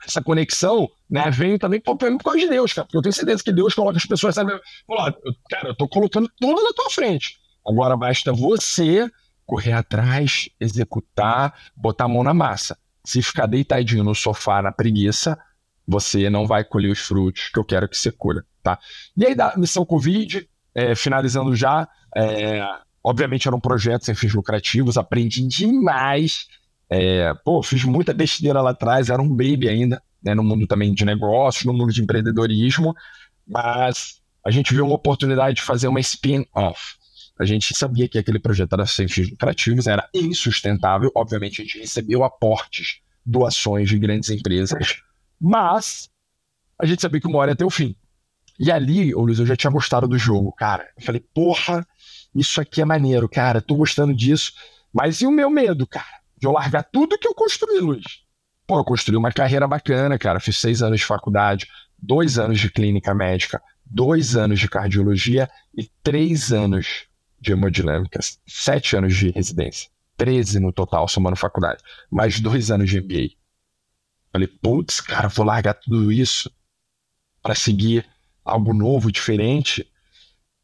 essa 0.07 0.23
conexão, 0.23 0.89
né, 1.09 1.31
veio 1.31 1.59
também 1.59 1.81
por 1.81 1.97
causa 1.97 2.39
de 2.39 2.49
Deus, 2.49 2.73
cara, 2.73 2.87
porque 2.87 2.97
eu 2.97 3.03
tenho 3.03 3.13
certeza 3.13 3.43
que 3.43 3.53
Deus 3.53 3.75
coloca 3.75 3.97
as 3.97 4.07
pessoas, 4.07 4.35
sabe, 4.35 4.53
falou, 4.87 5.13
cara, 5.49 5.69
eu 5.69 5.77
tô 5.77 5.89
colocando 5.89 6.31
tudo 6.41 6.63
na 6.63 6.73
tua 6.73 6.91
frente, 6.91 7.37
agora 7.67 7.97
basta 7.97 8.33
você 8.33 9.11
correr 9.47 9.73
atrás, 9.73 10.49
executar, 10.61 11.55
botar 11.77 12.05
a 12.05 12.09
mão 12.09 12.23
na 12.23 12.33
massa. 12.35 12.79
Se 13.05 13.23
ficar 13.23 13.47
deitadinho 13.47 14.05
no 14.05 14.15
sofá, 14.15 14.63
na 14.63 14.73
preguiça, 14.73 15.39
você 15.87 16.31
não 16.31 16.47
vai 16.47 16.65
colher 16.65 16.91
os 16.91 17.01
frutos 17.01 17.49
que 17.49 17.59
eu 17.59 17.65
quero 17.65 17.89
que 17.89 17.97
você 17.97 18.13
colha, 18.13 18.45
tá? 18.63 18.79
E 19.17 19.27
aí, 19.27 19.35
da 19.35 19.57
missão 19.57 19.85
Covid, 19.85 20.49
é, 20.75 20.95
finalizando 20.95 21.55
já, 21.55 21.89
é, 22.17 22.65
Obviamente 23.05 23.49
eram 23.49 23.59
projetos 23.59 24.07
sem 24.07 24.15
fins 24.15 24.33
lucrativos, 24.33 24.97
aprendi 24.97 25.47
demais. 25.47 26.47
É, 26.89 27.35
pô, 27.45 27.63
fiz 27.63 27.85
muita 27.85 28.15
besteira 28.15 28.61
lá 28.61 28.71
atrás, 28.71 29.11
era 29.11 29.21
um 29.21 29.29
baby 29.29 29.69
ainda, 29.69 30.01
né, 30.23 30.35
no 30.35 30.45
mundo 30.45 30.67
também 30.67 30.95
de 30.95 31.05
negócios, 31.05 31.65
no 31.65 31.73
mundo 31.73 31.93
de 31.93 32.03
empreendedorismo, 32.03 32.95
mas 33.47 34.21
a 34.45 34.51
gente 34.51 34.73
viu 34.73 34.85
uma 34.85 34.95
oportunidade 34.95 35.57
de 35.57 35.63
fazer 35.63 35.89
uma 35.89 36.01
spin-off. 36.01 36.97
A 37.39 37.45
gente 37.45 37.75
sabia 37.75 38.09
que 38.09 38.19
aquele 38.19 38.39
projeto 38.39 38.75
era 38.75 38.87
sem 38.87 39.09
fins 39.09 39.31
lucrativos, 39.31 39.87
era 39.87 40.09
insustentável. 40.15 41.11
Obviamente, 41.15 41.61
a 41.61 41.65
gente 41.65 41.79
recebeu 41.79 42.25
aportes, 42.25 43.01
doações 43.25 43.89
de 43.89 43.99
grandes 43.99 44.31
empresas, 44.31 45.03
mas 45.41 46.11
a 46.79 46.87
gente 46.87 47.01
sabia 47.01 47.21
que 47.21 47.27
uma 47.27 47.39
hora 47.39 47.53
ia 47.53 47.57
ter 47.57 47.65
o 47.65 47.71
fim. 47.71 47.97
E 48.59 48.71
ali, 48.71 49.15
ô 49.15 49.23
Luiz, 49.23 49.39
eu 49.39 49.47
já 49.47 49.57
tinha 49.57 49.71
gostado 49.71 50.07
do 50.07 50.19
jogo, 50.19 50.53
cara. 50.53 50.89
Eu 50.97 51.05
falei, 51.05 51.25
porra, 51.35 51.87
isso 52.35 52.61
aqui 52.61 52.81
é 52.81 52.85
maneiro, 52.85 53.29
cara, 53.29 53.61
tô 53.61 53.77
gostando 53.77 54.15
disso. 54.15 54.53
Mas 54.93 55.21
e 55.21 55.27
o 55.27 55.31
meu 55.31 55.49
medo, 55.49 55.87
cara? 55.87 56.21
De 56.39 56.47
eu 56.47 56.53
largar 56.53 56.83
tudo 56.85 57.19
que 57.19 57.27
eu 57.27 57.35
construí, 57.35 57.81
Luiz. 57.81 58.05
Pô, 58.67 58.79
eu 58.79 58.85
construí 58.85 59.17
uma 59.17 59.33
carreira 59.33 59.67
bacana, 59.67 60.19
cara. 60.19 60.39
Fiz 60.39 60.59
seis 60.59 60.83
anos 60.83 61.01
de 61.01 61.07
faculdade, 61.07 61.67
dois 61.99 62.39
anos 62.39 62.61
de 62.61 62.71
clínica 62.71 63.15
médica, 63.15 63.61
dois 63.85 64.37
anos 64.37 64.61
de 64.61 64.69
cardiologia 64.69 65.49
e 65.77 65.91
três 66.03 66.53
anos 66.53 67.07
de 67.43 67.53
hemodinâmica, 67.53 68.21
sete 68.47 68.97
anos 68.97 69.17
de 69.17 69.31
residência, 69.31 69.91
treze 70.17 70.61
no 70.61 70.73
total, 70.73 71.09
somando 71.09 71.37
faculdade, 71.37 71.83
mais 72.11 72.41
dois 72.41 72.71
anos 72.71 72.89
de 72.89 73.01
MBA. 73.01 73.31
Falei, 74.31 74.49
putz, 74.49 75.01
cara, 75.01 75.29
vou 75.29 75.45
largar 75.45 75.75
tudo 75.75 76.11
isso 76.11 76.51
para 77.43 77.55
seguir 77.55 78.07
algo 78.45 78.73
novo, 78.73 79.11
diferente. 79.11 79.87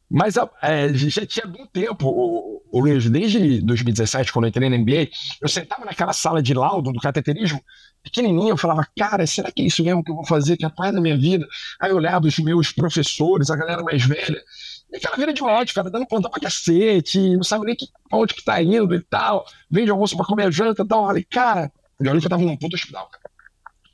Mas 0.09 0.37
é, 0.62 0.95
já 0.95 1.27
tinha 1.27 1.45
algum 1.45 1.67
tempo, 1.67 2.09
o, 2.09 2.62
o 2.71 2.81
Luiz, 2.81 3.11
desde 3.11 3.61
2017, 3.61 4.33
quando 4.33 4.47
eu 4.47 4.49
entrei 4.49 4.71
na 4.71 4.79
NBA, 4.79 5.11
eu 5.43 5.49
sentava 5.49 5.85
naquela 5.85 6.14
sala 6.14 6.41
de 6.41 6.55
laudo 6.55 6.93
do 6.93 7.01
cateterismo, 7.01 7.62
pequenininho, 8.03 8.51
eu 8.51 8.57
falava, 8.57 8.87
cara, 8.97 9.27
será 9.27 9.51
que 9.53 9.61
é 9.61 9.67
isso 9.67 9.85
mesmo 9.85 10.03
que 10.03 10.11
eu 10.11 10.14
vou 10.14 10.25
fazer, 10.25 10.57
que 10.57 10.64
é 10.64 10.69
a 10.69 10.71
parte 10.71 10.95
da 10.95 11.01
minha 11.01 11.19
vida? 11.19 11.47
Aí 11.79 11.91
eu 11.91 11.97
olhava 11.97 12.27
os 12.27 12.38
meus 12.38 12.73
professores, 12.73 13.51
a 13.51 13.57
galera 13.57 13.83
mais 13.83 14.03
velha, 14.07 14.43
e 14.90 14.96
aquela 14.96 15.16
vida 15.16 15.33
de 15.33 15.42
ódio, 15.42 15.74
cara, 15.74 15.90
dando 15.90 16.07
plantão 16.07 16.31
pra 16.31 16.40
cacete, 16.40 17.37
não 17.37 17.42
sabe 17.42 17.66
nem 17.66 17.77
que, 17.77 17.87
onde 18.11 18.35
que 18.35 18.42
tá 18.42 18.62
indo 18.62 18.94
e 18.94 19.01
tal, 19.01 19.46
vende 19.70 19.90
almoço 19.90 20.16
pra 20.16 20.24
comer 20.24 20.51
janta 20.51 20.83
e 20.83 20.87
tal. 20.87 21.03
Eu 21.03 21.07
falei, 21.09 21.24
cara, 21.24 21.72
eu 22.01 22.11
olhei 22.11 22.20
que 22.20 22.27
eu 22.27 22.31
tava 22.31 22.42
num 22.42 22.57
puto 22.57 22.74
hospital, 22.74 23.07
cara. 23.09 23.31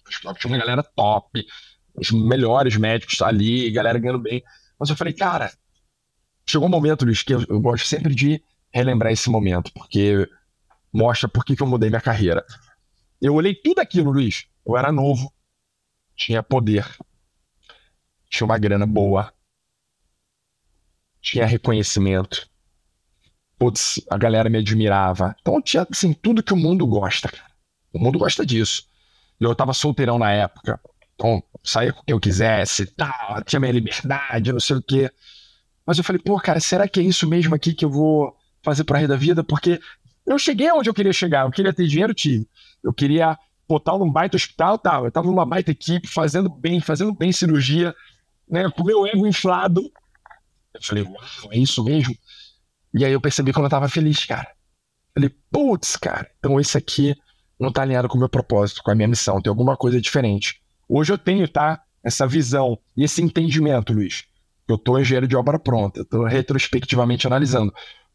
O 0.04 0.08
hospital 0.08 0.34
tinha 0.34 0.52
uma 0.52 0.58
galera 0.58 0.82
top, 0.82 1.44
os 1.96 2.10
melhores 2.12 2.76
médicos 2.76 3.20
ali, 3.22 3.70
galera 3.72 3.98
ganhando 3.98 4.20
bem. 4.20 4.42
Mas 4.78 4.88
eu 4.88 4.96
falei, 4.96 5.12
cara, 5.12 5.52
chegou 6.46 6.68
um 6.68 6.70
momento, 6.70 7.04
Luiz, 7.04 7.22
que 7.22 7.34
eu, 7.34 7.44
eu 7.48 7.60
gosto 7.60 7.88
sempre 7.88 8.14
de 8.14 8.40
relembrar 8.72 9.12
esse 9.12 9.28
momento, 9.28 9.72
porque 9.72 10.28
mostra 10.92 11.28
por 11.28 11.44
que, 11.44 11.56
que 11.56 11.62
eu 11.62 11.66
mudei 11.66 11.90
minha 11.90 12.00
carreira. 12.00 12.44
Eu 13.20 13.34
olhei 13.34 13.54
tudo 13.54 13.80
aquilo, 13.80 14.12
Luiz. 14.12 14.46
Eu 14.64 14.76
era 14.76 14.92
novo, 14.92 15.32
tinha 16.14 16.40
poder, 16.40 16.86
tinha 18.30 18.44
uma 18.44 18.58
grana 18.58 18.86
boa, 18.86 19.33
tinha 21.24 21.46
reconhecimento. 21.46 22.46
Putz, 23.58 23.98
a 24.10 24.18
galera 24.18 24.50
me 24.50 24.58
admirava. 24.58 25.34
Então 25.40 25.60
tinha, 25.62 25.86
assim, 25.90 26.12
tudo 26.12 26.42
que 26.42 26.52
o 26.52 26.56
mundo 26.56 26.86
gosta, 26.86 27.30
cara. 27.30 27.50
O 27.92 27.98
mundo 27.98 28.18
gosta 28.18 28.44
disso. 28.44 28.86
Eu 29.40 29.54
tava 29.54 29.72
solteirão 29.72 30.18
na 30.18 30.30
época. 30.30 30.78
Então, 31.14 31.42
saía 31.62 31.92
com 31.92 32.02
quem 32.02 32.12
eu 32.12 32.20
quisesse, 32.20 32.86
tal, 32.86 33.42
tinha 33.44 33.58
minha 33.58 33.72
liberdade, 33.72 34.52
não 34.52 34.60
sei 34.60 34.76
o 34.76 34.82
quê. 34.82 35.10
Mas 35.86 35.96
eu 35.96 36.04
falei, 36.04 36.20
pô, 36.20 36.38
cara, 36.38 36.60
será 36.60 36.86
que 36.86 37.00
é 37.00 37.02
isso 37.02 37.26
mesmo 37.26 37.54
aqui 37.54 37.72
que 37.72 37.84
eu 37.84 37.90
vou 37.90 38.36
fazer 38.62 38.84
pro 38.84 38.96
resto 38.96 39.08
da 39.08 39.16
vida? 39.16 39.42
Porque 39.42 39.80
eu 40.26 40.38
cheguei 40.38 40.70
onde 40.72 40.90
eu 40.90 40.94
queria 40.94 41.12
chegar, 41.12 41.46
eu 41.46 41.50
queria 41.50 41.72
ter 41.72 41.86
dinheiro, 41.86 42.12
tive. 42.12 42.46
Eu 42.82 42.92
queria 42.92 43.38
botar 43.66 43.96
num 43.96 44.10
baita 44.10 44.36
hospital, 44.36 44.76
tal. 44.76 45.04
Eu 45.06 45.10
tava 45.10 45.26
numa 45.26 45.46
baita 45.46 45.70
equipe, 45.70 46.06
fazendo 46.06 46.50
bem, 46.50 46.80
fazendo 46.80 47.14
bem 47.14 47.32
cirurgia, 47.32 47.94
né, 48.48 48.68
com 48.70 48.84
meu 48.84 49.06
ego 49.06 49.26
inflado. 49.26 49.90
Eu 50.74 50.82
falei, 50.82 51.04
uau, 51.04 51.52
é 51.52 51.58
isso 51.58 51.82
mesmo? 51.84 52.14
E 52.92 53.04
aí 53.04 53.12
eu 53.12 53.20
percebi 53.20 53.52
quando 53.52 53.64
eu 53.64 53.70
tava 53.70 53.88
feliz, 53.88 54.24
cara. 54.24 54.48
Falei, 55.14 55.30
putz, 55.50 55.96
cara, 55.96 56.28
então 56.38 56.60
esse 56.60 56.76
aqui 56.76 57.14
não 57.58 57.72
tá 57.72 57.82
alinhado 57.82 58.08
com 58.08 58.16
o 58.16 58.18
meu 58.18 58.28
propósito, 58.28 58.82
com 58.82 58.90
a 58.90 58.94
minha 58.94 59.08
missão, 59.08 59.40
tem 59.40 59.48
alguma 59.50 59.76
coisa 59.76 60.00
diferente. 60.00 60.60
Hoje 60.88 61.12
eu 61.12 61.18
tenho, 61.18 61.46
tá? 61.48 61.80
Essa 62.02 62.26
visão 62.26 62.78
e 62.96 63.04
esse 63.04 63.22
entendimento, 63.22 63.92
Luiz. 63.92 64.24
Eu 64.66 64.76
tô 64.76 64.98
engenheiro 64.98 65.28
de 65.28 65.36
obra 65.36 65.58
pronta, 65.58 66.00
eu 66.00 66.04
tô 66.04 66.24
retrospectivamente 66.24 67.26
analisando. 67.26 67.72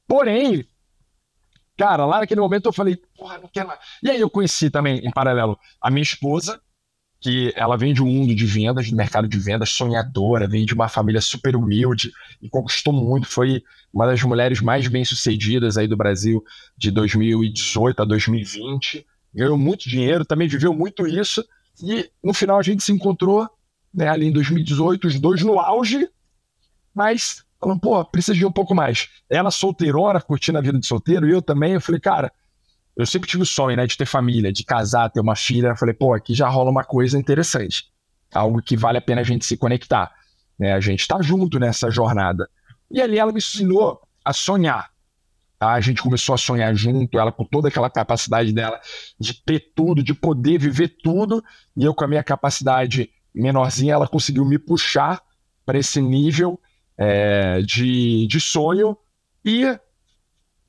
Porém, 0.08 0.68
cara, 1.78 2.06
lá 2.06 2.20
naquele 2.20 2.42
momento 2.42 2.66
eu 2.66 2.74
falei, 2.74 2.98
porra, 3.16 3.38
não 3.38 3.48
quero 3.48 3.68
mais. 3.68 3.80
E 4.04 4.10
aí 4.10 4.20
eu 4.20 4.30
conheci 4.30 4.70
também, 4.70 5.00
em 5.00 5.12
paralelo, 5.12 5.58
a 5.82 5.90
minha 5.90 6.04
esposa, 6.04 6.62
que 7.20 7.52
ela 7.56 7.76
vem 7.76 7.94
de 7.94 8.02
um 8.02 8.08
mundo 8.08 8.34
de 8.34 8.46
vendas, 8.46 8.90
do 8.90 8.96
mercado 8.96 9.28
de 9.28 9.38
vendas, 9.38 9.70
sonhadora, 9.70 10.48
vem 10.48 10.66
de 10.66 10.74
uma 10.74 10.88
família 10.88 11.20
super 11.20 11.56
humilde 11.56 12.12
e 12.42 12.50
conquistou 12.50 12.94
muito, 12.94 13.28
foi 13.28 13.62
uma 13.94 14.06
das 14.06 14.22
mulheres 14.24 14.62
mais 14.62 14.88
bem-sucedidas 14.88 15.78
aí 15.78 15.88
do 15.88 15.98
Brasil 15.98 16.44
de 16.78 16.92
2018 16.92 18.02
a 18.02 18.06
2020, 18.06 19.06
ganhou 19.34 19.58
muito 19.58 19.90
dinheiro, 19.90 20.24
também 20.24 20.48
viveu 20.48 20.74
muito 20.74 21.06
isso, 21.06 21.44
e 21.84 22.10
no 22.24 22.34
final 22.34 22.58
a 22.58 22.64
gente 22.64 22.84
se 22.84 22.92
encontrou 22.92 23.50
né, 23.94 24.08
ali 24.08 24.28
em 24.28 24.32
2018, 24.32 25.08
os 25.08 25.20
dois 25.20 25.42
no 25.42 25.60
auge, 25.60 26.08
mas 26.94 27.44
falando, 27.60 27.82
pô, 27.82 28.04
precisa 28.06 28.38
de 28.38 28.46
um 28.46 28.52
pouco 28.52 28.74
mais. 28.74 29.10
Ela 29.30 29.52
solteirona, 29.52 30.22
curtindo 30.22 30.58
a 30.58 30.62
vida 30.62 30.80
de 30.80 30.88
solteiro, 30.88 31.28
e 31.28 31.32
eu 31.32 31.42
também, 31.42 31.74
eu 31.74 31.82
falei, 31.82 32.00
cara, 32.00 32.32
eu 33.00 33.06
sempre 33.06 33.30
tive 33.30 33.44
o 33.44 33.46
sonho, 33.46 33.78
né, 33.78 33.88
de 33.88 33.96
ter 33.96 34.06
família, 34.06 34.52
de 34.52 34.62
casar, 34.62 35.10
ter 35.10 35.22
uma 35.22 35.34
filha. 35.34 35.70
Eu 35.70 35.76
falei, 35.78 35.96
pô, 35.96 36.14
aqui 36.14 36.34
já 36.34 36.50
rola 36.50 36.70
uma 36.70 36.84
coisa 36.84 37.18
interessante. 37.18 37.86
Algo 38.34 38.62
que 38.62 38.76
vale 38.76 38.98
a 38.98 39.02
pena 39.02 39.22
a 39.22 39.24
gente 39.24 39.46
se 39.46 39.56
conectar. 39.56 40.12
Né? 40.60 40.74
A 40.74 40.82
gente 40.82 41.08
tá 41.08 41.22
junto 41.22 41.58
nessa 41.58 41.90
jornada. 41.90 42.50
E 42.92 43.02
ali 43.02 43.18
ela 43.18 43.32
me 43.32 43.38
ensinou 43.38 44.02
a 44.24 44.34
sonhar. 44.34 44.92
Tá? 45.58 45.72
A 45.72 45.80
gente 45.80 46.02
começou 46.02 46.36
a 46.36 46.38
sonhar 46.38 46.76
junto, 46.76 47.18
ela 47.18 47.32
com 47.32 47.46
toda 47.46 47.70
aquela 47.70 47.90
capacidade 47.90 48.52
dela 48.52 48.78
de 49.18 49.34
ter 49.46 49.72
tudo, 49.74 50.04
de 50.04 50.14
poder 50.14 50.58
viver 50.58 50.90
tudo. 51.02 51.42
E 51.78 51.86
eu, 51.86 51.94
com 51.94 52.04
a 52.04 52.08
minha 52.08 52.24
capacidade 52.24 53.10
menorzinha, 53.34 53.94
ela 53.94 54.10
conseguiu 54.10 54.44
me 54.44 54.60
puxar 54.60 55.22
para 55.66 55.80
esse 55.80 56.02
nível 56.02 56.60
é, 56.98 57.62
de, 57.62 58.28
de 58.28 58.42
sonho. 58.42 58.98
E 59.46 59.80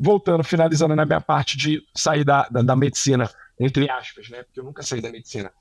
voltando, 0.00 0.42
finalizando 0.42 0.96
na 0.96 1.04
minha 1.04 1.20
parte 1.20 1.58
de 1.58 1.82
sair 1.94 2.24
da, 2.24 2.48
da, 2.48 2.62
da, 2.62 2.74
medicina, 2.74 3.28
entre 3.58 3.88
aspas, 3.90 4.30
né? 4.30 4.42
Porque 4.42 4.58
eu 4.58 4.64
nunca 4.64 4.82
saí 4.82 5.02
da 5.02 5.12
medicina, 5.12 5.52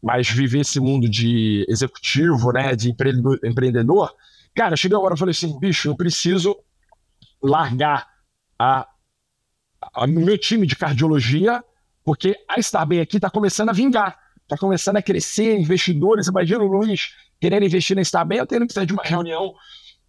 mas 0.00 0.30
viver 0.30 0.60
esse 0.60 0.78
mundo 0.78 1.08
de 1.08 1.66
executivo, 1.68 2.52
né? 2.52 2.76
De 2.76 2.90
empreendedor, 2.90 4.14
cara, 4.54 4.76
cheguei 4.76 4.96
agora 4.96 5.16
e 5.16 5.18
falei 5.18 5.32
assim, 5.32 5.58
bicho, 5.58 5.88
eu 5.88 5.96
preciso 5.96 6.56
largar 7.42 8.08
a, 8.56 8.86
a, 9.92 10.06
meu 10.06 10.38
time 10.38 10.64
de 10.64 10.76
cardiologia, 10.76 11.62
porque 12.04 12.36
a 12.48 12.60
Estar 12.60 12.86
Bem 12.86 13.00
aqui 13.00 13.16
está 13.16 13.28
começando 13.28 13.70
a 13.70 13.72
vingar, 13.72 14.16
está 14.44 14.56
começando 14.56 14.96
a 14.96 15.02
crescer, 15.02 15.58
investidores, 15.58 16.28
imagina 16.28 16.62
o 16.62 16.68
Luiz 16.68 17.14
querendo 17.40 17.64
investir 17.64 17.96
na 17.96 18.02
Estar 18.02 18.24
Bem, 18.24 18.38
eu 18.38 18.46
tendo 18.46 18.64
que 18.64 18.72
sair 18.72 18.86
de 18.86 18.92
uma 18.92 19.02
reunião 19.02 19.54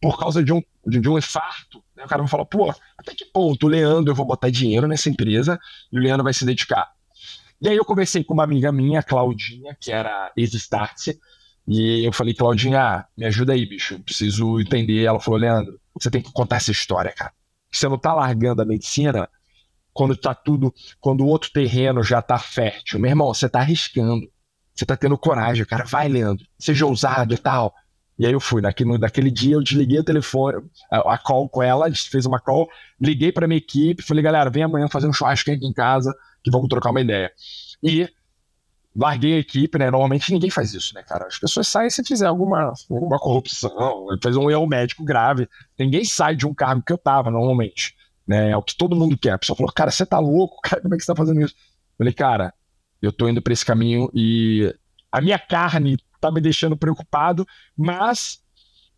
por 0.02 0.18
causa 0.18 0.44
de 0.44 0.54
um, 0.54 0.62
de, 0.86 1.00
de 1.00 1.10
um 1.10 1.18
infarto. 1.18 1.84
Né? 1.96 2.06
O 2.06 2.08
cara 2.08 2.22
vai 2.22 2.30
falar, 2.30 2.46
pô, 2.46 2.74
até 2.98 3.14
que 3.14 3.26
ponto, 3.26 3.66
o 3.66 3.70
Leandro, 3.70 4.12
eu 4.12 4.16
vou 4.16 4.26
botar 4.26 4.50
dinheiro 4.50 4.88
nessa 4.88 5.10
empresa 5.10 5.60
e 5.92 5.98
o 5.98 6.02
Leandro 6.02 6.24
vai 6.24 6.34
se 6.34 6.46
dedicar. 6.46 6.92
E 7.62 7.68
aí 7.68 7.76
eu 7.76 7.84
conversei 7.84 8.24
com 8.24 8.34
uma 8.34 8.44
amiga 8.44 8.72
minha, 8.72 9.04
Claudinha, 9.04 9.76
que 9.80 9.92
era 9.92 10.32
ex-Start, 10.38 11.10
e 11.68 12.04
eu 12.04 12.12
falei, 12.12 12.34
Claudinha, 12.34 13.06
me 13.16 13.26
ajuda 13.26 13.54
aí, 13.54 13.64
bicho, 13.64 14.00
preciso 14.00 14.60
entender. 14.60 15.04
Ela 15.04 15.20
falou, 15.20 15.40
Leandro, 15.40 15.80
você 15.94 16.10
tem 16.10 16.22
que 16.22 16.32
contar 16.32 16.56
essa 16.56 16.72
história, 16.72 17.12
cara. 17.12 17.32
Você 17.72 17.88
não 17.88 17.98
tá 17.98 18.12
largando 18.12 18.62
a 18.62 18.66
medicina 18.66 19.30
quando 19.94 20.16
tá 20.16 20.34
tudo, 20.34 20.74
quando 21.00 21.22
o 21.22 21.28
outro 21.28 21.52
terreno 21.52 22.02
já 22.02 22.22
tá 22.22 22.40
fértil. 22.40 23.00
Meu 23.00 23.12
irmão, 23.12 23.32
você 23.32 23.48
tá 23.48 23.60
arriscando. 23.60 24.28
Você 24.74 24.84
tá 24.84 24.98
tendo 24.98 25.18
coragem, 25.18 25.64
cara. 25.64 25.84
Vai, 25.84 26.08
Leandro. 26.08 26.44
Seja 26.58 26.88
ousado 26.88 27.36
e 27.36 27.38
tal. 27.38 27.72
E 28.20 28.26
aí 28.26 28.34
eu 28.34 28.40
fui. 28.42 28.62
Naquele, 28.62 28.98
naquele 28.98 29.32
dia 29.32 29.56
eu 29.56 29.64
desliguei 29.64 30.00
o 30.00 30.04
telefone, 30.04 30.58
a, 30.92 31.14
a 31.14 31.18
call 31.18 31.48
com 31.48 31.64
ela, 31.64 31.86
a 31.86 31.90
gente 31.90 32.10
fez 32.10 32.26
uma 32.26 32.40
call, 32.40 32.70
liguei 33.00 33.32
para 33.32 33.48
minha 33.48 33.58
equipe, 33.58 34.04
falei, 34.04 34.22
galera, 34.22 34.50
vem 34.50 34.62
amanhã 34.62 34.90
fazer 34.90 35.08
um 35.08 35.14
churrasco 35.14 35.50
aqui 35.50 35.66
em 35.66 35.72
casa, 35.72 36.14
que 36.44 36.52
vamos 36.52 36.68
trocar 36.68 36.92
uma 36.92 37.00
ideia. 37.00 37.32
E 37.82 38.10
larguei 38.94 39.36
a 39.36 39.40
equipe, 39.40 39.80
né? 39.80 39.90
Normalmente 39.90 40.34
ninguém 40.34 40.50
faz 40.50 40.74
isso, 40.74 40.94
né, 40.94 41.02
cara? 41.02 41.28
As 41.28 41.40
pessoas 41.40 41.70
saem 41.70 41.90
se 41.90 42.04
fizer 42.04 42.26
alguma, 42.26 42.74
alguma 42.90 43.18
corrupção, 43.18 43.72
fez 44.22 44.36
um 44.36 44.52
erro 44.52 44.68
médico 44.68 45.06
grave. 45.06 45.48
Ninguém 45.78 46.04
sai 46.04 46.36
de 46.36 46.46
um 46.46 46.54
cargo 46.54 46.84
que 46.86 46.92
eu 46.92 46.98
tava, 46.98 47.32
normalmente. 47.32 47.96
Né? 48.28 48.52
É 48.52 48.58
o 48.58 48.62
que 48.62 48.76
todo 48.76 48.98
mundo 48.98 49.18
quer. 49.18 49.32
A 49.32 49.38
pessoa 49.38 49.56
falou, 49.56 49.72
cara, 49.72 49.92
você 49.92 50.06
tá 50.06 50.20
louco? 50.20 50.60
Cara, 50.62 50.82
como 50.82 50.94
é 50.94 50.98
que 50.98 51.04
você 51.04 51.12
tá 51.12 51.16
fazendo 51.16 51.42
isso? 51.42 51.56
Falei, 51.98 52.14
cara, 52.14 52.54
eu 53.02 53.14
tô 53.14 53.30
indo 53.30 53.42
pra 53.42 53.54
esse 53.54 53.66
caminho 53.66 54.10
e 54.14 54.74
a 55.12 55.22
minha 55.22 55.40
carne 55.40 55.98
tá 56.20 56.32
me 56.32 56.42
deixando 56.42 56.78
preocupado, 56.78 57.46
mas, 57.78 58.40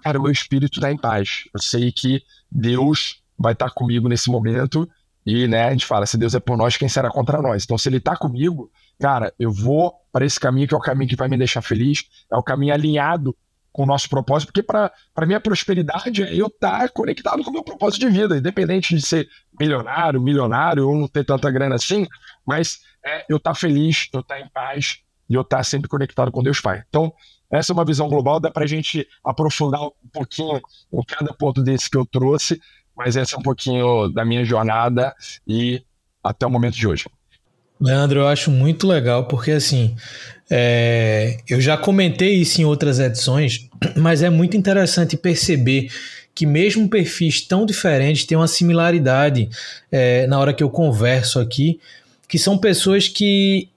cara, 0.04 0.20
o 0.20 0.24
meu 0.24 0.32
espírito 0.32 0.80
tá 0.80 0.92
em 0.92 0.98
paz. 0.98 1.44
Eu 1.54 1.62
sei 1.62 1.92
que 1.92 2.24
Deus 2.52 3.22
vai 3.38 3.54
estar 3.54 3.70
tá 3.70 3.74
comigo 3.74 4.08
nesse 4.08 4.30
momento 4.30 4.90
e, 5.26 5.48
né, 5.48 5.66
a 5.66 5.72
gente 5.72 5.86
fala, 5.86 6.06
se 6.06 6.18
Deus 6.18 6.34
é 6.34 6.40
por 6.40 6.58
nós, 6.58 6.78
quem 6.78 6.90
será 6.90 7.10
contra 7.10 7.42
nós? 7.42 7.64
Então, 7.64 7.78
se 7.78 7.88
ele 7.90 8.00
tá 8.00 8.16
comigo, 8.16 8.72
cara, 9.00 9.34
eu 9.38 9.52
vou 9.52 9.94
para 10.12 10.26
esse 10.26 10.40
caminho 10.40 10.68
que 10.68 10.74
é 10.74 10.78
o 10.78 10.82
caminho 10.82 11.10
que 11.10 11.16
vai 11.16 11.28
me 11.28 11.38
deixar 11.38 11.62
feliz, 11.62 12.04
é 12.32 12.36
o 12.36 12.44
caminho 12.44 12.74
alinhado 12.74 13.36
com 13.72 13.84
o 13.84 13.86
nosso 13.86 14.10
propósito, 14.10 14.52
porque 14.52 14.64
para 14.64 14.92
mim 15.26 15.34
a 15.34 15.40
prosperidade 15.40 16.24
é 16.24 16.36
eu 16.36 16.48
estar 16.48 16.80
tá 16.80 16.90
conectado 16.90 17.42
com 17.44 17.50
o 17.50 17.54
meu 17.54 17.64
propósito 17.64 18.02
de 18.02 18.10
vida, 18.10 18.38
independente 18.38 18.94
de 18.94 19.02
ser 19.02 19.30
milionário, 19.58 20.22
milionário 20.22 20.88
ou 20.88 20.96
não 20.96 21.08
ter 21.08 21.24
tanta 21.24 21.50
grana 21.50 21.76
assim, 21.76 22.06
mas 22.46 22.82
é 23.06 23.26
eu 23.30 23.38
estar 23.38 23.52
tá 23.52 23.56
feliz, 23.56 24.10
eu 24.14 24.20
estar 24.20 24.36
tá 24.36 24.42
em 24.42 24.50
paz 24.50 24.98
e 25.32 25.34
eu 25.34 25.42
estar 25.42 25.64
sempre 25.64 25.88
conectado 25.88 26.30
com 26.30 26.44
Deus 26.44 26.60
Pai. 26.60 26.84
Então, 26.90 27.14
essa 27.50 27.72
é 27.72 27.74
uma 27.74 27.86
visão 27.86 28.10
global, 28.10 28.38
dá 28.38 28.52
para 28.52 28.66
a 28.66 28.68
gente 28.68 29.08
aprofundar 29.24 29.82
um 29.82 29.92
pouquinho 30.12 30.62
em 30.94 31.04
cada 31.08 31.34
ponto 31.34 31.64
desse 31.64 31.90
que 31.90 31.96
eu 31.96 32.06
trouxe, 32.06 32.60
mas 32.96 33.16
essa 33.16 33.38
é 33.38 33.40
um 33.40 33.42
pouquinho 33.42 34.10
da 34.10 34.26
minha 34.26 34.44
jornada 34.44 35.16
e 35.48 35.82
até 36.22 36.46
o 36.46 36.50
momento 36.50 36.76
de 36.76 36.86
hoje. 36.86 37.06
Leandro, 37.80 38.20
eu 38.20 38.28
acho 38.28 38.52
muito 38.52 38.86
legal 38.86 39.26
porque 39.26 39.52
assim, 39.52 39.96
é, 40.50 41.38
eu 41.50 41.62
já 41.62 41.78
comentei 41.78 42.36
isso 42.36 42.62
em 42.62 42.66
outras 42.66 43.00
edições, 43.00 43.70
mas 43.96 44.22
é 44.22 44.30
muito 44.30 44.58
interessante 44.58 45.16
perceber 45.16 45.90
que 46.36 46.46
mesmo 46.46 46.90
perfis 46.90 47.42
tão 47.42 47.66
diferentes 47.66 48.26
têm 48.26 48.38
uma 48.38 48.48
similaridade 48.48 49.50
é, 49.90 50.28
na 50.28 50.38
hora 50.40 50.54
que 50.54 50.64
eu 50.64 50.70
converso 50.70 51.40
aqui, 51.40 51.80
que 52.28 52.38
são 52.38 52.58
pessoas 52.58 53.08
que 53.08 53.70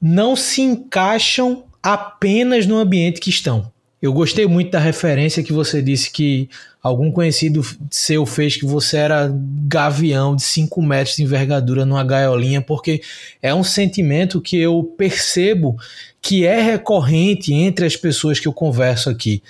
não 0.00 0.36
se 0.36 0.62
encaixam 0.62 1.64
apenas 1.82 2.66
no 2.66 2.76
ambiente 2.76 3.20
que 3.20 3.30
estão. 3.30 3.70
Eu 4.00 4.12
gostei 4.12 4.46
muito 4.46 4.70
da 4.70 4.78
referência 4.78 5.42
que 5.42 5.52
você 5.52 5.82
disse 5.82 6.10
que 6.10 6.48
algum 6.80 7.10
conhecido 7.10 7.66
seu 7.90 8.24
fez 8.24 8.56
que 8.56 8.64
você 8.64 8.96
era 8.96 9.28
gavião 9.66 10.36
de 10.36 10.42
5 10.42 10.80
metros 10.80 11.16
de 11.16 11.24
envergadura 11.24 11.84
numa 11.84 12.04
gaiolinha, 12.04 12.60
porque 12.60 13.02
é 13.42 13.52
um 13.52 13.64
sentimento 13.64 14.40
que 14.40 14.56
eu 14.56 14.84
percebo 14.96 15.76
que 16.22 16.46
é 16.46 16.60
recorrente 16.60 17.52
entre 17.52 17.86
as 17.86 17.96
pessoas 17.96 18.38
que 18.38 18.46
eu 18.46 18.52
converso 18.52 19.10
aqui. 19.10 19.42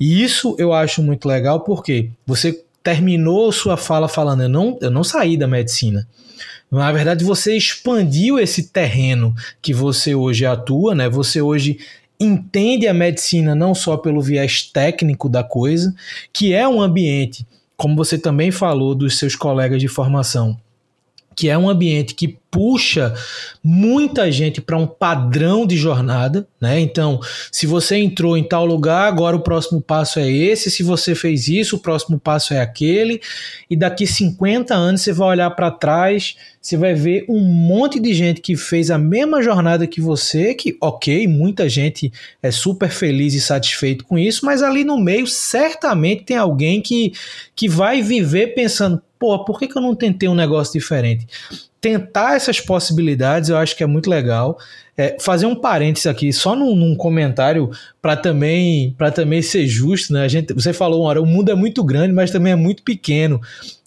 E 0.00 0.22
isso 0.22 0.56
eu 0.58 0.72
acho 0.72 1.00
muito 1.00 1.28
legal 1.28 1.60
porque 1.60 2.10
você 2.26 2.60
terminou 2.82 3.52
sua 3.52 3.76
fala 3.76 4.08
falando: 4.08 4.42
eu 4.42 4.48
não, 4.48 4.78
eu 4.80 4.90
não 4.90 5.04
saí 5.04 5.36
da 5.36 5.46
medicina. 5.46 6.08
Na 6.78 6.90
verdade, 6.90 7.22
você 7.22 7.54
expandiu 7.54 8.38
esse 8.38 8.68
terreno 8.68 9.34
que 9.60 9.74
você 9.74 10.14
hoje 10.14 10.46
atua, 10.46 10.94
né? 10.94 11.06
Você 11.06 11.42
hoje 11.42 11.78
entende 12.18 12.88
a 12.88 12.94
medicina 12.94 13.54
não 13.54 13.74
só 13.74 13.96
pelo 13.96 14.22
viés 14.22 14.62
técnico 14.62 15.28
da 15.28 15.44
coisa, 15.44 15.94
que 16.32 16.54
é 16.54 16.66
um 16.66 16.80
ambiente, 16.80 17.46
como 17.76 17.94
você 17.94 18.16
também 18.16 18.50
falou 18.50 18.94
dos 18.94 19.18
seus 19.18 19.36
colegas 19.36 19.80
de 19.80 19.88
formação, 19.88 20.58
que 21.36 21.48
é 21.48 21.56
um 21.56 21.68
ambiente 21.68 22.14
que 22.14 22.38
puxa 22.52 23.14
muita 23.64 24.30
gente 24.30 24.60
para 24.60 24.76
um 24.76 24.86
padrão 24.86 25.66
de 25.66 25.74
jornada, 25.74 26.46
né? 26.60 26.78
Então, 26.78 27.18
se 27.50 27.66
você 27.66 27.96
entrou 27.96 28.36
em 28.36 28.44
tal 28.44 28.66
lugar, 28.66 29.08
agora 29.08 29.34
o 29.34 29.40
próximo 29.40 29.80
passo 29.80 30.20
é 30.20 30.30
esse, 30.30 30.70
se 30.70 30.82
você 30.82 31.14
fez 31.14 31.48
isso, 31.48 31.76
o 31.76 31.78
próximo 31.78 32.20
passo 32.20 32.52
é 32.52 32.60
aquele, 32.60 33.22
e 33.70 33.74
daqui 33.74 34.06
50 34.06 34.74
anos 34.74 35.00
você 35.00 35.14
vai 35.14 35.28
olhar 35.28 35.50
para 35.52 35.70
trás, 35.70 36.36
você 36.60 36.76
vai 36.76 36.92
ver 36.92 37.24
um 37.26 37.40
monte 37.40 37.98
de 37.98 38.12
gente 38.12 38.42
que 38.42 38.54
fez 38.54 38.90
a 38.90 38.98
mesma 38.98 39.42
jornada 39.42 39.86
que 39.86 40.00
você, 40.00 40.54
que 40.54 40.76
OK, 40.78 41.26
muita 41.26 41.68
gente 41.70 42.12
é 42.42 42.50
super 42.50 42.90
feliz 42.90 43.32
e 43.32 43.40
satisfeito 43.40 44.04
com 44.04 44.18
isso, 44.18 44.44
mas 44.44 44.62
ali 44.62 44.84
no 44.84 45.00
meio 45.00 45.26
certamente 45.26 46.24
tem 46.24 46.36
alguém 46.36 46.82
que 46.82 47.14
que 47.56 47.68
vai 47.68 48.02
viver 48.02 48.54
pensando 48.54 49.02
pô, 49.22 49.44
por 49.44 49.56
que, 49.56 49.68
que 49.68 49.78
eu 49.78 49.82
não 49.82 49.94
tentei 49.94 50.28
um 50.28 50.34
negócio 50.34 50.72
diferente? 50.72 51.28
Tentar 51.80 52.34
essas 52.34 52.60
possibilidades 52.60 53.50
eu 53.50 53.56
acho 53.56 53.76
que 53.76 53.84
é 53.84 53.86
muito 53.86 54.10
legal. 54.10 54.58
É, 54.96 55.16
fazer 55.20 55.46
um 55.46 55.54
parênteses 55.54 56.08
aqui, 56.08 56.32
só 56.32 56.56
num, 56.56 56.74
num 56.74 56.96
comentário 56.96 57.70
para 58.00 58.16
também 58.16 58.92
para 58.98 59.12
também 59.12 59.40
ser 59.40 59.64
justo, 59.68 60.12
né? 60.12 60.24
A 60.24 60.28
gente, 60.28 60.52
você 60.52 60.72
falou 60.72 61.02
uma 61.02 61.08
hora, 61.08 61.22
o 61.22 61.26
mundo 61.26 61.52
é 61.52 61.54
muito 61.54 61.84
grande, 61.84 62.12
mas 62.12 62.32
também 62.32 62.52
é 62.52 62.56
muito 62.56 62.82
pequeno. 62.82 63.40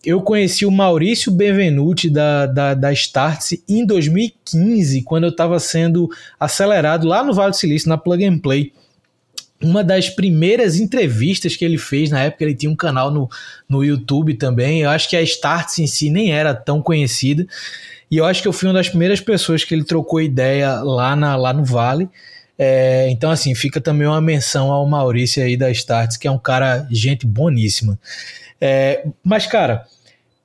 Eu 0.05 0.21
conheci 0.21 0.65
o 0.65 0.71
Maurício 0.71 1.33
Benvenuti 1.33 2.09
da, 2.09 2.45
da, 2.45 2.73
da 2.73 2.93
Startse 2.93 3.61
em 3.67 3.85
2015, 3.85 5.01
quando 5.01 5.25
eu 5.25 5.31
estava 5.31 5.59
sendo 5.59 6.09
acelerado 6.39 7.05
lá 7.05 7.25
no 7.25 7.33
Vale 7.33 7.51
do 7.51 7.57
Silício, 7.57 7.89
na 7.89 7.97
Plug 7.97 8.23
and 8.23 8.39
Play 8.39 8.71
uma 9.61 9.83
das 9.83 10.09
primeiras 10.09 10.79
entrevistas 10.79 11.55
que 11.55 11.63
ele 11.63 11.77
fez, 11.77 12.11
na 12.11 12.23
época 12.23 12.43
ele 12.43 12.55
tinha 12.55 12.71
um 12.71 12.75
canal 12.75 13.09
no, 13.09 13.29
no 13.67 13.83
YouTube 13.83 14.33
também, 14.35 14.81
eu 14.81 14.89
acho 14.89 15.09
que 15.09 15.15
a 15.15 15.21
Starts 15.21 15.79
em 15.79 15.87
si 15.87 16.09
nem 16.09 16.31
era 16.31 16.53
tão 16.53 16.81
conhecida, 16.81 17.45
e 18.09 18.17
eu 18.17 18.25
acho 18.25 18.41
que 18.41 18.47
eu 18.47 18.53
fui 18.53 18.67
uma 18.67 18.75
das 18.75 18.89
primeiras 18.89 19.19
pessoas 19.19 19.63
que 19.63 19.73
ele 19.73 19.83
trocou 19.83 20.21
ideia 20.21 20.75
lá, 20.81 21.15
na, 21.15 21.35
lá 21.35 21.53
no 21.53 21.63
Vale, 21.63 22.09
é, 22.57 23.09
então 23.09 23.31
assim, 23.31 23.53
fica 23.53 23.81
também 23.81 24.07
uma 24.07 24.21
menção 24.21 24.71
ao 24.71 24.87
Maurício 24.87 25.43
aí 25.43 25.57
da 25.57 25.69
Starts, 25.71 26.17
que 26.17 26.27
é 26.27 26.31
um 26.31 26.37
cara, 26.37 26.87
gente 26.89 27.25
boníssima. 27.25 27.99
É, 28.59 29.05
mas 29.23 29.45
cara, 29.45 29.85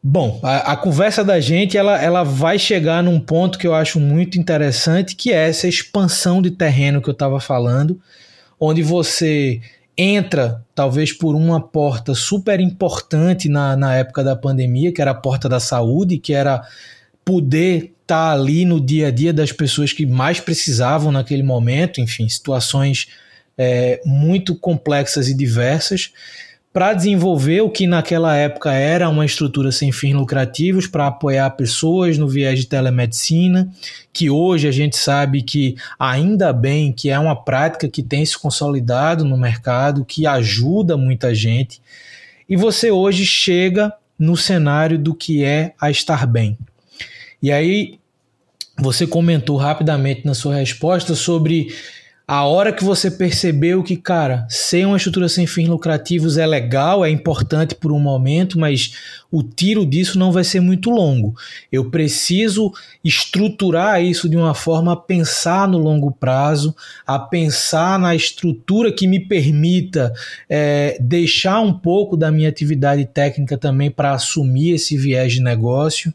bom, 0.02 0.40
a, 0.42 0.72
a, 0.72 0.76
conversa 0.76 1.22
da 1.22 1.38
gente, 1.38 1.76
ela, 1.76 2.00
ela 2.02 2.24
vai 2.24 2.58
chegar 2.58 3.02
num 3.02 3.20
ponto 3.20 3.58
que 3.58 3.66
eu 3.66 3.74
acho 3.74 4.00
muito 4.00 4.38
interessante, 4.38 5.14
que 5.14 5.32
é 5.32 5.48
essa 5.48 5.68
expansão 5.68 6.42
de 6.42 6.50
terreno 6.50 7.00
que 7.00 7.08
eu 7.08 7.12
estava 7.12 7.38
falando, 7.40 8.00
onde 8.60 8.82
você 8.82 9.60
entra 9.96 10.64
talvez 10.74 11.12
por 11.12 11.34
uma 11.34 11.60
porta 11.60 12.14
super 12.14 12.60
importante 12.60 13.48
na, 13.48 13.76
na 13.76 13.96
época 13.96 14.22
da 14.22 14.36
pandemia, 14.36 14.92
que 14.92 15.00
era 15.00 15.10
a 15.12 15.14
porta 15.14 15.48
da 15.48 15.58
saúde, 15.58 16.18
que 16.18 16.32
era 16.32 16.62
poder 17.24 17.92
estar 18.02 18.30
tá 18.30 18.32
ali 18.32 18.64
no 18.64 18.80
dia 18.80 19.08
a 19.08 19.10
dia 19.10 19.32
das 19.32 19.52
pessoas 19.52 19.92
que 19.92 20.04
mais 20.04 20.40
precisavam 20.40 21.10
naquele 21.10 21.42
momento, 21.42 22.00
enfim, 22.00 22.28
situações 22.28 23.08
é, 23.56 24.00
muito 24.04 24.54
complexas 24.54 25.28
e 25.28 25.34
diversas 25.34 26.12
para 26.72 26.94
desenvolver 26.94 27.62
o 27.62 27.70
que 27.70 27.86
naquela 27.86 28.36
época 28.36 28.72
era 28.72 29.08
uma 29.08 29.26
estrutura 29.26 29.72
sem 29.72 29.90
fins 29.90 30.14
lucrativos 30.14 30.86
para 30.86 31.08
apoiar 31.08 31.50
pessoas 31.50 32.16
no 32.16 32.28
viés 32.28 32.60
de 32.60 32.66
telemedicina, 32.66 33.68
que 34.12 34.30
hoje 34.30 34.68
a 34.68 34.70
gente 34.70 34.96
sabe 34.96 35.42
que 35.42 35.74
ainda 35.98 36.52
bem 36.52 36.92
que 36.92 37.10
é 37.10 37.18
uma 37.18 37.34
prática 37.34 37.88
que 37.88 38.02
tem 38.02 38.24
se 38.24 38.38
consolidado 38.38 39.24
no 39.24 39.36
mercado, 39.36 40.04
que 40.04 40.26
ajuda 40.26 40.96
muita 40.96 41.34
gente. 41.34 41.82
E 42.48 42.56
você 42.56 42.90
hoje 42.90 43.26
chega 43.26 43.92
no 44.16 44.36
cenário 44.36 44.98
do 44.98 45.14
que 45.14 45.42
é 45.42 45.72
a 45.80 45.90
estar 45.90 46.24
bem. 46.24 46.56
E 47.42 47.50
aí 47.50 47.98
você 48.78 49.06
comentou 49.06 49.56
rapidamente 49.56 50.24
na 50.24 50.34
sua 50.34 50.54
resposta 50.54 51.14
sobre 51.16 51.74
a 52.32 52.44
hora 52.44 52.72
que 52.72 52.84
você 52.84 53.10
percebeu 53.10 53.82
que, 53.82 53.96
cara, 53.96 54.46
ser 54.48 54.86
uma 54.86 54.96
estrutura 54.96 55.28
sem 55.28 55.48
fins 55.48 55.66
lucrativos 55.66 56.38
é 56.38 56.46
legal, 56.46 57.04
é 57.04 57.10
importante 57.10 57.74
por 57.74 57.90
um 57.90 57.98
momento, 57.98 58.56
mas 58.56 58.94
o 59.30 59.42
tiro 59.42 59.86
disso 59.86 60.18
não 60.18 60.32
vai 60.32 60.42
ser 60.42 60.60
muito 60.60 60.90
longo. 60.90 61.34
Eu 61.70 61.88
preciso 61.90 62.72
estruturar 63.04 64.02
isso 64.02 64.28
de 64.28 64.36
uma 64.36 64.54
forma 64.54 64.92
a 64.92 64.96
pensar 64.96 65.68
no 65.68 65.78
longo 65.78 66.10
prazo, 66.10 66.74
a 67.06 67.18
pensar 67.18 67.98
na 67.98 68.14
estrutura 68.14 68.92
que 68.92 69.06
me 69.06 69.20
permita 69.20 70.12
é, 70.48 70.98
deixar 71.00 71.60
um 71.60 71.72
pouco 71.72 72.16
da 72.16 72.32
minha 72.32 72.48
atividade 72.48 73.04
técnica 73.04 73.56
também 73.56 73.90
para 73.90 74.12
assumir 74.12 74.74
esse 74.74 74.96
viés 74.96 75.34
de 75.34 75.42
negócio. 75.42 76.12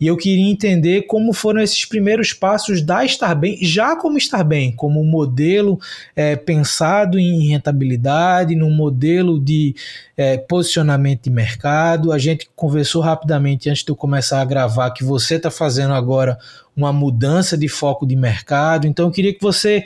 E 0.00 0.06
eu 0.06 0.16
queria 0.16 0.48
entender 0.50 1.02
como 1.02 1.32
foram 1.32 1.60
esses 1.60 1.84
primeiros 1.84 2.32
passos 2.32 2.80
da 2.80 3.04
Estar 3.04 3.34
Bem, 3.34 3.58
já 3.60 3.96
como 3.96 4.16
Estar 4.16 4.44
Bem, 4.44 4.72
como 4.72 5.02
modelo 5.04 5.80
é, 6.14 6.36
pensado 6.36 7.18
em 7.18 7.48
rentabilidade, 7.48 8.54
num 8.54 8.70
modelo 8.70 9.40
de 9.40 9.74
é, 10.22 10.38
posicionamento 10.38 11.24
de 11.24 11.30
mercado. 11.30 12.12
A 12.12 12.18
gente 12.18 12.48
conversou 12.54 13.02
rapidamente 13.02 13.68
antes 13.68 13.82
de 13.82 13.90
eu 13.90 13.96
começar 13.96 14.40
a 14.40 14.44
gravar 14.44 14.90
que 14.92 15.02
você 15.02 15.34
está 15.34 15.50
fazendo 15.50 15.92
agora 15.92 16.38
uma 16.76 16.92
mudança 16.92 17.58
de 17.58 17.66
foco 17.68 18.06
de 18.06 18.14
mercado. 18.14 18.86
Então 18.86 19.06
eu 19.06 19.10
queria 19.10 19.34
que 19.34 19.42
você 19.42 19.84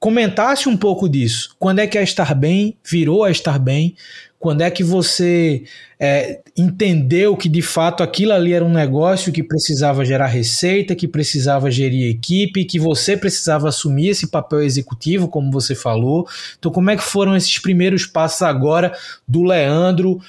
comentasse 0.00 0.68
um 0.68 0.76
pouco 0.76 1.08
disso. 1.08 1.54
Quando 1.58 1.80
é 1.80 1.86
que 1.86 1.98
a 1.98 2.02
Estar 2.02 2.34
Bem 2.34 2.76
virou 2.82 3.24
a 3.24 3.30
Estar 3.30 3.58
Bem? 3.58 3.94
Quando 4.38 4.60
é 4.60 4.70
que 4.70 4.84
você 4.84 5.64
é, 5.98 6.40
entendeu 6.56 7.36
que 7.36 7.48
de 7.48 7.60
fato 7.60 8.02
aquilo 8.04 8.32
ali 8.32 8.52
era 8.52 8.64
um 8.64 8.72
negócio 8.72 9.32
que 9.32 9.42
precisava 9.42 10.04
gerar 10.04 10.26
receita, 10.26 10.94
que 10.94 11.08
precisava 11.08 11.70
gerir 11.70 12.08
equipe, 12.08 12.64
que 12.64 12.78
você 12.78 13.16
precisava 13.16 13.68
assumir 13.68 14.10
esse 14.10 14.28
papel 14.28 14.62
executivo, 14.62 15.26
como 15.26 15.50
você 15.50 15.74
falou? 15.74 16.26
Então, 16.56 16.70
como 16.70 16.88
é 16.90 16.96
que 16.96 17.02
foram 17.02 17.34
esses 17.34 17.58
primeiros 17.58 18.06
passos 18.06 18.42
agora 18.42 18.96
do 19.26 19.42
Leandro, 19.42 20.20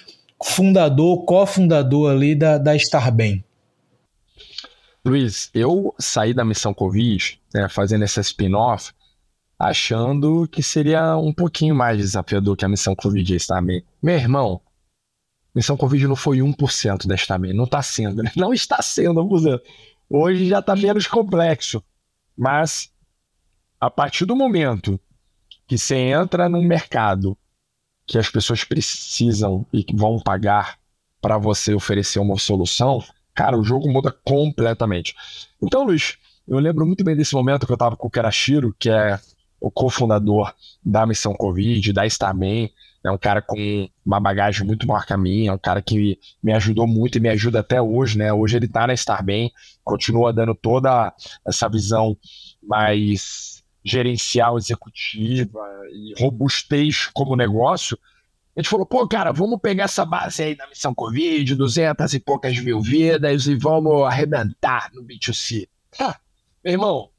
fundador, 0.43 1.23
cofundador 1.25 2.11
ali 2.11 2.33
da, 2.33 2.57
da 2.57 2.75
Estar 2.75 3.11
Bem? 3.11 3.43
Luiz, 5.05 5.49
eu 5.53 5.93
saí 5.99 6.33
da 6.33 6.43
missão 6.43 6.73
Covid, 6.73 7.39
né, 7.53 7.69
fazendo 7.69 8.03
essa 8.03 8.21
spin-off, 8.21 8.91
achando 9.59 10.47
que 10.47 10.63
seria 10.63 11.17
um 11.17 11.33
pouquinho 11.33 11.75
mais 11.75 11.97
desafiador 11.97 12.55
que 12.55 12.63
a 12.63 12.69
missão 12.69 12.95
Covid 12.95 13.35
está 13.35 13.61
bem. 13.61 13.83
Meu 14.01 14.15
irmão, 14.15 14.61
missão 15.53 15.75
Covid 15.75 16.07
não 16.07 16.15
foi 16.15 16.37
1% 16.37 17.05
desta 17.05 17.37
bem, 17.37 17.51
não 17.53 17.65
está 17.65 17.83
sendo, 17.83 18.23
né? 18.23 18.31
não 18.37 18.53
está 18.53 18.81
sendo 18.81 19.21
1%. 19.21 19.59
Hoje 20.09 20.47
já 20.47 20.59
está 20.59 20.75
menos 20.75 21.05
complexo, 21.05 21.83
mas 22.37 22.89
a 23.79 23.91
partir 23.91 24.25
do 24.25 24.35
momento 24.35 24.99
que 25.67 25.77
você 25.77 25.95
entra 25.95 26.47
num 26.47 26.63
mercado 26.63 27.37
que 28.07 28.17
as 28.17 28.29
pessoas 28.29 28.63
precisam 28.63 29.67
e 29.71 29.85
vão 29.93 30.19
pagar 30.19 30.79
para 31.21 31.37
você 31.37 31.73
oferecer 31.75 32.17
uma 32.17 32.39
solução, 32.39 33.03
cara, 33.35 33.57
o 33.57 33.63
jogo 33.63 33.91
muda 33.91 34.11
completamente. 34.23 35.13
Então, 35.61 35.83
Luiz, 35.83 36.17
eu 36.47 36.57
lembro 36.57 36.87
muito 36.87 37.03
bem 37.03 37.15
desse 37.15 37.35
momento 37.35 37.67
que 37.67 37.71
eu 37.71 37.75
estava 37.75 37.95
com 37.95 38.07
o 38.07 38.09
Kerashiro, 38.09 38.75
que 38.79 38.89
é 38.89 39.19
o 39.59 39.69
cofundador 39.69 40.53
da 40.83 41.05
Missão 41.05 41.33
Covid, 41.33 41.93
da 41.93 42.05
Starman, 42.05 42.71
é 43.03 43.11
um 43.11 43.17
cara 43.17 43.41
com 43.41 43.89
uma 44.05 44.19
bagagem 44.19 44.65
muito 44.65 44.85
maior 44.87 45.05
que 45.05 45.13
a 45.13 45.17
minha, 45.17 45.51
é 45.51 45.53
um 45.53 45.57
cara 45.57 45.81
que 45.81 46.19
me 46.43 46.53
ajudou 46.53 46.85
muito 46.85 47.17
e 47.17 47.21
me 47.21 47.29
ajuda 47.29 47.59
até 47.59 47.81
hoje, 47.81 48.17
né? 48.17 48.31
Hoje 48.33 48.57
ele 48.57 48.65
está 48.65 48.85
na 48.85 48.93
Starman, 48.93 49.51
continua 49.83 50.33
dando 50.33 50.53
toda 50.53 51.13
essa 51.47 51.69
visão 51.69 52.17
mais 52.61 53.63
gerencial, 53.83 54.57
executiva 54.57 55.59
e 55.91 56.13
robustez 56.21 57.07
como 57.13 57.35
negócio. 57.35 57.97
A 58.55 58.59
gente 58.61 58.69
falou, 58.69 58.85
pô, 58.85 59.07
cara, 59.07 59.31
vamos 59.31 59.59
pegar 59.61 59.85
essa 59.85 60.03
base 60.03 60.43
aí 60.43 60.55
da 60.55 60.67
missão 60.67 60.93
Covid, 60.93 61.55
200 61.55 62.13
e 62.13 62.19
poucas 62.19 62.59
mil 62.59 62.81
vidas 62.81 63.47
e 63.47 63.55
vamos 63.55 64.03
arrebentar 64.03 64.91
no 64.93 65.01
B2C. 65.01 65.69
Ah, 65.97 66.17
meu 66.63 66.73
irmão, 66.73 67.09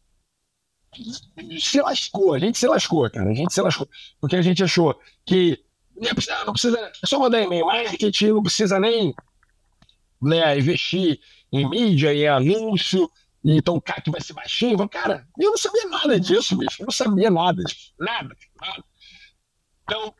se 1.60 1.80
lascou, 1.80 2.34
a 2.34 2.38
gente 2.38 2.58
se 2.58 2.66
lascou, 2.66 3.08
cara, 3.10 3.30
a 3.30 3.34
gente 3.34 3.52
se 3.52 3.60
lascou. 3.60 3.88
Porque 4.20 4.36
a 4.36 4.42
gente 4.42 4.62
achou 4.62 4.98
que 5.24 5.62
não 5.96 6.14
precisa, 6.14 6.44
não 6.44 6.52
precisa 6.52 6.78
é 6.78 7.06
só 7.06 7.18
mandar 7.18 7.42
e-mail 7.42 7.66
marketing, 7.66 8.28
não 8.28 8.42
precisa 8.42 8.78
nem 8.80 9.14
né, 10.20 10.58
investir 10.58 11.20
em 11.52 11.68
mídia, 11.68 12.14
em 12.14 12.26
anúncio, 12.26 13.10
então 13.44 13.76
o 13.76 13.80
CAC 13.80 14.10
vai 14.10 14.20
ser 14.20 14.34
baixinho. 14.34 14.88
Cara, 14.88 15.26
eu 15.38 15.50
não 15.50 15.58
sabia 15.58 15.88
nada 15.88 16.20
disso, 16.20 16.56
bicho. 16.56 16.82
Eu 16.82 16.86
não 16.86 16.92
sabia 16.92 17.30
nada 17.30 17.62
disso. 17.62 17.92
Nada, 17.98 18.36
nada. 18.60 18.84
Então, 19.82 20.14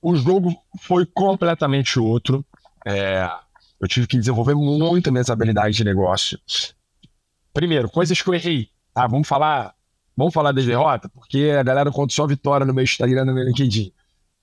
o 0.00 0.16
jogo 0.16 0.54
foi 0.80 1.04
completamente 1.04 1.98
outro. 1.98 2.44
É, 2.84 3.30
eu 3.80 3.86
tive 3.86 4.06
que 4.06 4.18
desenvolver 4.18 4.54
muito 4.54 5.12
minhas 5.12 5.28
habilidades 5.28 5.76
de 5.76 5.84
negócio. 5.84 6.38
Primeiro, 7.52 7.90
coisas 7.90 8.20
que 8.20 8.28
eu 8.28 8.34
errei. 8.34 8.70
Tá, 8.94 9.06
vamos 9.06 9.28
falar, 9.28 9.74
vamos 10.16 10.32
falar 10.32 10.52
das 10.52 10.64
derrotas, 10.64 11.10
porque 11.12 11.54
a 11.58 11.62
galera 11.62 11.90
conta 11.90 12.14
só 12.14 12.26
vitória 12.26 12.64
no 12.64 12.72
meu 12.72 12.84
Instagram, 12.84 13.24
no 13.24 13.34
meu 13.34 13.44
LinkedIn. 13.44 13.92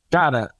Cara, 0.09 0.53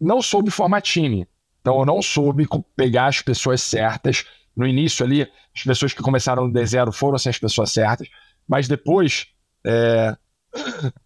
não 0.00 0.20
soube 0.20 0.50
formar 0.50 0.80
time. 0.82 1.26
Então 1.60 1.78
eu 1.78 1.86
não 1.86 2.02
soube 2.02 2.46
pegar 2.76 3.06
as 3.06 3.20
pessoas 3.20 3.62
certas. 3.62 4.24
No 4.56 4.66
início 4.66 5.04
ali, 5.04 5.22
as 5.54 5.62
pessoas 5.62 5.92
que 5.92 6.02
começaram 6.02 6.50
do 6.50 6.66
zero 6.66 6.92
foram 6.92 7.16
assim, 7.16 7.28
as 7.28 7.38
pessoas 7.38 7.70
certas. 7.70 8.08
Mas 8.46 8.68
depois, 8.68 9.28
é... 9.64 10.16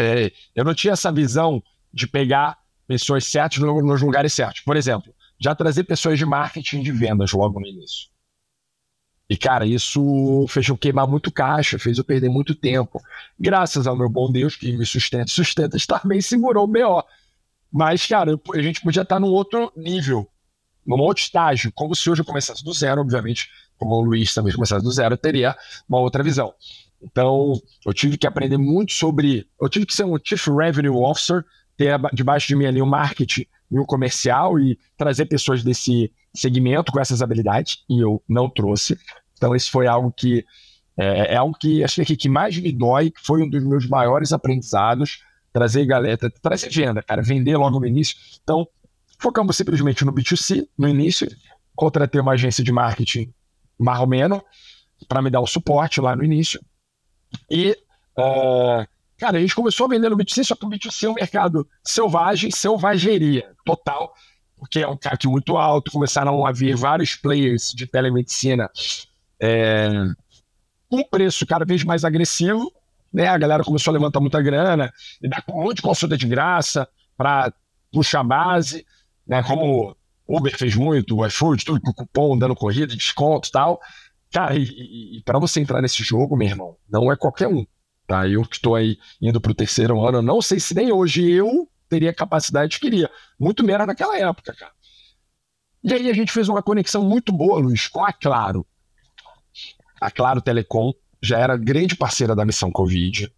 É, 0.00 0.30
eu 0.54 0.64
não 0.64 0.74
tinha 0.74 0.92
essa 0.92 1.10
visão 1.10 1.60
de 1.92 2.06
pegar 2.06 2.56
pessoas 2.86 3.24
certas 3.24 3.58
nos 3.58 4.00
lugares 4.00 4.32
certos. 4.32 4.60
Por 4.60 4.76
exemplo, 4.76 5.12
já 5.40 5.56
trazer 5.56 5.82
pessoas 5.82 6.16
de 6.16 6.24
marketing 6.24 6.82
de 6.82 6.92
vendas 6.92 7.32
logo 7.32 7.58
no 7.58 7.66
início. 7.66 8.08
E, 9.28 9.36
cara, 9.36 9.66
isso 9.66 10.46
fez 10.48 10.68
eu 10.68 10.76
queimar 10.76 11.06
muito 11.06 11.30
caixa, 11.30 11.78
fez 11.78 11.98
eu 11.98 12.04
perder 12.04 12.30
muito 12.30 12.54
tempo. 12.54 13.00
Graças 13.38 13.86
ao 13.86 13.96
meu 13.96 14.08
bom 14.08 14.32
Deus 14.32 14.56
que 14.56 14.74
me 14.76 14.86
sustenta, 14.86 15.26
sustenta, 15.28 15.76
estar 15.76 16.00
bem 16.06 16.20
segurou 16.20 16.64
o 16.64 16.66
BO. 16.66 17.04
Mas, 17.70 18.06
cara, 18.06 18.40
a 18.54 18.62
gente 18.62 18.80
podia 18.80 19.02
estar 19.02 19.20
num 19.20 19.28
outro 19.28 19.70
nível, 19.76 20.26
num 20.86 20.98
outro 20.98 21.22
estágio. 21.22 21.70
Como 21.74 21.94
se 21.94 22.08
hoje 22.08 22.22
eu 22.22 22.24
começasse 22.24 22.64
do 22.64 22.72
zero, 22.72 23.02
obviamente, 23.02 23.50
como 23.76 23.96
o 23.96 24.00
Luiz 24.00 24.32
também 24.32 24.52
começasse 24.54 24.82
do 24.82 24.90
zero, 24.90 25.12
eu 25.12 25.18
teria 25.18 25.54
uma 25.86 26.00
outra 26.00 26.22
visão. 26.22 26.54
Então, 27.02 27.52
eu 27.84 27.92
tive 27.92 28.16
que 28.16 28.26
aprender 28.26 28.56
muito 28.56 28.92
sobre. 28.92 29.46
Eu 29.60 29.68
tive 29.68 29.84
que 29.84 29.94
ser 29.94 30.04
um 30.04 30.18
Chief 30.22 30.48
Revenue 30.48 30.96
Officer, 30.96 31.44
ter 31.76 32.00
debaixo 32.14 32.48
de 32.48 32.56
mim 32.56 32.64
ali 32.64 32.80
um 32.80 32.86
marketing 32.86 33.46
e 33.70 33.78
um 33.78 33.84
comercial 33.84 34.58
e 34.58 34.78
trazer 34.96 35.26
pessoas 35.26 35.62
desse 35.62 36.10
segmento 36.34 36.92
com 36.92 37.00
essas 37.00 37.22
habilidades, 37.22 37.84
e 37.88 38.00
eu 38.00 38.22
não 38.28 38.48
trouxe. 38.48 38.98
Então, 39.36 39.54
esse 39.54 39.70
foi 39.70 39.86
algo 39.86 40.12
que. 40.12 40.44
É, 40.96 41.34
é 41.34 41.36
algo 41.36 41.56
que 41.56 41.84
acho 41.84 42.04
que, 42.04 42.16
que 42.16 42.28
mais 42.28 42.58
me 42.58 42.72
dói, 42.72 43.10
que 43.10 43.20
foi 43.24 43.42
um 43.42 43.48
dos 43.48 43.62
meus 43.62 43.86
maiores 43.86 44.32
aprendizados 44.32 45.22
trazer 45.52 45.86
galera, 45.86 46.30
trazer 46.40 46.70
venda, 46.70 47.02
cara, 47.02 47.22
vender 47.22 47.56
logo 47.56 47.80
no 47.80 47.86
início. 47.86 48.16
Então, 48.42 48.66
focamos 49.18 49.56
simplesmente 49.56 50.04
no 50.04 50.12
B2C 50.12 50.66
no 50.76 50.88
início, 50.88 51.28
contratei 51.74 52.20
uma 52.20 52.32
agência 52.32 52.62
de 52.62 52.72
marketing 52.72 53.32
marromeno 53.78 54.42
para 55.08 55.22
me 55.22 55.30
dar 55.30 55.40
o 55.40 55.46
suporte 55.46 56.00
lá 56.00 56.14
no 56.14 56.24
início. 56.24 56.60
E, 57.50 57.76
uh, 58.16 58.86
cara, 59.18 59.38
a 59.38 59.40
gente 59.40 59.54
começou 59.54 59.86
a 59.86 59.88
vender 59.88 60.08
no 60.08 60.16
B2C, 60.16 60.44
só 60.44 60.54
que 60.54 60.64
o 60.64 60.68
B2C 60.68 61.04
é 61.04 61.10
um 61.10 61.14
mercado 61.14 61.68
selvagem, 61.84 62.50
selvageria 62.50 63.52
total, 63.64 64.14
porque 64.58 64.80
é 64.80 64.88
um 64.88 64.96
CAC 64.96 65.26
muito 65.26 65.56
alto, 65.56 65.90
começaram 65.90 66.44
a 66.46 66.52
vir 66.52 66.76
vários 66.76 67.14
players 67.14 67.72
de 67.74 67.86
telemedicina 67.86 68.70
é, 69.40 69.88
com 70.88 71.02
preço 71.04 71.46
cada 71.46 71.64
vez 71.64 71.84
mais 71.84 72.04
agressivo, 72.04 72.72
né? 73.12 73.28
A 73.28 73.38
galera 73.38 73.64
começou 73.64 73.90
a 73.90 73.94
levantar 73.94 74.20
muita 74.20 74.42
grana 74.42 74.92
e 75.22 75.28
dar 75.28 75.42
um 75.48 75.62
monte 75.64 75.76
de 75.76 75.82
consulta 75.82 76.16
de 76.16 76.26
graça 76.26 76.88
para 77.16 77.52
puxar 77.92 78.22
base, 78.22 78.84
né? 79.26 79.42
Como 79.42 79.96
Uber 80.26 80.56
fez 80.56 80.74
muito, 80.74 81.16
o 81.16 81.26
iFood, 81.26 81.64
tudo 81.64 81.80
com 81.80 81.92
cupom, 81.92 82.36
dando 82.36 82.54
corrida, 82.54 82.94
desconto 82.94 83.48
e 83.48 83.52
tal. 83.52 83.80
Cara, 84.30 84.56
e, 84.56 85.18
e 85.18 85.22
para 85.24 85.38
você 85.38 85.60
entrar 85.60 85.80
nesse 85.80 86.02
jogo, 86.02 86.36
meu 86.36 86.48
irmão, 86.48 86.76
não 86.88 87.10
é 87.10 87.16
qualquer 87.16 87.48
um. 87.48 87.66
Tá? 88.06 88.26
Eu 88.26 88.42
que 88.42 88.56
estou 88.56 88.74
aí 88.74 88.98
indo 89.20 89.40
para 89.40 89.52
o 89.52 89.54
terceiro 89.54 90.04
ano, 90.04 90.22
não 90.22 90.40
sei 90.40 90.58
se 90.58 90.74
nem 90.74 90.92
hoje 90.92 91.30
eu 91.30 91.68
teria 91.88 92.12
capacidade, 92.12 92.78
queria. 92.78 93.10
Muito 93.38 93.64
menos 93.64 93.86
naquela 93.86 94.18
época, 94.18 94.54
cara. 94.54 94.72
E 95.82 95.92
aí 95.92 96.10
a 96.10 96.12
gente 96.12 96.32
fez 96.32 96.48
uma 96.48 96.62
conexão 96.62 97.02
muito 97.04 97.32
boa, 97.32 97.60
Luiz, 97.60 97.86
com 97.86 98.04
a 98.04 98.12
Claro. 98.12 98.66
A 100.00 100.10
Claro 100.10 100.40
Telecom 100.40 100.92
já 101.22 101.38
era 101.38 101.56
grande 101.56 101.96
parceira 101.96 102.34
da 102.34 102.44
missão 102.44 102.70
Covid. 102.70 103.32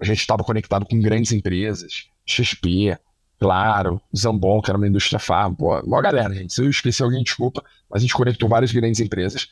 A 0.00 0.04
gente 0.04 0.20
estava 0.20 0.44
conectado 0.44 0.86
com 0.86 1.00
grandes 1.00 1.32
empresas, 1.32 2.08
XP, 2.26 2.98
Claro, 3.38 4.00
Zambon, 4.16 4.60
que 4.60 4.70
era 4.70 4.76
uma 4.76 4.88
indústria 4.88 5.18
farm, 5.18 5.54
pô, 5.54 5.78
uma 5.80 6.02
galera, 6.02 6.34
gente. 6.34 6.52
Se 6.52 6.60
eu 6.60 6.68
esqueci 6.68 7.02
alguém, 7.02 7.22
desculpa, 7.22 7.62
mas 7.88 8.00
a 8.00 8.02
gente 8.02 8.14
conectou 8.14 8.48
várias 8.48 8.72
grandes 8.72 9.00
empresas. 9.00 9.48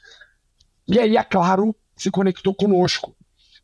E 0.88 0.98
aí 0.98 1.16
a 1.16 1.22
Claro 1.22 1.74
se 1.96 2.10
conectou 2.10 2.54
conosco. 2.54 3.16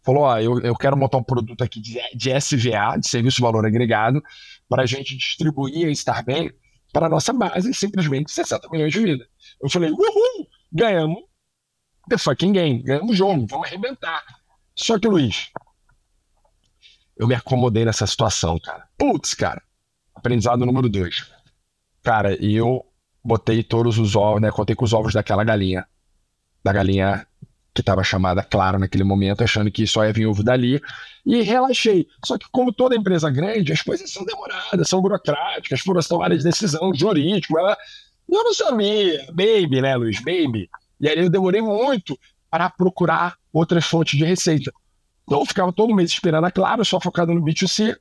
Falou: 0.02 0.24
ó, 0.24 0.38
eu, 0.38 0.60
eu 0.60 0.74
quero 0.74 0.96
montar 0.96 1.18
um 1.18 1.22
produto 1.22 1.62
aqui 1.62 1.80
de, 1.80 1.98
de 2.14 2.30
SVA, 2.40 2.98
de 2.98 3.08
Serviço 3.08 3.36
de 3.36 3.42
Valor 3.42 3.64
Agregado, 3.64 4.22
para 4.68 4.82
a 4.82 4.86
gente 4.86 5.16
distribuir 5.16 5.86
a 5.86 5.90
Starbem 5.90 6.52
para 6.92 7.06
a 7.06 7.08
nossa 7.08 7.32
base, 7.32 7.72
simplesmente 7.72 8.30
60 8.30 8.68
milhões 8.70 8.92
de 8.92 9.00
vidas. 9.00 9.26
Eu 9.60 9.70
falei: 9.70 9.90
uhul, 9.90 10.48
ganhamos 10.72 11.22
the 12.08 12.18
fucking 12.18 12.52
game. 12.52 12.82
Ganhamos 12.82 13.10
o 13.10 13.14
jogo, 13.14 13.46
vamos 13.48 13.68
arrebentar. 13.68 14.22
Só 14.74 14.98
que, 14.98 15.06
Luiz, 15.06 15.50
eu 17.16 17.26
me 17.28 17.34
acomodei 17.34 17.84
nessa 17.84 18.06
situação, 18.06 18.58
cara. 18.58 18.88
Putz, 18.98 19.34
cara. 19.34 19.62
Aprendizado 20.14 20.66
número 20.66 20.88
dois. 20.88 21.30
Cara, 22.02 22.34
eu 22.44 22.84
botei 23.24 23.62
todos 23.62 23.98
os 23.98 24.16
ovos, 24.16 24.40
né? 24.40 24.50
Contei 24.50 24.74
com 24.74 24.84
os 24.84 24.92
ovos 24.92 25.14
daquela 25.14 25.44
galinha. 25.44 25.86
Da 26.64 26.72
galinha 26.72 27.26
que 27.74 27.80
estava 27.80 28.04
chamada 28.04 28.42
Claro 28.42 28.78
naquele 28.78 29.04
momento, 29.04 29.42
achando 29.42 29.70
que 29.70 29.86
só 29.86 30.04
ia 30.04 30.12
vir 30.12 30.26
ovo 30.26 30.42
dali. 30.42 30.80
E 31.24 31.42
relaxei. 31.42 32.06
Só 32.24 32.36
que, 32.36 32.46
como 32.50 32.72
toda 32.72 32.94
empresa 32.94 33.30
grande, 33.30 33.72
as 33.72 33.82
coisas 33.82 34.10
são 34.10 34.24
demoradas, 34.24 34.88
são 34.88 35.00
burocráticas, 35.00 35.80
foram 35.80 36.00
tomadas 36.02 36.38
de 36.38 36.44
decisão, 36.44 36.92
jurídico. 36.94 37.58
Ela... 37.58 37.76
Eu 38.28 38.44
não 38.44 38.54
sabia. 38.54 39.26
Baby, 39.28 39.80
né, 39.80 39.96
Luiz? 39.96 40.18
Baby. 40.20 40.68
E 41.00 41.08
aí 41.08 41.18
eu 41.18 41.30
demorei 41.30 41.60
muito 41.60 42.18
para 42.50 42.68
procurar 42.68 43.36
outras 43.52 43.84
fontes 43.86 44.18
de 44.18 44.24
receita. 44.24 44.72
Então 45.24 45.40
eu 45.40 45.46
ficava 45.46 45.72
todo 45.72 45.94
mês 45.94 46.10
esperando 46.10 46.44
a 46.44 46.50
Claro, 46.50 46.84
só 46.84 47.00
focado 47.00 47.32
no 47.32 47.42
B2C. 47.42 47.96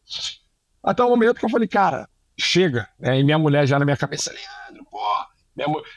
Até 0.84 1.04
o 1.04 1.10
momento 1.10 1.40
que 1.40 1.46
eu 1.46 1.50
falei, 1.50 1.68
cara, 1.68 2.10
chega. 2.38 2.88
Né? 3.00 3.20
E 3.20 3.24
minha 3.24 3.40
mulher 3.40 3.66
já 3.68 3.80
na 3.80 3.86
minha 3.86 3.98
cabeça, 3.98 4.32
Leandro, 4.32 4.86
pô, 4.90 5.00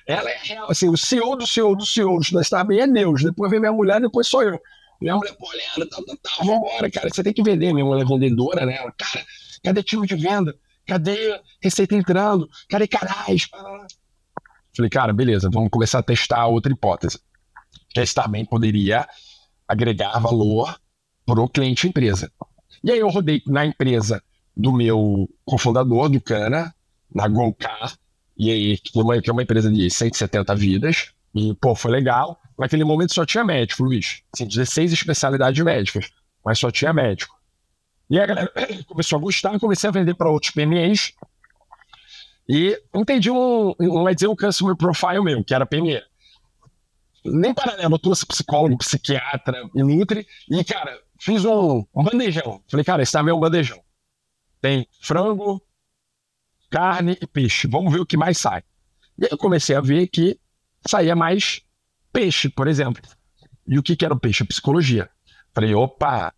ela 0.06 0.30
é 0.30 0.58
assim, 0.68 0.88
o 0.88 0.96
CEO 0.96 1.36
do 1.36 1.46
CEO 1.46 1.76
do 1.76 1.86
CEO 1.86 2.18
da 2.32 2.42
Starbem 2.42 2.80
é 2.80 2.86
Deus. 2.86 3.22
Depois 3.22 3.50
vem 3.50 3.60
minha 3.60 3.72
mulher, 3.72 4.00
depois 4.00 4.26
sou 4.26 4.42
eu. 4.42 4.60
Minha 5.00 5.16
mulher, 5.16 5.36
pô, 5.36 5.48
Leandro, 5.52 5.88
tá, 5.88 6.02
tá, 6.02 6.16
tá, 6.22 6.44
vambora, 6.44 6.90
cara, 6.90 7.08
você 7.08 7.22
tem 7.22 7.32
que 7.32 7.42
vender. 7.42 7.72
Minha 7.72 7.84
mulher 7.84 8.02
é 8.02 8.08
vendedora, 8.08 8.66
né? 8.66 8.76
Ela, 8.76 8.92
cara, 8.92 9.24
cadê 9.62 9.82
time 9.82 10.06
de 10.06 10.16
venda? 10.16 10.56
Cadê 10.86 11.40
receita 11.62 11.94
entrando? 11.94 12.48
Cadê 12.68 12.86
canais? 12.86 13.48
Falei, 14.76 14.90
cara, 14.90 15.12
beleza, 15.12 15.48
vamos 15.52 15.70
começar 15.70 16.00
a 16.00 16.02
testar 16.02 16.46
outra 16.46 16.72
hipótese. 16.72 17.20
Que 17.90 18.00
a 18.00 18.06
também 18.06 18.44
poderia 18.44 19.06
agregar 19.68 20.18
valor 20.18 20.78
para 21.24 21.40
o 21.40 21.48
cliente 21.48 21.86
empresa. 21.86 22.30
E 22.82 22.90
aí 22.90 22.98
eu 22.98 23.08
rodei 23.08 23.42
na 23.46 23.64
empresa 23.64 24.22
do 24.56 24.72
meu 24.72 25.28
cofundador, 25.44 26.08
do 26.08 26.20
Cana, 26.20 26.74
na 27.12 27.28
Golcar, 27.28 27.96
e 28.36 28.50
aí, 28.50 28.78
que 28.78 28.98
é 28.98 29.32
uma, 29.32 29.42
empresa 29.42 29.70
de 29.70 29.88
170 29.88 30.54
vidas, 30.54 31.12
e, 31.34 31.54
pô, 31.54 31.74
foi 31.74 31.90
legal. 31.90 32.40
Naquele 32.58 32.84
momento 32.84 33.14
só 33.14 33.24
tinha 33.24 33.44
médico, 33.44 33.84
Luiz. 33.84 34.22
Assim, 34.32 34.46
16 34.46 34.92
especialidades 34.92 35.62
médicas, 35.64 36.10
mas 36.44 36.58
só 36.58 36.70
tinha 36.70 36.92
médico. 36.92 37.36
E 38.08 38.20
a 38.20 38.26
galera 38.26 38.52
começou 38.86 39.18
a 39.18 39.20
gostar, 39.20 39.58
comecei 39.58 39.88
a 39.88 39.92
vender 39.92 40.14
para 40.14 40.30
outros 40.30 40.52
PMEs. 40.52 41.12
E 42.48 42.78
entendi 42.94 43.30
um, 43.30 43.74
um, 43.80 44.12
dizer, 44.12 44.28
um 44.28 44.36
customer 44.36 44.76
profile 44.76 45.22
meu, 45.22 45.42
que 45.42 45.54
era 45.54 45.64
PME. 45.64 46.02
Nem 47.24 47.54
paralelo, 47.54 47.94
eu 47.94 47.98
trouxe 47.98 48.26
psicólogo, 48.26 48.76
psiquiatra 48.78 49.68
e 49.74 49.82
Nutri. 49.82 50.26
E, 50.50 50.62
cara, 50.62 51.00
fiz 51.18 51.44
um, 51.44 51.84
um 51.94 52.04
bandejão. 52.04 52.62
Falei, 52.70 52.84
cara, 52.84 53.02
esse 53.02 53.16
é 53.16 53.22
um 53.22 53.40
bandejão. 53.40 53.82
Tem 54.60 54.86
frango, 55.00 55.62
carne 56.74 57.16
e 57.20 57.26
peixe. 57.28 57.68
Vamos 57.68 57.92
ver 57.92 58.00
o 58.00 58.06
que 58.06 58.16
mais 58.16 58.36
sai. 58.36 58.64
E 59.16 59.26
aí 59.26 59.28
eu 59.30 59.38
comecei 59.38 59.76
a 59.76 59.80
ver 59.80 60.08
que 60.08 60.36
saía 60.84 61.14
mais 61.14 61.62
peixe, 62.12 62.48
por 62.48 62.66
exemplo. 62.66 63.00
E 63.64 63.78
o 63.78 63.82
que, 63.82 63.94
que 63.94 64.04
era 64.04 64.12
o 64.12 64.18
peixe? 64.18 64.42
A 64.42 64.46
psicologia. 64.46 65.08
Falei, 65.54 65.72
opa, 65.72 66.34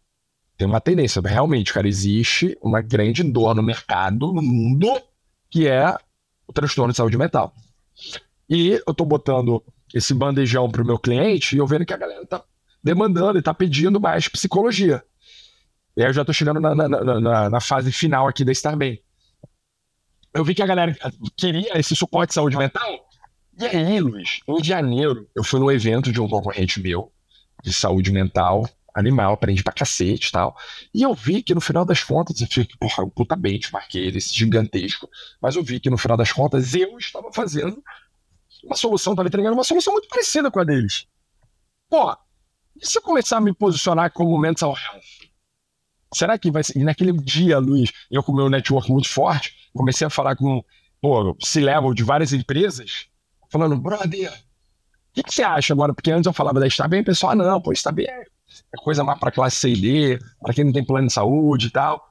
tem 0.58 0.68
uma 0.68 0.78
tendência. 0.78 1.22
Realmente, 1.24 1.72
cara, 1.72 1.88
existe 1.88 2.54
uma 2.60 2.82
grande 2.82 3.22
dor 3.22 3.54
no 3.54 3.62
mercado, 3.62 4.30
no 4.30 4.42
mundo, 4.42 4.88
que 5.48 5.66
é 5.66 5.96
o 6.46 6.52
transtorno 6.52 6.92
de 6.92 6.98
saúde 6.98 7.16
mental. 7.16 7.54
E 8.46 8.78
eu 8.86 8.92
tô 8.92 9.06
botando 9.06 9.64
esse 9.94 10.12
bandejão 10.12 10.70
pro 10.70 10.84
meu 10.84 10.98
cliente 10.98 11.56
e 11.56 11.58
eu 11.58 11.66
vendo 11.66 11.86
que 11.86 11.94
a 11.94 11.96
galera 11.96 12.26
tá 12.26 12.44
demandando 12.84 13.38
e 13.38 13.42
tá 13.42 13.54
pedindo 13.54 13.98
mais 13.98 14.28
psicologia. 14.28 15.02
E 15.96 16.02
aí 16.02 16.10
eu 16.10 16.12
já 16.12 16.26
tô 16.26 16.32
chegando 16.34 16.60
na, 16.60 16.74
na, 16.74 16.88
na, 16.88 17.50
na 17.50 17.60
fase 17.60 17.90
final 17.90 18.28
aqui 18.28 18.44
da 18.44 18.52
Estar 18.52 18.76
Bem. 18.76 19.02
Eu 20.34 20.44
vi 20.44 20.54
que 20.54 20.62
a 20.62 20.66
galera 20.66 20.96
queria 21.36 21.78
esse 21.78 21.96
suporte 21.96 22.30
de 22.30 22.34
saúde 22.34 22.56
mental. 22.56 23.06
E 23.58 23.64
aí, 23.64 24.00
Luiz, 24.00 24.40
em 24.46 24.62
janeiro, 24.62 25.26
eu 25.34 25.42
fui 25.42 25.58
no 25.58 25.70
evento 25.70 26.12
de 26.12 26.20
um 26.20 26.28
concorrente 26.28 26.78
meu, 26.80 27.10
de 27.64 27.72
saúde 27.72 28.12
mental, 28.12 28.68
animal, 28.94 29.34
aprendi 29.34 29.62
pra 29.62 29.72
cacete 29.72 30.28
e 30.28 30.32
tal. 30.32 30.56
E 30.92 31.02
eu 31.02 31.14
vi 31.14 31.42
que 31.42 31.54
no 31.54 31.60
final 31.60 31.84
das 31.84 32.02
contas, 32.02 32.40
eu 32.40 32.46
fiquei, 32.46 32.76
porra, 32.78 33.04
um 33.04 33.10
puta 33.10 33.38
eles, 33.94 34.32
gigantesco. 34.32 35.08
Mas 35.40 35.56
eu 35.56 35.62
vi 35.62 35.78
que 35.80 35.90
no 35.90 35.98
final 35.98 36.16
das 36.16 36.32
contas 36.32 36.74
eu 36.74 36.98
estava 36.98 37.30
fazendo 37.32 37.82
uma 38.64 38.76
solução, 38.76 39.12
estava 39.12 39.28
entregando 39.28 39.54
uma 39.54 39.64
solução 39.64 39.92
muito 39.92 40.08
parecida 40.08 40.50
com 40.50 40.60
a 40.60 40.64
deles. 40.64 41.06
Pô, 41.88 42.16
e 42.80 42.86
se 42.86 42.98
eu 42.98 43.02
começar 43.02 43.36
a 43.36 43.40
me 43.40 43.54
posicionar 43.54 44.12
como 44.12 44.36
mental 44.38 44.76
health? 44.76 45.25
Será 46.14 46.38
que 46.38 46.50
vai 46.50 46.62
ser. 46.62 46.78
E 46.78 46.84
naquele 46.84 47.12
dia, 47.12 47.58
Luiz, 47.58 47.92
eu 48.10 48.22
com 48.22 48.32
meu 48.32 48.48
network 48.48 48.90
muito 48.90 49.08
forte, 49.08 49.52
comecei 49.74 50.06
a 50.06 50.10
falar 50.10 50.36
com, 50.36 50.62
pô, 51.00 51.36
C-level 51.40 51.92
de 51.94 52.02
várias 52.02 52.32
empresas, 52.32 53.06
falando, 53.50 53.76
brother, 53.76 54.30
o 54.30 55.14
que, 55.14 55.22
que, 55.22 55.34
você 55.34 55.42
acha 55.42 55.72
agora? 55.72 55.94
Porque 55.94 56.10
antes 56.10 56.26
eu 56.26 56.32
falava 56.32 56.60
da 56.60 56.66
Estabem, 56.66 57.00
o 57.00 57.04
pessoal, 57.04 57.32
ah, 57.32 57.36
não, 57.36 57.60
pô, 57.60 57.72
Estabem 57.72 58.06
é 58.06 58.24
é 58.72 58.76
coisa 58.82 59.02
mais 59.02 59.18
para 59.18 59.30
classe 59.30 59.56
C 59.56 59.70
e 59.70 59.80
D, 59.80 60.18
para 60.40 60.54
quem 60.54 60.64
não 60.64 60.72
tem 60.72 60.84
plano 60.84 61.06
de 61.06 61.12
saúde 61.12 61.66
e 61.66 61.70
tal. 61.70 62.02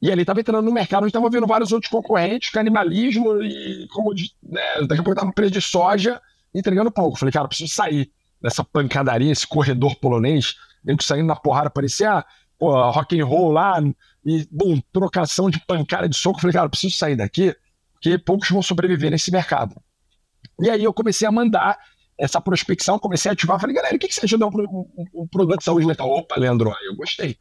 E 0.00 0.10
ali 0.10 0.22
estava 0.22 0.40
entrando 0.40 0.64
no 0.64 0.72
mercado 0.72 1.02
onde 1.02 1.10
estava 1.10 1.30
vendo 1.30 1.46
vários 1.46 1.72
outros 1.72 1.90
concorrentes, 1.90 2.50
canibalismo 2.50 3.42
e 3.42 3.86
como 3.88 4.12
né, 4.42 4.60
daqui 4.82 5.00
a 5.00 5.04
pouco 5.04 5.12
estava 5.12 5.32
preço 5.32 5.52
de 5.52 5.62
soja, 5.62 6.20
entregando 6.54 6.90
pouco. 6.90 7.18
Falei, 7.18 7.32
cara, 7.32 7.48
preciso 7.48 7.72
sair 7.72 8.10
dessa 8.40 8.62
pancadaria, 8.62 9.32
esse 9.32 9.46
corredor 9.46 9.96
polonês, 9.96 10.56
dentro 10.82 11.04
saindo 11.06 11.26
na 11.26 11.36
porrada, 11.36 11.70
parecia 11.70 12.24
rock 12.70 13.20
and 13.20 13.24
roll 13.24 13.50
lá, 13.50 13.82
e 14.24 14.46
bum, 14.50 14.80
trocação 14.92 15.50
de 15.50 15.60
pancada 15.60 16.08
de 16.08 16.16
soco. 16.16 16.40
Falei, 16.40 16.54
cara, 16.54 16.68
preciso 16.68 16.96
sair 16.96 17.16
daqui, 17.16 17.54
porque 17.94 18.18
poucos 18.18 18.48
vão 18.48 18.62
sobreviver 18.62 19.10
nesse 19.10 19.30
mercado. 19.30 19.74
E 20.60 20.70
aí 20.70 20.84
eu 20.84 20.92
comecei 20.92 21.26
a 21.26 21.32
mandar 21.32 21.78
essa 22.18 22.40
prospecção, 22.40 22.98
comecei 22.98 23.30
a 23.30 23.32
ativar. 23.32 23.58
Falei, 23.60 23.74
galera, 23.74 23.96
o 23.96 23.98
que, 23.98 24.08
que 24.08 24.14
você 24.14 24.26
de 24.26 24.36
um, 24.36 24.48
um, 24.48 25.22
um 25.22 25.26
produto 25.26 25.58
de 25.58 25.64
saúde 25.64 25.86
mental? 25.86 26.08
Opa, 26.10 26.36
Leandro, 26.38 26.72
eu 26.84 26.94
gostei. 26.96 27.36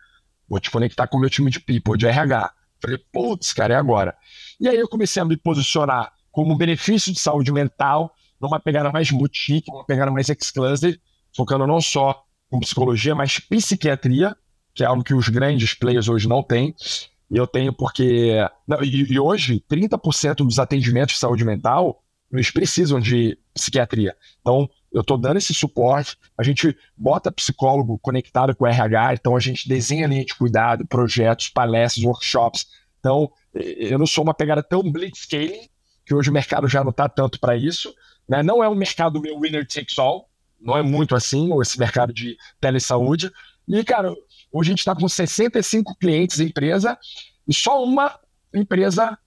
Vou 0.47 0.59
te 0.59 0.71
conectar 0.71 1.07
com 1.07 1.17
o 1.17 1.19
meu 1.19 1.29
time 1.29 1.49
de 1.49 1.59
people, 1.59 1.97
de 1.97 2.07
RH. 2.07 2.51
Falei, 2.81 2.97
putz, 3.11 3.53
cara, 3.53 3.75
é 3.75 3.77
agora. 3.77 4.15
E 4.59 4.67
aí 4.67 4.77
eu 4.77 4.87
comecei 4.87 5.21
a 5.21 5.25
me 5.25 5.37
posicionar 5.37 6.11
como 6.31 6.57
benefício 6.57 7.13
de 7.13 7.19
saúde 7.19 7.51
mental, 7.51 8.13
numa 8.41 8.59
pegada 8.59 8.91
mais 8.91 9.09
boutique, 9.11 9.71
uma 9.71 9.85
pegada 9.85 10.11
mais 10.11 10.27
exclusive, 10.27 10.99
focando 11.35 11.65
não 11.65 11.79
só 11.79 12.23
com 12.49 12.59
psicologia, 12.59 13.15
mas 13.15 13.39
psiquiatria, 13.39 14.35
que 14.73 14.83
é 14.83 14.87
algo 14.87 15.03
que 15.03 15.13
os 15.13 15.29
grandes 15.29 15.73
players 15.73 16.07
hoje 16.07 16.27
não 16.27 16.41
têm. 16.43 16.75
E 17.29 17.37
eu 17.37 17.47
tenho 17.47 17.73
porque. 17.73 18.37
Não, 18.67 18.83
e, 18.83 19.13
e 19.13 19.19
hoje, 19.19 19.63
30% 19.69 20.37
dos 20.37 20.59
atendimentos 20.59 21.15
de 21.15 21.19
saúde 21.19 21.43
mental 21.43 22.03
eles 22.33 22.49
precisam 22.49 22.99
de 22.99 23.37
psiquiatria. 23.53 24.15
Então, 24.41 24.67
eu 24.91 25.01
estou 25.01 25.17
dando 25.17 25.37
esse 25.37 25.53
suporte, 25.53 26.17
a 26.37 26.43
gente 26.43 26.75
bota 26.97 27.31
psicólogo 27.31 27.99
conectado 27.99 28.55
com 28.55 28.65
o 28.65 28.67
RH, 28.67 29.13
então 29.13 29.35
a 29.35 29.39
gente 29.39 29.67
desenha 29.67 30.07
linha 30.07 30.25
de 30.25 30.35
cuidado, 30.35 30.85
projetos, 30.87 31.49
palestras, 31.49 32.03
workshops. 32.03 32.67
Então, 32.99 33.31
eu 33.53 33.99
não 33.99 34.07
sou 34.07 34.23
uma 34.23 34.33
pegada 34.33 34.63
tão 34.63 34.81
blitzscaling, 34.91 35.69
que 36.05 36.13
hoje 36.13 36.29
o 36.29 36.33
mercado 36.33 36.67
já 36.67 36.83
não 36.83 36.89
está 36.89 37.07
tanto 37.07 37.39
para 37.39 37.55
isso. 37.55 37.93
Né? 38.27 38.41
Não 38.41 38.63
é 38.63 38.69
um 38.69 38.75
mercado 38.75 39.21
meu 39.21 39.39
winner 39.39 39.67
takes 39.67 39.97
all, 39.99 40.27
não 40.59 40.77
é 40.77 40.81
muito 40.81 41.15
assim, 41.15 41.51
ou 41.51 41.61
esse 41.61 41.77
mercado 41.79 42.11
de 42.11 42.35
telesaúde. 42.59 43.31
E, 43.67 43.83
cara, 43.83 44.13
hoje 44.53 44.69
a 44.69 44.71
gente 44.71 44.79
está 44.79 44.95
com 44.95 45.09
65 45.09 45.95
clientes 45.97 46.39
em 46.39 46.45
empresa, 46.45 46.97
e 47.47 47.53
só 47.53 47.83
uma 47.83 48.17
empresa 48.53 49.17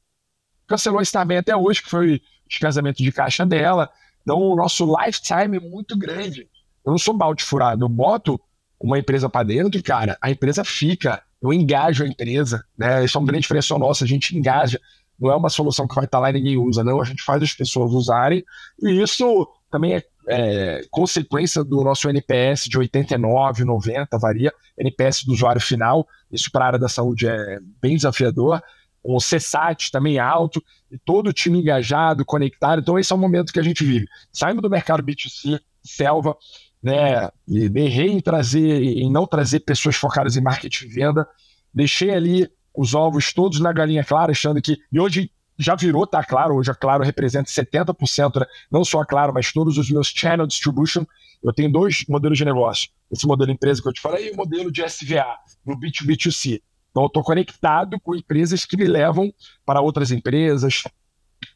cancelou 0.66 1.02
também 1.12 1.38
até 1.38 1.54
hoje, 1.54 1.82
que 1.82 1.90
foi 1.90 2.22
casamento 2.60 3.02
de 3.02 3.10
caixa 3.12 3.44
dela. 3.44 3.90
Então, 4.22 4.38
o 4.38 4.56
nosso 4.56 4.86
lifetime 4.86 5.56
é 5.56 5.60
muito 5.60 5.98
grande. 5.98 6.48
Eu 6.84 6.92
não 6.92 6.98
sou 6.98 7.12
balde 7.12 7.44
furado, 7.44 7.84
eu 7.84 7.88
boto 7.88 8.40
uma 8.78 8.98
empresa 8.98 9.28
para 9.28 9.46
dentro, 9.46 9.82
cara, 9.82 10.16
a 10.20 10.30
empresa 10.30 10.64
fica, 10.64 11.22
eu 11.42 11.52
engajo 11.52 12.04
a 12.04 12.06
empresa, 12.06 12.64
né? 12.78 13.04
Isso 13.04 13.16
é 13.16 13.20
uma 13.20 13.26
grande 13.26 13.42
diferença 13.42 13.76
nossa, 13.78 14.04
a 14.04 14.08
gente 14.08 14.36
engaja. 14.36 14.80
Não 15.18 15.30
é 15.30 15.36
uma 15.36 15.48
solução 15.48 15.88
que 15.88 15.94
vai 15.94 16.04
estar 16.04 16.18
lá 16.18 16.30
e 16.30 16.34
ninguém 16.34 16.58
usa, 16.58 16.84
não. 16.84 17.00
A 17.00 17.04
gente 17.04 17.22
faz 17.22 17.42
as 17.42 17.52
pessoas 17.52 17.92
usarem. 17.92 18.44
E 18.82 19.02
isso 19.02 19.48
também 19.70 19.94
é, 19.94 20.02
é 20.28 20.80
consequência 20.90 21.62
do 21.62 21.82
nosso 21.82 22.08
NPS 22.08 22.64
de 22.64 22.78
89, 22.78 23.64
90, 23.64 24.18
varia. 24.18 24.52
NPS 24.78 25.24
do 25.24 25.32
usuário 25.32 25.60
final. 25.60 26.06
Isso 26.30 26.50
para 26.50 26.64
a 26.64 26.66
área 26.68 26.78
da 26.78 26.88
saúde 26.88 27.26
é 27.28 27.58
bem 27.80 27.96
desafiador 27.96 28.62
o 29.06 29.18
CSAT 29.18 29.90
também 29.92 30.18
alto, 30.18 30.62
e 30.90 30.98
todo 30.98 31.28
o 31.28 31.32
time 31.32 31.60
engajado, 31.60 32.24
conectado. 32.24 32.80
Então, 32.80 32.98
esse 32.98 33.12
é 33.12 33.16
o 33.16 33.18
momento 33.18 33.52
que 33.52 33.60
a 33.60 33.62
gente 33.62 33.84
vive. 33.84 34.06
Saindo 34.32 34.60
do 34.60 34.68
mercado 34.68 35.02
B2C, 35.02 35.60
selva, 35.82 36.36
né? 36.82 37.30
E 37.46 37.64
errei 37.78 38.10
em 38.10 38.20
trazer, 38.20 38.82
em 38.82 39.10
não 39.10 39.26
trazer 39.26 39.60
pessoas 39.60 39.96
focadas 39.96 40.36
em 40.36 40.42
marketing 40.42 40.86
e 40.86 40.88
venda. 40.88 41.26
Deixei 41.72 42.10
ali 42.10 42.48
os 42.74 42.94
ovos 42.94 43.32
todos 43.32 43.60
na 43.60 43.72
galinha 43.72 44.04
clara, 44.04 44.32
achando 44.32 44.60
que. 44.60 44.76
E 44.92 44.98
hoje 44.98 45.30
já 45.58 45.74
virou, 45.74 46.06
tá 46.06 46.22
claro, 46.22 46.54
hoje 46.54 46.70
a 46.70 46.74
Claro 46.74 47.02
representa 47.02 47.50
70%, 47.50 48.40
né? 48.40 48.46
não 48.70 48.84
só 48.84 49.00
a 49.00 49.06
Claro, 49.06 49.32
mas 49.32 49.52
todos 49.52 49.78
os 49.78 49.90
meus 49.90 50.08
channel 50.08 50.46
distribution. 50.46 51.04
Eu 51.42 51.52
tenho 51.52 51.70
dois 51.70 52.04
modelos 52.08 52.38
de 52.38 52.44
negócio. 52.44 52.90
Esse 53.10 53.26
modelo 53.26 53.50
empresa 53.50 53.80
que 53.80 53.88
eu 53.88 53.92
te 53.92 54.00
falei 54.00 54.28
e 54.28 54.32
o 54.32 54.36
modelo 54.36 54.70
de 54.70 54.82
SVA, 54.82 55.26
no 55.64 55.78
B2B2C. 55.78 56.60
Então, 56.90 57.04
eu 57.04 57.08
estou 57.08 57.22
conectado 57.22 58.00
com 58.00 58.14
empresas 58.14 58.64
que 58.64 58.76
me 58.76 58.86
levam 58.86 59.32
para 59.64 59.80
outras 59.80 60.10
empresas, 60.10 60.82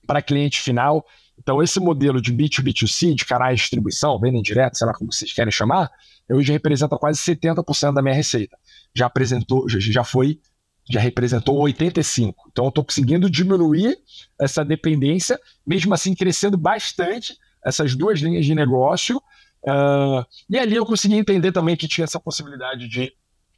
para 0.06 0.22
cliente 0.22 0.60
final. 0.60 1.04
Então, 1.38 1.62
esse 1.62 1.80
modelo 1.80 2.20
de 2.20 2.32
B2B2C, 2.32 3.14
de 3.14 3.24
canais 3.24 3.56
de 3.56 3.62
distribuição, 3.62 4.18
venda 4.20 4.36
indireta, 4.36 4.74
sei 4.74 4.86
lá 4.86 4.92
como 4.92 5.12
vocês 5.12 5.32
querem 5.32 5.50
chamar, 5.50 5.90
hoje 6.30 6.52
representa 6.52 6.96
quase 6.96 7.18
70% 7.20 7.94
da 7.94 8.02
minha 8.02 8.14
receita. 8.14 8.56
Já 8.94 9.06
apresentou, 9.06 9.66
já 9.68 10.04
foi, 10.04 10.38
já 10.90 11.00
representou 11.00 11.56
85%. 11.62 12.34
Então, 12.50 12.68
estou 12.68 12.84
conseguindo 12.84 13.30
diminuir 13.30 13.96
essa 14.40 14.64
dependência, 14.64 15.38
mesmo 15.66 15.94
assim 15.94 16.14
crescendo 16.14 16.56
bastante 16.56 17.36
essas 17.64 17.94
duas 17.94 18.18
linhas 18.20 18.44
de 18.44 18.54
negócio. 18.54 19.18
Uh, 19.62 20.24
e 20.48 20.58
ali 20.58 20.74
eu 20.74 20.86
consegui 20.86 21.14
entender 21.14 21.52
também 21.52 21.76
que 21.76 21.86
tinha 21.86 22.04
essa 22.04 22.18
possibilidade 22.18 22.88
de 22.88 23.12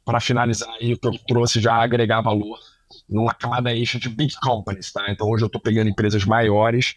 para 0.05 0.19
finalizar 0.19 0.69
aí, 0.81 0.93
o 0.93 0.97
que 0.97 1.07
eu 1.07 1.17
trouxe 1.27 1.61
já 1.61 1.75
agregar 1.75 2.21
valor 2.21 2.59
numa 3.09 3.33
camada 3.33 3.73
extra 3.75 3.99
de 3.99 4.09
big 4.09 4.33
companies, 4.41 4.91
tá? 4.91 5.05
Então 5.09 5.29
hoje 5.29 5.43
eu 5.43 5.47
estou 5.47 5.61
pegando 5.61 5.89
empresas 5.89 6.25
maiores, 6.25 6.95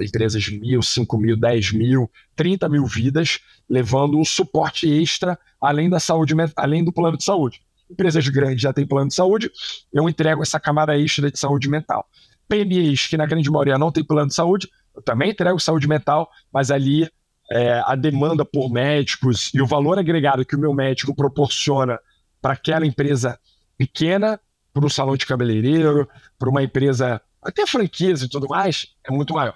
empresas 0.00 0.42
de 0.42 0.58
mil, 0.58 0.82
cinco 0.82 1.18
mil, 1.18 1.36
dez 1.36 1.72
mil, 1.72 2.10
trinta 2.34 2.68
mil 2.68 2.84
vidas, 2.86 3.40
levando 3.68 4.18
um 4.18 4.24
suporte 4.24 4.86
extra 4.86 5.38
além 5.60 5.88
da 5.88 5.98
saúde, 5.98 6.34
além 6.54 6.84
do 6.84 6.92
plano 6.92 7.16
de 7.16 7.24
saúde. 7.24 7.62
Empresas 7.90 8.26
grandes 8.28 8.60
já 8.60 8.72
têm 8.72 8.86
plano 8.86 9.08
de 9.08 9.14
saúde, 9.14 9.50
eu 9.92 10.08
entrego 10.08 10.42
essa 10.42 10.58
camada 10.58 10.98
extra 10.98 11.30
de 11.30 11.38
saúde 11.38 11.68
mental. 11.68 12.06
PMEs, 12.48 13.06
que 13.06 13.16
na 13.16 13.26
grande 13.26 13.50
maioria 13.50 13.78
não 13.78 13.90
tem 13.90 14.04
plano 14.04 14.28
de 14.28 14.34
saúde, 14.34 14.68
eu 14.94 15.02
também 15.02 15.30
entrego 15.30 15.58
saúde 15.60 15.86
mental, 15.86 16.28
mas 16.52 16.70
ali 16.70 17.08
é, 17.50 17.82
a 17.84 17.94
demanda 17.94 18.44
por 18.44 18.70
médicos 18.70 19.50
e 19.54 19.60
o 19.60 19.66
valor 19.66 19.98
agregado 19.98 20.44
que 20.44 20.56
o 20.56 20.58
meu 20.58 20.72
médico 20.72 21.14
proporciona 21.14 21.98
para 22.40 22.54
aquela 22.54 22.86
empresa 22.86 23.38
pequena, 23.76 24.40
para 24.72 24.84
um 24.84 24.88
salão 24.88 25.16
de 25.16 25.26
cabeleireiro, 25.26 26.08
para 26.38 26.48
uma 26.50 26.62
empresa, 26.62 27.20
até 27.42 27.66
franquias 27.66 28.22
e 28.22 28.28
tudo 28.28 28.48
mais, 28.48 28.88
é 29.04 29.12
muito 29.12 29.34
maior. 29.34 29.54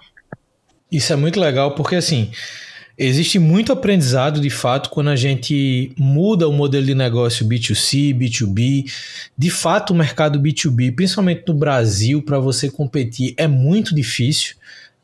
Isso 0.91 1.13
é 1.13 1.15
muito 1.15 1.39
legal, 1.39 1.73
porque 1.73 1.95
assim, 1.95 2.31
Existe 3.03 3.39
muito 3.39 3.73
aprendizado, 3.73 4.39
de 4.39 4.51
fato, 4.51 4.91
quando 4.91 5.09
a 5.09 5.15
gente 5.15 5.91
muda 5.97 6.47
o 6.47 6.53
modelo 6.53 6.85
de 6.85 6.93
negócio 6.93 7.43
B2C, 7.47 8.15
B2B. 8.15 8.85
De 9.35 9.49
fato, 9.49 9.89
o 9.91 9.95
mercado 9.95 10.39
B2B, 10.39 10.93
principalmente 10.93 11.43
no 11.47 11.55
Brasil, 11.55 12.21
para 12.21 12.37
você 12.37 12.69
competir 12.69 13.33
é 13.37 13.47
muito 13.47 13.95
difícil. 13.95 14.53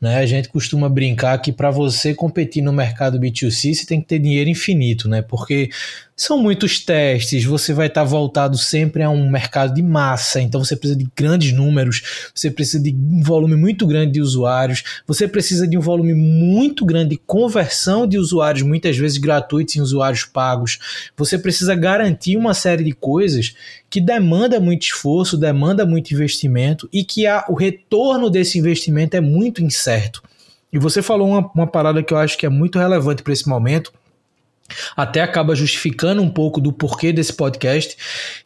Né? 0.00 0.18
A 0.18 0.26
gente 0.26 0.48
costuma 0.48 0.88
brincar 0.88 1.36
que 1.38 1.52
para 1.52 1.70
você 1.70 2.14
competir 2.14 2.62
no 2.62 2.72
mercado 2.72 3.18
B2C, 3.18 3.74
você 3.74 3.84
tem 3.84 4.00
que 4.00 4.06
ter 4.06 4.20
dinheiro 4.20 4.48
infinito, 4.48 5.08
né? 5.08 5.22
Porque 5.22 5.70
são 6.18 6.36
muitos 6.36 6.80
testes, 6.80 7.44
você 7.44 7.72
vai 7.72 7.86
estar 7.86 8.02
voltado 8.02 8.58
sempre 8.58 9.04
a 9.04 9.08
um 9.08 9.30
mercado 9.30 9.72
de 9.72 9.82
massa, 9.82 10.40
então 10.40 10.64
você 10.64 10.74
precisa 10.74 10.98
de 10.98 11.08
grandes 11.16 11.52
números, 11.52 12.30
você 12.34 12.50
precisa 12.50 12.82
de 12.82 12.92
um 12.92 13.22
volume 13.22 13.54
muito 13.54 13.86
grande 13.86 14.14
de 14.14 14.20
usuários, 14.20 14.82
você 15.06 15.28
precisa 15.28 15.66
de 15.66 15.78
um 15.78 15.80
volume 15.80 16.14
muito 16.14 16.84
grande 16.84 17.10
de 17.10 17.18
conversão 17.24 18.04
de 18.04 18.18
usuários, 18.18 18.64
muitas 18.64 18.96
vezes 18.96 19.16
gratuitos 19.16 19.76
em 19.76 19.80
usuários 19.80 20.24
pagos. 20.24 21.10
Você 21.16 21.38
precisa 21.38 21.76
garantir 21.76 22.36
uma 22.36 22.52
série 22.52 22.82
de 22.82 22.92
coisas 22.92 23.54
que 23.90 24.00
demanda 24.00 24.60
muito 24.60 24.82
esforço, 24.82 25.36
demanda 25.36 25.86
muito 25.86 26.12
investimento 26.12 26.88
e 26.92 27.04
que 27.04 27.26
a, 27.26 27.44
o 27.48 27.54
retorno 27.54 28.28
desse 28.28 28.58
investimento 28.58 29.16
é 29.16 29.20
muito 29.20 29.62
incerto. 29.62 30.22
E 30.72 30.78
você 30.78 31.00
falou 31.00 31.28
uma, 31.28 31.50
uma 31.54 31.66
parada 31.66 32.02
que 32.02 32.12
eu 32.12 32.18
acho 32.18 32.36
que 32.36 32.44
é 32.44 32.48
muito 32.48 32.78
relevante 32.78 33.22
para 33.22 33.32
esse 33.32 33.48
momento 33.48 33.92
até 34.96 35.22
acaba 35.22 35.54
justificando 35.54 36.22
um 36.22 36.28
pouco 36.28 36.60
do 36.60 36.72
porquê 36.72 37.12
desse 37.12 37.32
podcast, 37.32 37.96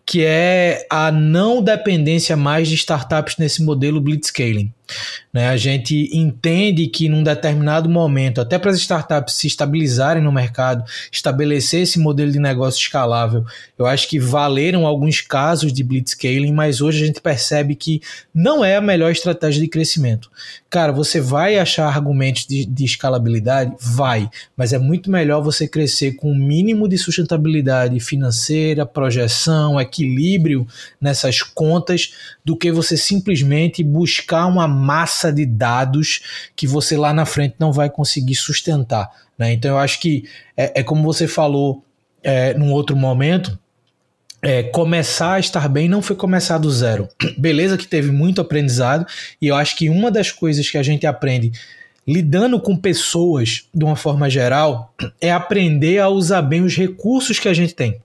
que 0.06 0.24
é 0.24 0.86
a 0.88 1.10
não 1.10 1.62
dependência 1.62 2.36
mais 2.36 2.68
de 2.68 2.74
startups 2.74 3.36
nesse 3.38 3.62
modelo 3.62 4.00
blitzscaling. 4.00 4.72
Né? 5.32 5.48
A 5.48 5.56
gente 5.56 6.10
entende 6.12 6.86
que 6.86 7.08
num 7.08 7.22
determinado 7.22 7.88
momento, 7.88 8.40
até 8.40 8.58
para 8.58 8.70
as 8.70 8.78
startups 8.78 9.34
se 9.34 9.46
estabilizarem 9.46 10.22
no 10.22 10.30
mercado, 10.30 10.84
estabelecer 11.10 11.82
esse 11.82 11.98
modelo 11.98 12.30
de 12.30 12.38
negócio 12.38 12.80
escalável, 12.80 13.44
eu 13.78 13.86
acho 13.86 14.08
que 14.08 14.18
valeram 14.18 14.86
alguns 14.86 15.20
casos 15.20 15.72
de 15.72 15.82
blitzscaling, 15.82 16.52
mas 16.52 16.80
hoje 16.80 17.02
a 17.02 17.06
gente 17.06 17.20
percebe 17.20 17.74
que 17.74 18.00
não 18.34 18.64
é 18.64 18.76
a 18.76 18.80
melhor 18.80 19.10
estratégia 19.10 19.62
de 19.62 19.68
crescimento. 19.68 20.30
Cara, 20.68 20.92
você 20.92 21.20
vai 21.20 21.58
achar 21.58 21.86
argumentos 21.86 22.46
de, 22.46 22.64
de 22.64 22.84
escalabilidade? 22.84 23.74
Vai, 23.80 24.28
mas 24.56 24.72
é 24.72 24.78
muito 24.78 25.10
melhor 25.10 25.42
você 25.42 25.68
crescer 25.68 26.12
com 26.12 26.28
o 26.28 26.32
um 26.32 26.34
mínimo 26.34 26.88
de 26.88 26.96
sustentabilidade 26.98 27.98
financeira, 28.00 28.86
projeção, 28.86 29.80
equilíbrio 29.80 30.66
nessas 31.00 31.42
contas, 31.42 32.14
do 32.44 32.56
que 32.56 32.72
você 32.72 32.96
simplesmente 32.96 33.82
buscar 33.82 34.46
uma 34.46 34.66
massa 34.82 35.32
de 35.32 35.46
dados 35.46 36.20
que 36.56 36.66
você 36.66 36.96
lá 36.96 37.14
na 37.14 37.24
frente 37.24 37.54
não 37.58 37.72
vai 37.72 37.88
conseguir 37.88 38.34
sustentar. 38.34 39.10
Né? 39.38 39.52
Então 39.52 39.70
eu 39.70 39.78
acho 39.78 40.00
que 40.00 40.28
é, 40.56 40.80
é 40.80 40.82
como 40.82 41.02
você 41.02 41.26
falou 41.26 41.84
é, 42.22 42.54
num 42.54 42.72
outro 42.72 42.96
momento. 42.96 43.58
É, 44.44 44.64
começar 44.64 45.34
a 45.34 45.38
estar 45.38 45.68
bem 45.68 45.88
não 45.88 46.02
foi 46.02 46.16
começar 46.16 46.58
do 46.58 46.70
zero. 46.70 47.08
Beleza 47.38 47.78
que 47.78 47.86
teve 47.86 48.10
muito 48.10 48.40
aprendizado, 48.40 49.06
e 49.40 49.46
eu 49.46 49.54
acho 49.54 49.76
que 49.76 49.88
uma 49.88 50.10
das 50.10 50.32
coisas 50.32 50.68
que 50.68 50.76
a 50.76 50.82
gente 50.82 51.06
aprende 51.06 51.52
lidando 52.04 52.60
com 52.60 52.76
pessoas 52.76 53.68
de 53.72 53.84
uma 53.84 53.94
forma 53.94 54.28
geral 54.28 54.92
é 55.20 55.30
aprender 55.30 56.00
a 56.00 56.08
usar 56.08 56.42
bem 56.42 56.62
os 56.62 56.76
recursos 56.76 57.38
que 57.38 57.48
a 57.48 57.54
gente 57.54 57.74
tem. 57.74 58.00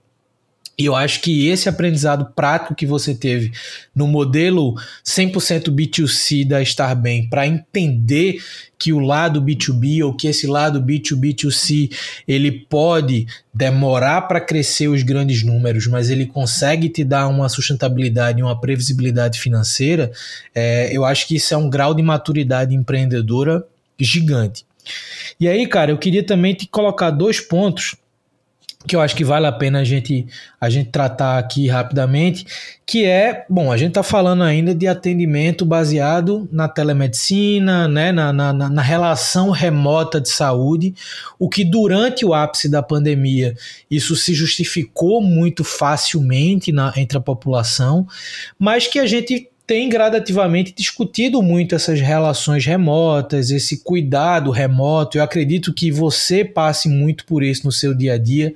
E 0.79 0.85
eu 0.85 0.95
acho 0.95 1.21
que 1.21 1.47
esse 1.47 1.67
aprendizado 1.67 2.31
prático 2.35 2.75
que 2.75 2.85
você 2.85 3.15
teve 3.15 3.51
no 3.95 4.05
modelo 4.07 4.75
100% 5.03 5.69
B2C 5.71 6.45
da 6.45 6.61
Starbem 6.61 7.27
para 7.27 7.47
entender 7.47 8.39
que 8.77 8.93
o 8.93 8.99
lado 8.99 9.41
B2B 9.41 10.05
ou 10.05 10.15
que 10.15 10.27
esse 10.27 10.45
lado 10.45 10.79
B2B2C 10.79 11.91
ele 12.27 12.51
pode 12.51 13.25
demorar 13.51 14.27
para 14.27 14.39
crescer 14.39 14.87
os 14.87 15.01
grandes 15.01 15.43
números, 15.43 15.87
mas 15.87 16.11
ele 16.11 16.27
consegue 16.27 16.89
te 16.89 17.03
dar 17.03 17.27
uma 17.27 17.49
sustentabilidade 17.49 18.39
e 18.39 18.43
uma 18.43 18.59
previsibilidade 18.59 19.39
financeira, 19.39 20.11
é, 20.53 20.95
eu 20.95 21.03
acho 21.03 21.27
que 21.27 21.37
isso 21.37 21.55
é 21.55 21.57
um 21.57 21.71
grau 21.71 21.95
de 21.95 22.03
maturidade 22.03 22.75
empreendedora 22.75 23.65
gigante. 23.99 24.63
E 25.39 25.47
aí, 25.47 25.65
cara, 25.65 25.89
eu 25.89 25.97
queria 25.97 26.23
também 26.23 26.53
te 26.53 26.67
colocar 26.67 27.09
dois 27.09 27.39
pontos 27.39 27.95
que 28.85 28.95
eu 28.95 29.01
acho 29.01 29.15
que 29.15 29.23
vale 29.23 29.45
a 29.45 29.51
pena 29.51 29.79
a 29.79 29.83
gente, 29.83 30.25
a 30.61 30.69
gente 30.69 30.89
tratar 30.89 31.37
aqui 31.37 31.67
rapidamente, 31.67 32.45
que 32.85 33.05
é, 33.05 33.45
bom, 33.49 33.71
a 33.71 33.77
gente 33.77 33.89
está 33.89 34.03
falando 34.03 34.43
ainda 34.43 34.73
de 34.73 34.87
atendimento 34.87 35.65
baseado 35.65 36.47
na 36.51 36.69
telemedicina, 36.69 37.87
né, 37.87 38.11
na, 38.11 38.31
na, 38.31 38.53
na, 38.53 38.81
relação 38.81 39.49
remota 39.49 40.21
de 40.21 40.29
saúde, 40.29 40.93
o 41.37 41.49
que 41.49 41.65
durante 41.65 42.25
o 42.25 42.33
ápice 42.33 42.69
da 42.69 42.81
pandemia 42.81 43.55
isso 43.89 44.15
se 44.15 44.33
justificou 44.33 45.21
muito 45.21 45.63
facilmente 45.63 46.71
na, 46.71 46.93
entre 46.95 47.17
a 47.17 47.21
população, 47.21 48.07
mas 48.57 48.87
que 48.87 48.99
a 48.99 49.05
gente 49.05 49.49
tem 49.67 49.89
gradativamente 49.89 50.73
discutido 50.73 51.43
muito 51.43 51.75
essas 51.75 51.99
relações 51.99 52.65
remotas, 52.65 53.51
esse 53.51 53.83
cuidado 53.83 54.49
remoto. 54.49 55.17
Eu 55.17 55.23
acredito 55.23 55.73
que 55.73 55.91
você 55.91 56.45
passe 56.45 56.87
muito 56.87 57.25
por 57.25 57.43
isso 57.43 57.65
no 57.65 57.71
seu 57.71 57.93
dia 57.93 58.13
a 58.13 58.17
dia. 58.17 58.53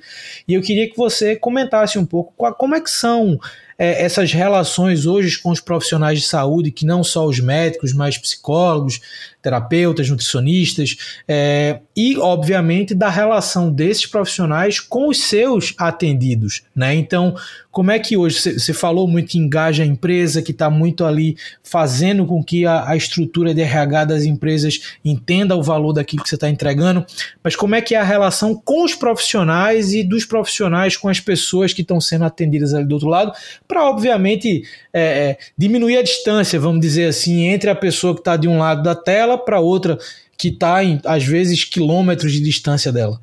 E 0.48 0.54
eu 0.54 0.62
queria 0.62 0.88
que 0.88 0.96
você 0.96 1.36
comentasse 1.36 1.98
um 1.98 2.06
pouco 2.06 2.32
como 2.56 2.74
é 2.74 2.80
que 2.80 2.90
são 2.90 3.38
é, 3.78 4.04
essas 4.04 4.32
relações 4.32 5.06
hoje 5.06 5.38
com 5.38 5.50
os 5.50 5.60
profissionais 5.60 6.20
de 6.20 6.26
saúde, 6.26 6.70
que 6.70 6.86
não 6.86 7.02
só 7.02 7.26
os 7.26 7.40
médicos, 7.40 7.92
mas 7.92 8.18
psicólogos, 8.18 9.00
terapeutas, 9.42 10.08
nutricionistas, 10.08 10.96
é, 11.26 11.80
e, 11.96 12.16
obviamente, 12.16 12.94
da 12.94 13.10
relação 13.10 13.70
desses 13.70 14.06
profissionais 14.06 14.78
com 14.78 15.08
os 15.08 15.18
seus 15.18 15.74
atendidos. 15.76 16.62
Né? 16.74 16.94
Então, 16.94 17.34
como 17.72 17.90
é 17.90 17.98
que 17.98 18.16
hoje 18.18 18.38
você 18.38 18.72
falou 18.74 19.08
muito 19.08 19.36
engaja 19.36 19.82
a 19.82 19.86
empresa, 19.86 20.42
que 20.42 20.52
está 20.52 20.68
muito 20.68 21.06
ali 21.06 21.36
fazendo 21.64 22.26
com 22.26 22.44
que 22.44 22.66
a, 22.66 22.90
a, 22.90 22.96
estrutura 22.96 23.54
de 23.54 23.62
RH 23.62 24.04
das 24.04 24.24
empresas 24.24 24.98
entenda 25.02 25.56
o 25.56 25.62
valor 25.62 25.94
daquilo 25.94 26.22
que 26.22 26.28
você 26.28 26.34
está 26.34 26.50
entregando, 26.50 27.04
mas 27.42 27.56
como 27.56 27.74
é 27.74 27.80
que 27.80 27.94
é 27.94 27.98
a 27.98 28.04
relação 28.04 28.54
com 28.54 28.84
os 28.84 28.94
profissionais 28.94 29.94
e 29.94 30.04
dos 30.04 30.26
profissionais 30.26 30.98
com 30.98 31.08
as 31.08 31.18
pessoas 31.18 31.72
que 31.72 31.80
estão 31.80 31.98
sendo 31.98 32.26
atendidas 32.26 32.74
ali 32.74 32.84
do 32.84 32.92
outro 32.92 33.08
lado, 33.08 33.32
para, 33.72 33.88
obviamente, 33.88 34.68
é, 34.92 35.00
é, 35.30 35.38
diminuir 35.56 35.96
a 35.96 36.02
distância, 36.02 36.60
vamos 36.60 36.82
dizer 36.82 37.06
assim, 37.06 37.46
entre 37.46 37.70
a 37.70 37.74
pessoa 37.74 38.12
que 38.12 38.20
está 38.20 38.36
de 38.36 38.46
um 38.46 38.58
lado 38.58 38.82
da 38.82 38.94
tela 38.94 39.38
para 39.38 39.60
outra 39.60 39.98
que 40.36 40.48
está 40.48 40.80
às 41.06 41.24
vezes, 41.24 41.64
quilômetros 41.64 42.32
de 42.32 42.40
distância 42.40 42.92
dela. 42.92 43.18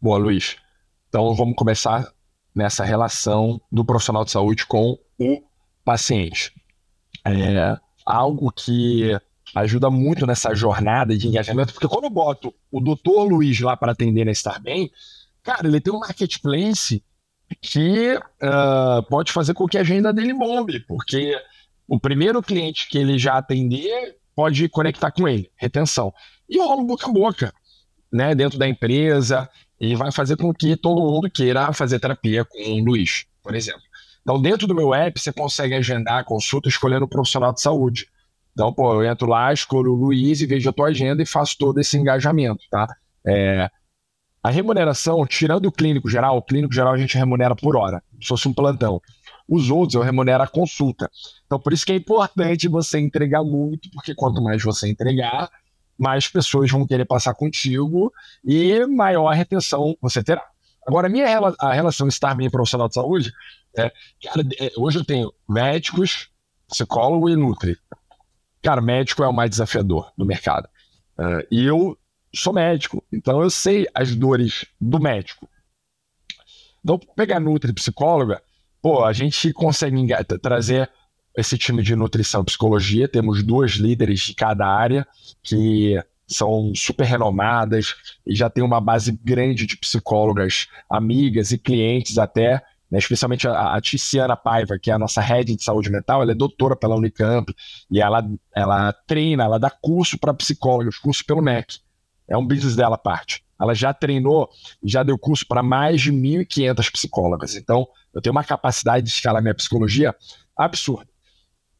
Boa, 0.00 0.16
Luiz. 0.16 0.56
Então 1.10 1.34
vamos 1.34 1.54
começar 1.54 2.10
nessa 2.54 2.82
relação 2.82 3.60
do 3.70 3.84
profissional 3.84 4.24
de 4.24 4.30
saúde 4.30 4.64
com 4.64 4.98
o 5.18 5.42
paciente. 5.84 6.54
É 7.22 7.76
algo 8.06 8.50
que 8.50 9.18
ajuda 9.54 9.90
muito 9.90 10.26
nessa 10.26 10.54
jornada 10.54 11.14
de 11.14 11.28
engajamento, 11.28 11.74
porque 11.74 11.88
quando 11.88 12.04
eu 12.04 12.10
boto 12.10 12.54
o 12.72 12.80
doutor 12.80 13.24
Luiz 13.24 13.60
lá 13.60 13.76
para 13.76 13.92
atender 13.92 14.24
na 14.24 14.30
Estar 14.30 14.62
Bem, 14.62 14.90
cara, 15.42 15.68
ele 15.68 15.80
tem 15.80 15.92
um 15.92 15.98
marketplace 15.98 17.02
que 17.60 18.14
uh, 18.16 19.02
pode 19.08 19.32
fazer 19.32 19.54
com 19.54 19.66
que 19.66 19.78
a 19.78 19.82
agenda 19.82 20.12
dele 20.12 20.34
bombe, 20.34 20.80
porque 20.80 21.34
o 21.86 21.98
primeiro 21.98 22.42
cliente 22.42 22.88
que 22.88 22.98
ele 22.98 23.18
já 23.18 23.36
atender 23.36 24.16
pode 24.34 24.68
conectar 24.68 25.10
com 25.10 25.26
ele, 25.26 25.50
retenção. 25.56 26.12
E 26.48 26.58
rola 26.58 26.84
boca 26.84 27.08
a 27.08 27.12
boca, 27.12 27.52
né, 28.12 28.34
dentro 28.34 28.58
da 28.58 28.68
empresa, 28.68 29.48
e 29.80 29.94
vai 29.94 30.12
fazer 30.12 30.36
com 30.36 30.52
que 30.52 30.76
todo 30.76 31.00
mundo 31.00 31.30
queira 31.30 31.72
fazer 31.72 31.98
terapia 31.98 32.44
com 32.44 32.58
o 32.58 32.84
Luiz, 32.84 33.26
por 33.42 33.54
exemplo. 33.54 33.82
Então, 34.22 34.40
dentro 34.40 34.66
do 34.66 34.74
meu 34.74 34.92
app, 34.92 35.18
você 35.18 35.32
consegue 35.32 35.74
agendar 35.74 36.18
a 36.18 36.24
consulta 36.24 36.68
escolhendo 36.68 37.04
o 37.04 37.08
profissional 37.08 37.52
de 37.52 37.60
saúde. 37.60 38.08
Então, 38.52 38.72
pô, 38.72 38.94
eu 38.94 39.08
entro 39.08 39.28
lá, 39.28 39.52
escolho 39.52 39.92
o 39.92 39.94
Luiz 39.94 40.40
e 40.40 40.46
vejo 40.46 40.68
a 40.68 40.72
tua 40.72 40.88
agenda 40.88 41.22
e 41.22 41.26
faço 41.26 41.56
todo 41.58 41.78
esse 41.78 41.96
engajamento, 41.96 42.64
tá? 42.70 42.88
É, 43.24 43.70
a 44.46 44.50
remuneração, 44.50 45.26
tirando 45.26 45.66
o 45.66 45.72
clínico 45.72 46.08
geral, 46.08 46.36
o 46.36 46.42
clínico 46.42 46.72
geral 46.72 46.92
a 46.92 46.96
gente 46.96 47.18
remunera 47.18 47.56
por 47.56 47.76
hora, 47.76 48.00
se 48.20 48.28
fosse 48.28 48.46
um 48.46 48.54
plantão. 48.54 49.02
Os 49.48 49.70
outros 49.70 49.94
eu 49.96 50.02
remunero 50.02 50.40
a 50.40 50.46
consulta. 50.46 51.10
Então, 51.44 51.58
por 51.58 51.72
isso 51.72 51.84
que 51.84 51.90
é 51.90 51.96
importante 51.96 52.68
você 52.68 53.00
entregar 53.00 53.42
muito, 53.42 53.90
porque 53.90 54.14
quanto 54.14 54.40
mais 54.40 54.62
você 54.62 54.88
entregar, 54.88 55.50
mais 55.98 56.28
pessoas 56.28 56.70
vão 56.70 56.86
querer 56.86 57.06
passar 57.06 57.34
contigo 57.34 58.12
e 58.44 58.86
maior 58.86 59.34
retenção 59.34 59.96
você 60.00 60.22
terá. 60.22 60.44
Agora, 60.86 61.08
a 61.08 61.10
minha 61.10 61.26
a 61.58 61.72
relação 61.72 62.06
estar 62.06 62.32
bem 62.36 62.48
profissional 62.48 62.86
de 62.86 62.94
saúde 62.94 63.32
é, 63.76 63.90
cara, 64.22 64.46
hoje 64.78 65.00
eu 65.00 65.04
tenho 65.04 65.32
médicos, 65.48 66.30
psicólogo 66.68 67.28
e 67.28 67.34
nutri. 67.34 67.76
Cara, 68.62 68.80
médico 68.80 69.24
é 69.24 69.28
o 69.28 69.32
mais 69.32 69.50
desafiador 69.50 70.12
do 70.16 70.24
mercado. 70.24 70.68
Uh, 71.18 71.42
e 71.50 71.64
eu 71.64 71.98
sou 72.36 72.52
médico, 72.52 73.02
então 73.12 73.42
eu 73.42 73.50
sei 73.50 73.86
as 73.94 74.14
dores 74.14 74.66
do 74.80 75.00
médico. 75.00 75.48
Então, 76.84 76.98
pegar 77.16 77.40
nutri 77.40 77.72
psicóloga, 77.72 78.40
pô, 78.80 79.04
a 79.04 79.12
gente 79.12 79.52
consegue 79.52 79.96
trazer 80.40 80.88
esse 81.36 81.58
time 81.58 81.82
de 81.82 81.96
nutrição 81.96 82.42
e 82.42 82.44
psicologia, 82.44 83.08
temos 83.08 83.42
dois 83.42 83.72
líderes 83.72 84.20
de 84.20 84.34
cada 84.34 84.66
área 84.66 85.06
que 85.42 86.00
são 86.26 86.72
super 86.74 87.04
renomadas 87.04 87.94
e 88.26 88.34
já 88.34 88.48
tem 88.48 88.64
uma 88.64 88.80
base 88.80 89.12
grande 89.12 89.66
de 89.66 89.76
psicólogas, 89.76 90.66
amigas 90.88 91.52
e 91.52 91.58
clientes 91.58 92.18
até, 92.18 92.62
né, 92.90 92.98
especialmente 92.98 93.46
a, 93.46 93.74
a 93.74 93.80
Tiziana 93.80 94.36
Paiva, 94.36 94.78
que 94.78 94.90
é 94.90 94.94
a 94.94 94.98
nossa 94.98 95.20
head 95.20 95.54
de 95.54 95.62
saúde 95.62 95.90
mental, 95.90 96.22
ela 96.22 96.32
é 96.32 96.34
doutora 96.34 96.74
pela 96.74 96.96
Unicamp 96.96 97.52
e 97.90 98.00
ela, 98.00 98.26
ela 98.54 98.92
treina, 99.06 99.44
ela 99.44 99.58
dá 99.58 99.70
curso 99.70 100.18
para 100.18 100.34
psicólogos, 100.34 100.98
curso 100.98 101.24
pelo 101.24 101.42
MEC. 101.42 101.78
É 102.28 102.36
um 102.36 102.46
business 102.46 102.76
dela 102.76 102.98
parte. 102.98 103.44
Ela 103.60 103.74
já 103.74 103.92
treinou 103.94 104.50
já 104.82 105.02
deu 105.02 105.18
curso 105.18 105.46
para 105.46 105.62
mais 105.62 106.00
de 106.00 106.12
1.500 106.12 106.92
psicólogas. 106.92 107.54
Então, 107.54 107.86
eu 108.12 108.20
tenho 108.20 108.32
uma 108.32 108.44
capacidade 108.44 109.06
de 109.06 109.12
escalar 109.12 109.42
minha 109.42 109.54
psicologia 109.54 110.14
absurda. 110.56 111.08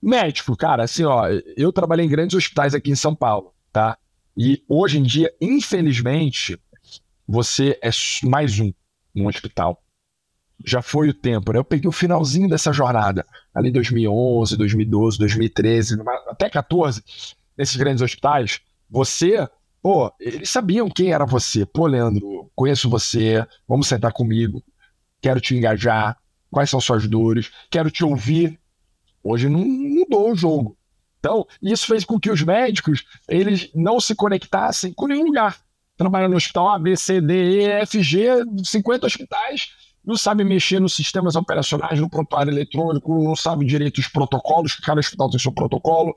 Médico, 0.03 0.57
cara, 0.57 0.85
assim, 0.85 1.05
ó, 1.05 1.27
eu 1.57 1.73
trabalhei 1.73 2.07
em 2.07 2.09
grandes 2.09 2.37
hospitais 2.37 2.75
aqui 2.75 2.91
em 2.91 2.97
São 2.97 3.15
Paulo, 3.15 3.53
tá? 3.73 3.99
E 4.37 4.63
hoje 4.69 4.99
em 4.99 5.03
dia, 5.03 5.33
infelizmente, 5.41 6.59
você 7.27 7.79
é 7.83 7.91
mais 8.25 8.61
um 8.61 8.73
num 9.15 9.27
hospital. 9.27 9.83
Já 10.65 10.81
foi 10.83 11.09
o 11.09 11.15
tempo, 11.15 11.53
né? 11.53 11.59
Eu 11.59 11.65
peguei 11.65 11.89
o 11.89 11.93
finalzinho 11.93 12.49
dessa 12.49 12.73
jornada, 12.73 13.27
ali 13.55 13.71
em 13.71 13.73
2011, 13.73 14.57
2012, 14.57 15.19
2013, 15.19 15.97
até 16.29 16.49
14, 16.49 17.03
nesses 17.57 17.77
grandes 17.77 18.03
hospitais. 18.03 18.61
Você 18.89 19.49
Pô, 19.87 20.13
eles 20.19 20.51
sabiam 20.51 20.91
quem 20.91 21.13
era 21.13 21.25
você. 21.25 21.65
Pô, 21.65 21.87
Leandro, 21.87 22.51
conheço 22.57 22.91
você, 22.91 23.47
vamos 23.69 23.87
sentar 23.87 24.13
comigo, 24.13 24.61
quero 25.23 25.41
te 25.41 25.55
engajar, 25.55 26.19
quais 26.51 26.69
são 26.69 26.81
suas 26.81 27.07
dores, 27.07 27.53
quero 27.71 27.89
te 27.89 28.03
ouvir. 28.03 28.59
Hoje 29.23 29.49
não 29.49 29.61
mudou 29.61 30.33
o 30.33 30.35
jogo. 30.35 30.77
Então, 31.21 31.47
isso 31.63 31.87
fez 31.87 32.05
com 32.05 32.19
que 32.19 32.29
os 32.29 32.43
médicos 32.43 33.05
eles 33.29 33.71
não 33.77 34.01
se 34.01 34.17
conectassem 34.17 34.93
com 34.93 35.07
nenhum 35.07 35.23
lugar. 35.23 35.57
Trabalhando 35.97 36.33
no 36.33 36.37
hospital 36.37 36.69
A, 36.69 36.81
B, 36.81 36.97
C, 36.97 37.21
D, 37.21 37.61
E, 37.61 37.65
F, 37.83 38.03
G, 38.03 38.45
50 38.65 39.07
hospitais, 39.07 39.69
não 40.05 40.17
sabe 40.17 40.43
mexer 40.43 40.81
nos 40.81 40.97
sistemas 40.97 41.37
operacionais, 41.37 42.01
no 42.01 42.11
prontuário 42.11 42.51
eletrônico, 42.51 43.23
não 43.23 43.37
sabe 43.37 43.65
direito 43.65 43.99
os 43.99 44.09
protocolos, 44.09 44.75
cada 44.81 44.99
hospital 44.99 45.31
tem 45.31 45.39
seu 45.39 45.53
protocolo. 45.53 46.13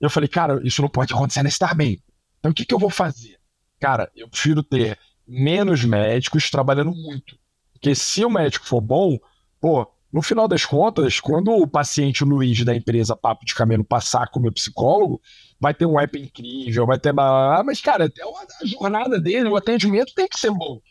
Eu 0.00 0.08
falei, 0.08 0.28
cara, 0.28 0.60
isso 0.62 0.80
não 0.80 0.88
pode 0.88 1.12
acontecer 1.12 1.42
na 1.42 1.74
Bem. 1.74 2.00
Então 2.44 2.52
o 2.52 2.54
que, 2.54 2.66
que 2.66 2.74
eu 2.74 2.78
vou 2.78 2.90
fazer? 2.90 3.38
Cara, 3.80 4.12
eu 4.14 4.28
prefiro 4.28 4.62
ter 4.62 4.98
menos 5.26 5.82
médicos 5.82 6.50
trabalhando 6.50 6.92
muito. 6.92 7.38
Porque 7.72 7.94
se 7.94 8.22
o 8.22 8.28
médico 8.28 8.66
for 8.66 8.82
bom, 8.82 9.18
pô, 9.58 9.90
no 10.12 10.20
final 10.20 10.46
das 10.46 10.62
contas, 10.62 11.18
quando 11.20 11.50
o 11.52 11.66
paciente 11.66 12.22
Luiz 12.22 12.62
da 12.62 12.76
empresa 12.76 13.16
Papo 13.16 13.46
de 13.46 13.54
Camelo 13.54 13.82
passar 13.82 14.28
com 14.28 14.40
o 14.40 14.42
meu 14.42 14.52
psicólogo, 14.52 15.22
vai 15.58 15.72
ter 15.72 15.86
um 15.86 15.98
app 15.98 16.18
incrível, 16.18 16.84
vai 16.84 16.98
ter. 16.98 17.18
Ah, 17.18 17.62
mas, 17.64 17.80
cara, 17.80 18.12
a 18.60 18.66
jornada 18.66 19.18
dele, 19.18 19.48
o 19.48 19.56
atendimento 19.56 20.12
tem 20.14 20.28
que 20.28 20.38
ser 20.38 20.50
bom. 20.50 20.82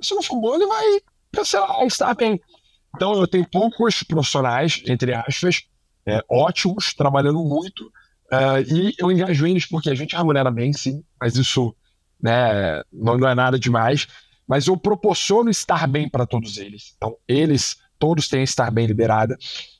Se 0.00 0.14
não 0.14 0.22
for 0.22 0.40
bom, 0.40 0.54
ele 0.54 0.66
vai 0.66 1.00
cancelar, 1.30 1.82
está 1.82 2.14
bem. 2.14 2.40
Então, 2.96 3.12
eu 3.20 3.28
tenho 3.28 3.46
poucos 3.50 4.02
profissionais, 4.02 4.82
entre 4.86 5.12
aspas, 5.12 5.64
é, 6.06 6.24
ótimos, 6.26 6.94
trabalhando 6.94 7.44
muito, 7.44 7.92
Uh, 8.32 8.62
e 8.66 8.94
eu 8.98 9.12
engajo 9.12 9.46
eles 9.46 9.66
porque 9.66 9.90
a 9.90 9.94
gente 9.94 10.16
remunera 10.16 10.50
bem, 10.50 10.72
sim, 10.72 11.04
mas 11.20 11.36
isso 11.36 11.74
né, 12.20 12.82
não, 12.90 13.28
é 13.28 13.34
nada 13.34 13.58
demais. 13.58 14.06
Mas 14.46 14.66
eu 14.66 14.76
proporciono 14.76 15.50
estar 15.50 15.86
bem 15.86 16.08
para 16.08 16.26
todos 16.26 16.56
eles. 16.56 16.94
Então, 16.96 17.16
eles 17.28 17.76
todos 17.98 18.28
têm 18.28 18.42
estar 18.42 18.70
bem 18.70 18.86
liberada. 18.86 19.36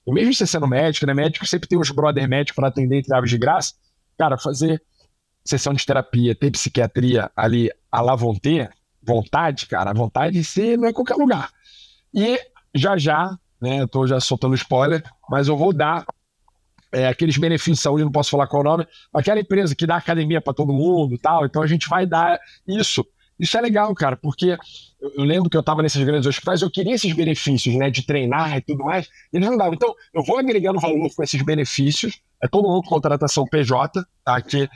E 0.06 0.12
mesmo 0.12 0.32
você 0.32 0.46
sendo 0.46 0.66
médico, 0.66 1.06
né? 1.06 1.14
Médico 1.14 1.46
sempre 1.46 1.68
tem 1.68 1.78
os 1.78 1.90
brother 1.90 2.28
médicos 2.28 2.56
para 2.56 2.68
atender 2.68 2.98
entre 2.98 3.14
aves 3.14 3.30
de 3.30 3.38
graça. 3.38 3.74
Cara, 4.18 4.38
fazer 4.38 4.82
sessão 5.44 5.72
de 5.72 5.84
terapia, 5.84 6.34
ter 6.34 6.50
psiquiatria 6.50 7.30
ali 7.34 7.70
a 7.90 8.00
lá 8.00 8.14
vão 8.14 8.34
ter, 8.34 8.70
vontade, 9.02 9.66
cara, 9.66 9.90
a 9.90 9.94
vontade 9.94 10.34
de 10.34 10.44
ser 10.44 10.78
não 10.78 10.88
é 10.88 10.92
qualquer 10.92 11.16
lugar. 11.16 11.50
E 12.14 12.38
já 12.74 12.96
já, 12.96 13.36
né? 13.60 13.80
Eu 13.80 13.88
tô 13.88 14.06
já 14.06 14.20
soltando 14.20 14.54
spoiler, 14.54 15.02
mas 15.28 15.48
eu 15.48 15.56
vou 15.56 15.72
dar 15.72 16.06
é, 16.92 17.08
aqueles 17.08 17.36
benefícios 17.38 17.78
de 17.78 17.82
saúde, 17.82 18.04
não 18.04 18.12
posso 18.12 18.30
falar 18.30 18.46
qual 18.46 18.60
o 18.62 18.64
nome, 18.64 18.86
aquela 19.12 19.40
empresa 19.40 19.74
que 19.74 19.86
dá 19.86 19.96
academia 19.96 20.40
para 20.40 20.52
todo 20.52 20.72
mundo 20.72 21.16
tal. 21.18 21.46
Então 21.46 21.62
a 21.62 21.66
gente 21.66 21.88
vai 21.88 22.06
dar 22.06 22.38
isso. 22.66 23.04
Isso 23.40 23.56
é 23.58 23.60
legal, 23.60 23.92
cara, 23.94 24.16
porque 24.16 24.56
eu 25.00 25.24
lembro 25.24 25.50
que 25.50 25.56
eu 25.56 25.60
estava 25.60 25.82
nesses 25.82 26.02
grandes 26.04 26.26
hospitais, 26.26 26.62
eu 26.62 26.70
queria 26.70 26.94
esses 26.94 27.12
benefícios, 27.12 27.74
né, 27.74 27.90
de 27.90 28.06
treinar 28.06 28.56
e 28.56 28.60
tudo 28.60 28.84
mais, 28.84 29.06
e 29.32 29.36
eles 29.36 29.48
não 29.48 29.56
davam. 29.56 29.74
Então, 29.74 29.92
eu 30.14 30.22
vou 30.22 30.38
agregando 30.38 30.78
valor 30.78 31.10
com 31.12 31.22
esses 31.24 31.42
benefícios, 31.42 32.20
é 32.40 32.46
todo 32.46 32.68
mundo 32.68 32.86
contratação 32.86 33.44
PJ, 33.46 34.04
tá? 34.24 34.40
Que, 34.40 34.68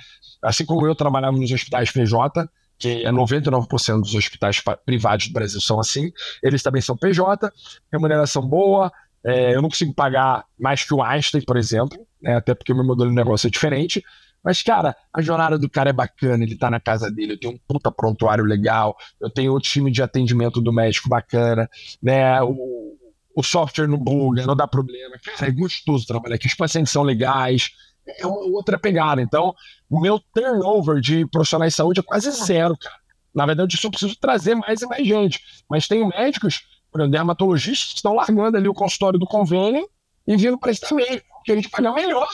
assim 0.43 0.64
como 0.64 0.85
eu 0.85 0.97
trabalhava 0.97 1.37
nos 1.37 1.53
hospitais 1.53 1.93
PJ, 1.93 2.49
que 2.79 3.05
é 3.05 3.11
99% 3.11 4.01
dos 4.01 4.14
hospitais 4.14 4.62
privados 4.85 5.29
do 5.29 5.33
Brasil 5.33 5.61
são 5.61 5.79
assim, 5.79 6.11
eles 6.43 6.62
também 6.62 6.83
são 6.83 6.97
PJ, 6.97 7.51
remuneração 7.93 8.43
boa, 8.43 8.93
é, 9.27 9.57
eu 9.57 9.61
não 9.61 9.68
consigo 9.68 9.93
pagar 9.93 10.45
mais 10.57 10.85
que 10.85 10.95
o 10.95 11.03
Einstein, 11.03 11.43
por 11.43 11.57
exemplo, 11.57 11.99
né, 12.22 12.37
até 12.37 12.55
porque 12.55 12.72
o 12.72 12.77
meu 12.77 12.85
modelo 12.85 13.11
de 13.11 13.16
negócio 13.16 13.49
é 13.49 13.51
diferente. 13.51 14.03
Mas, 14.43 14.62
cara, 14.62 14.95
a 15.12 15.20
jornada 15.20 15.59
do 15.59 15.68
cara 15.68 15.91
é 15.91 15.93
bacana, 15.93 16.45
ele 16.45 16.57
tá 16.57 16.70
na 16.70 16.79
casa 16.79 17.11
dele, 17.11 17.33
eu 17.33 17.41
tenho 17.41 17.55
um 17.55 17.59
puta 17.66 17.91
prontuário 17.91 18.45
legal, 18.45 18.97
eu 19.20 19.29
tenho 19.29 19.53
o 19.53 19.59
time 19.59 19.91
de 19.91 20.01
atendimento 20.01 20.61
do 20.61 20.72
médico 20.72 21.09
bacana, 21.09 21.68
né? 22.01 22.41
O, 22.41 22.97
o 23.35 23.43
software 23.43 23.89
não 23.89 23.99
buga, 23.99 24.47
não 24.47 24.55
dá 24.55 24.68
problema. 24.68 25.16
Cara, 25.24 25.49
é 25.49 25.51
gostoso 25.51 26.07
trabalhar 26.07 26.37
aqui, 26.37 26.47
os 26.47 26.55
pacientes 26.55 26.93
são 26.93 27.03
legais, 27.03 27.70
é 28.07 28.24
uma 28.24 28.39
outra 28.57 28.79
pegada. 28.79 29.20
Então, 29.20 29.53
o 29.91 30.01
meu 30.01 30.20
turnover 30.33 31.01
de 31.01 31.27
profissionais 31.27 31.72
de 31.72 31.79
saúde 31.79 31.99
é 31.99 32.03
quase 32.05 32.31
zero, 32.31 32.77
cara. 32.79 32.97
Na 33.35 33.45
verdade, 33.45 33.74
eu 33.74 33.81
só 33.81 33.91
preciso 33.91 34.16
trazer 34.20 34.55
mais 34.55 34.81
e 34.81 34.87
mais 34.87 35.05
gente. 35.05 35.41
Mas 35.68 35.89
tem 35.89 36.07
médicos 36.09 36.61
dermatologistas 37.09 37.97
estão 37.97 38.15
largando 38.15 38.57
ali 38.57 38.69
o 38.69 38.75
consultório 38.75 39.19
do 39.19 39.27
convênio 39.27 39.89
e 40.27 40.37
vindo 40.37 40.59
para 40.59 40.71
esse 40.71 40.81
também, 40.81 41.21
porque 41.35 41.53
a 41.53 41.57
gente 41.57 41.69
paga 41.69 41.93
melhor. 41.93 42.29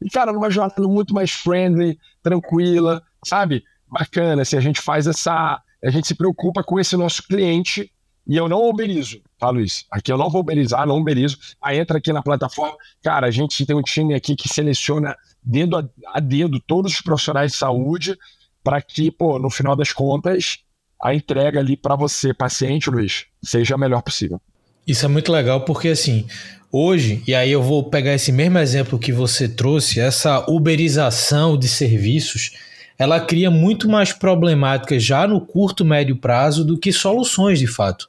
E, 0.00 0.10
cara, 0.10 0.32
numa 0.32 0.50
jornada 0.50 0.82
muito 0.86 1.14
mais 1.14 1.30
friendly, 1.30 1.98
tranquila, 2.22 3.02
sabe? 3.24 3.62
Bacana, 3.88 4.44
se 4.44 4.56
assim, 4.56 4.56
a 4.56 4.60
gente 4.60 4.80
faz 4.80 5.06
essa. 5.06 5.60
A 5.84 5.90
gente 5.90 6.06
se 6.06 6.14
preocupa 6.14 6.62
com 6.62 6.78
esse 6.78 6.96
nosso 6.96 7.22
cliente 7.26 7.90
e 8.26 8.36
eu 8.36 8.48
não 8.48 8.68
uberizo, 8.68 9.20
tá, 9.36 9.50
Luiz? 9.50 9.84
Aqui 9.90 10.12
eu 10.12 10.16
não 10.16 10.30
vou 10.30 10.42
uberizar, 10.42 10.86
não 10.86 10.98
uberizo. 10.98 11.38
Aí 11.60 11.78
entra 11.78 11.98
aqui 11.98 12.12
na 12.12 12.22
plataforma, 12.22 12.76
cara, 13.02 13.26
a 13.26 13.30
gente 13.30 13.66
tem 13.66 13.74
um 13.74 13.82
time 13.82 14.14
aqui 14.14 14.36
que 14.36 14.48
seleciona 14.48 15.16
dedo 15.42 15.76
a, 15.76 15.84
a 16.14 16.20
dedo 16.20 16.60
todos 16.60 16.92
os 16.92 17.00
profissionais 17.00 17.52
de 17.52 17.58
saúde 17.58 18.16
para 18.62 18.80
que, 18.80 19.10
pô, 19.10 19.40
no 19.40 19.50
final 19.50 19.74
das 19.74 19.92
contas, 19.92 20.58
a 21.02 21.14
entrega 21.14 21.58
ali 21.58 21.76
para 21.76 21.96
você, 21.96 22.32
paciente, 22.32 22.88
Luiz, 22.88 23.24
seja 23.42 23.74
a 23.74 23.78
melhor 23.78 24.02
possível. 24.02 24.40
Isso 24.86 25.04
é 25.04 25.08
muito 25.08 25.32
legal 25.32 25.64
porque 25.64 25.88
assim, 25.88 26.26
hoje, 26.70 27.22
e 27.26 27.34
aí 27.34 27.50
eu 27.50 27.62
vou 27.62 27.90
pegar 27.90 28.14
esse 28.14 28.30
mesmo 28.30 28.58
exemplo 28.58 28.98
que 28.98 29.12
você 29.12 29.48
trouxe, 29.48 30.00
essa 30.00 30.48
uberização 30.48 31.58
de 31.58 31.68
serviços, 31.68 32.52
ela 32.98 33.20
cria 33.20 33.50
muito 33.50 33.88
mais 33.88 34.12
problemáticas 34.12 35.02
já 35.02 35.26
no 35.26 35.40
curto, 35.40 35.84
médio 35.84 36.16
prazo 36.16 36.64
do 36.64 36.78
que 36.78 36.92
soluções 36.92 37.58
de 37.58 37.66
fato. 37.66 38.06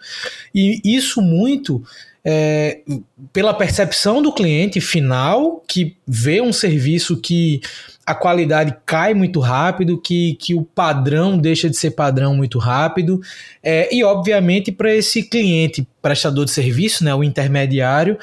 E 0.53 0.79
isso 0.83 1.21
muito 1.21 1.83
é, 2.25 2.79
pela 3.33 3.53
percepção 3.53 4.21
do 4.21 4.31
cliente 4.31 4.79
final 4.79 5.61
que 5.67 5.97
vê 6.07 6.41
um 6.41 6.53
serviço 6.53 7.19
que 7.19 7.59
a 8.05 8.15
qualidade 8.15 8.75
cai 8.85 9.13
muito 9.13 9.39
rápido, 9.39 9.99
que, 9.99 10.35
que 10.35 10.53
o 10.53 10.63
padrão 10.63 11.37
deixa 11.37 11.69
de 11.69 11.75
ser 11.75 11.91
padrão 11.91 12.35
muito 12.35 12.59
rápido, 12.59 13.21
é, 13.61 13.93
e 13.93 14.03
obviamente 14.03 14.71
para 14.71 14.93
esse 14.93 15.23
cliente 15.23 15.87
prestador 16.01 16.45
de 16.45 16.51
serviço, 16.51 17.03
né, 17.03 17.13
o 17.15 17.23
intermediário, 17.23 18.17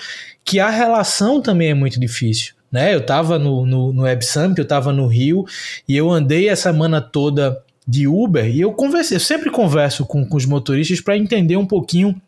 que 0.45 0.61
a 0.61 0.71
relação 0.71 1.41
também 1.41 1.71
é 1.71 1.75
muito 1.75 1.99
difícil. 1.99 2.55
Né? 2.71 2.95
Eu 2.95 3.01
estava 3.01 3.39
no, 3.39 3.67
no, 3.67 3.93
no 3.93 4.03
Web 4.03 4.25
eu 4.57 4.63
estava 4.63 4.93
no 4.93 5.07
Rio, 5.07 5.45
e 5.89 5.97
eu 5.97 6.11
andei 6.11 6.49
essa 6.49 6.71
semana 6.71 7.01
toda 7.01 7.63
de 7.87 8.07
Uber, 8.07 8.47
e 8.47 8.61
eu 8.61 8.73
conversei, 8.73 9.17
eu 9.17 9.21
sempre 9.21 9.51
converso 9.51 10.07
com, 10.07 10.25
com 10.25 10.37
os 10.37 10.47
motoristas 10.47 11.01
para 11.01 11.17
entender 11.17 11.57
um 11.57 11.67
pouquinho 11.67 12.21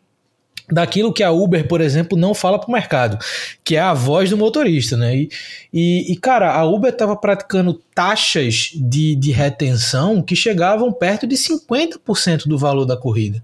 daquilo 0.71 1.13
que 1.13 1.23
a 1.23 1.31
Uber, 1.31 1.67
por 1.67 1.81
exemplo, 1.81 2.17
não 2.17 2.33
fala 2.33 2.59
para 2.59 2.69
o 2.69 2.71
mercado, 2.71 3.17
que 3.63 3.75
é 3.75 3.79
a 3.79 3.93
voz 3.93 4.29
do 4.29 4.37
motorista, 4.37 4.95
né? 4.95 5.15
E, 5.15 5.29
e, 5.73 6.13
e 6.13 6.17
cara, 6.17 6.53
a 6.53 6.63
Uber 6.65 6.91
estava 6.91 7.15
praticando 7.15 7.73
taxas 7.93 8.71
de, 8.73 9.15
de 9.15 9.31
retenção 9.31 10.21
que 10.21 10.35
chegavam 10.35 10.91
perto 10.91 11.27
de 11.27 11.35
50% 11.35 12.47
do 12.47 12.57
valor 12.57 12.85
da 12.85 12.97
corrida. 12.97 13.43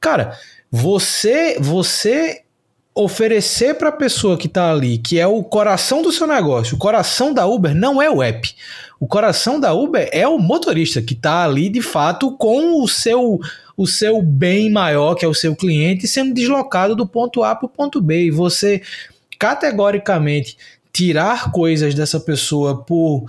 Cara, 0.00 0.38
você 0.70 1.58
você 1.60 2.42
oferecer 2.96 3.74
para 3.74 3.90
a 3.90 3.92
pessoa 3.92 4.38
que 4.38 4.46
está 4.46 4.72
ali, 4.72 4.96
que 4.96 5.20
é 5.20 5.26
o 5.26 5.44
coração 5.44 6.00
do 6.00 6.10
seu 6.10 6.26
negócio, 6.26 6.76
o 6.76 6.78
coração 6.78 7.34
da 7.34 7.46
Uber 7.46 7.74
não 7.74 8.00
é 8.00 8.10
o 8.10 8.22
app. 8.22 8.54
O 8.98 9.06
coração 9.06 9.60
da 9.60 9.74
Uber 9.74 10.08
é 10.10 10.26
o 10.26 10.38
motorista 10.38 11.02
que 11.02 11.12
está 11.12 11.44
ali 11.44 11.68
de 11.68 11.82
fato 11.82 12.32
com 12.32 12.82
o 12.82 12.88
seu 12.88 13.38
o 13.76 13.86
seu 13.86 14.22
bem 14.22 14.70
maior, 14.70 15.14
que 15.14 15.22
é 15.22 15.28
o 15.28 15.34
seu 15.34 15.54
cliente, 15.54 16.08
sendo 16.08 16.32
deslocado 16.32 16.96
do 16.96 17.06
ponto 17.06 17.44
A 17.44 17.54
para 17.54 17.66
o 17.66 17.68
ponto 17.68 18.00
B. 18.00 18.24
E 18.24 18.30
você 18.30 18.80
categoricamente 19.38 20.56
tirar 20.90 21.52
coisas 21.52 21.94
dessa 21.94 22.18
pessoa 22.18 22.82
por 22.82 23.26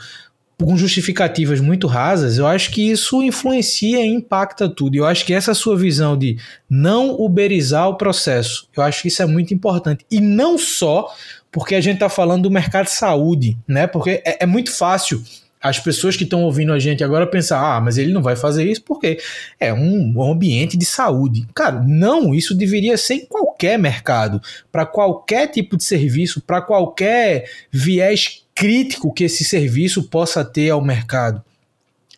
com 0.60 0.76
justificativas 0.76 1.60
muito 1.60 1.86
rasas, 1.86 2.38
eu 2.38 2.48
acho 2.48 2.72
que 2.72 2.90
isso 2.90 3.22
influencia 3.22 4.04
e 4.04 4.08
impacta 4.08 4.68
tudo. 4.68 4.96
Eu 4.96 5.06
acho 5.06 5.24
que 5.24 5.34
essa 5.34 5.54
sua 5.54 5.78
visão 5.78 6.18
de 6.18 6.38
não 6.68 7.12
uberizar 7.12 7.88
o 7.88 7.96
processo, 7.96 8.68
eu 8.76 8.82
acho 8.82 9.04
que 9.04 9.08
isso 9.08 9.22
é 9.22 9.26
muito 9.26 9.54
importante. 9.54 10.06
E 10.10 10.20
não 10.20 10.58
só 10.58 11.14
porque 11.52 11.76
a 11.76 11.82
gente 11.82 11.96
está 11.96 12.10
falando 12.10 12.44
do 12.44 12.52
mercado 12.52 12.86
de 12.86 12.92
saúde, 12.92 13.58
né? 13.68 13.86
Porque 13.86 14.22
é, 14.26 14.44
é 14.44 14.46
muito 14.46 14.72
fácil 14.72 15.24
as 15.62 15.80
pessoas 15.80 16.16
que 16.16 16.24
estão 16.24 16.44
ouvindo 16.44 16.72
a 16.72 16.80
gente 16.80 17.04
agora 17.04 17.26
pensar, 17.26 17.60
ah, 17.60 17.82
mas 17.82 17.98
ele 17.98 18.14
não 18.14 18.22
vai 18.22 18.36
fazer 18.36 18.70
isso 18.70 18.84
porque 18.84 19.20
é 19.60 19.74
um 19.74 20.22
ambiente 20.22 20.78
de 20.78 20.86
saúde. 20.86 21.48
Cara, 21.54 21.84
não, 21.84 22.34
isso 22.34 22.56
deveria 22.56 22.98
ser 22.98 23.16
em 23.16 23.26
qualquer 23.26 23.78
mercado, 23.78 24.42
para 24.72 24.86
qualquer 24.86 25.48
tipo 25.48 25.76
de 25.76 25.84
serviço, 25.84 26.42
para 26.42 26.62
qualquer 26.62 27.50
viés 27.72 28.44
crítico 28.58 29.14
que 29.14 29.26
esse 29.26 29.46
serviço 29.46 30.10
possa 30.10 30.44
ter 30.44 30.72
ao 30.72 30.82
mercado. 30.82 31.44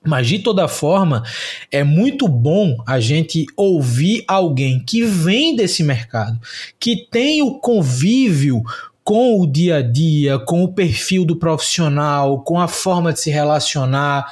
Mas 0.05 0.27
de 0.27 0.39
toda 0.39 0.69
forma, 0.69 1.21
é 1.69 1.83
muito 1.83 2.25
bom 2.25 2.81
a 2.87 3.01
gente 3.01 3.45
ouvir 3.57 4.23
alguém 4.25 4.79
que 4.79 5.03
vem 5.03 5.53
desse 5.53 5.83
mercado, 5.83 6.39
que 6.79 7.05
tem 7.11 7.41
o 7.41 7.55
convívio 7.55 8.63
com 9.03 9.41
o 9.41 9.45
dia 9.45 9.77
a 9.77 9.81
dia, 9.81 10.39
com 10.39 10.63
o 10.63 10.71
perfil 10.71 11.25
do 11.25 11.35
profissional, 11.35 12.41
com 12.43 12.57
a 12.57 12.69
forma 12.69 13.11
de 13.11 13.19
se 13.19 13.29
relacionar, 13.29 14.31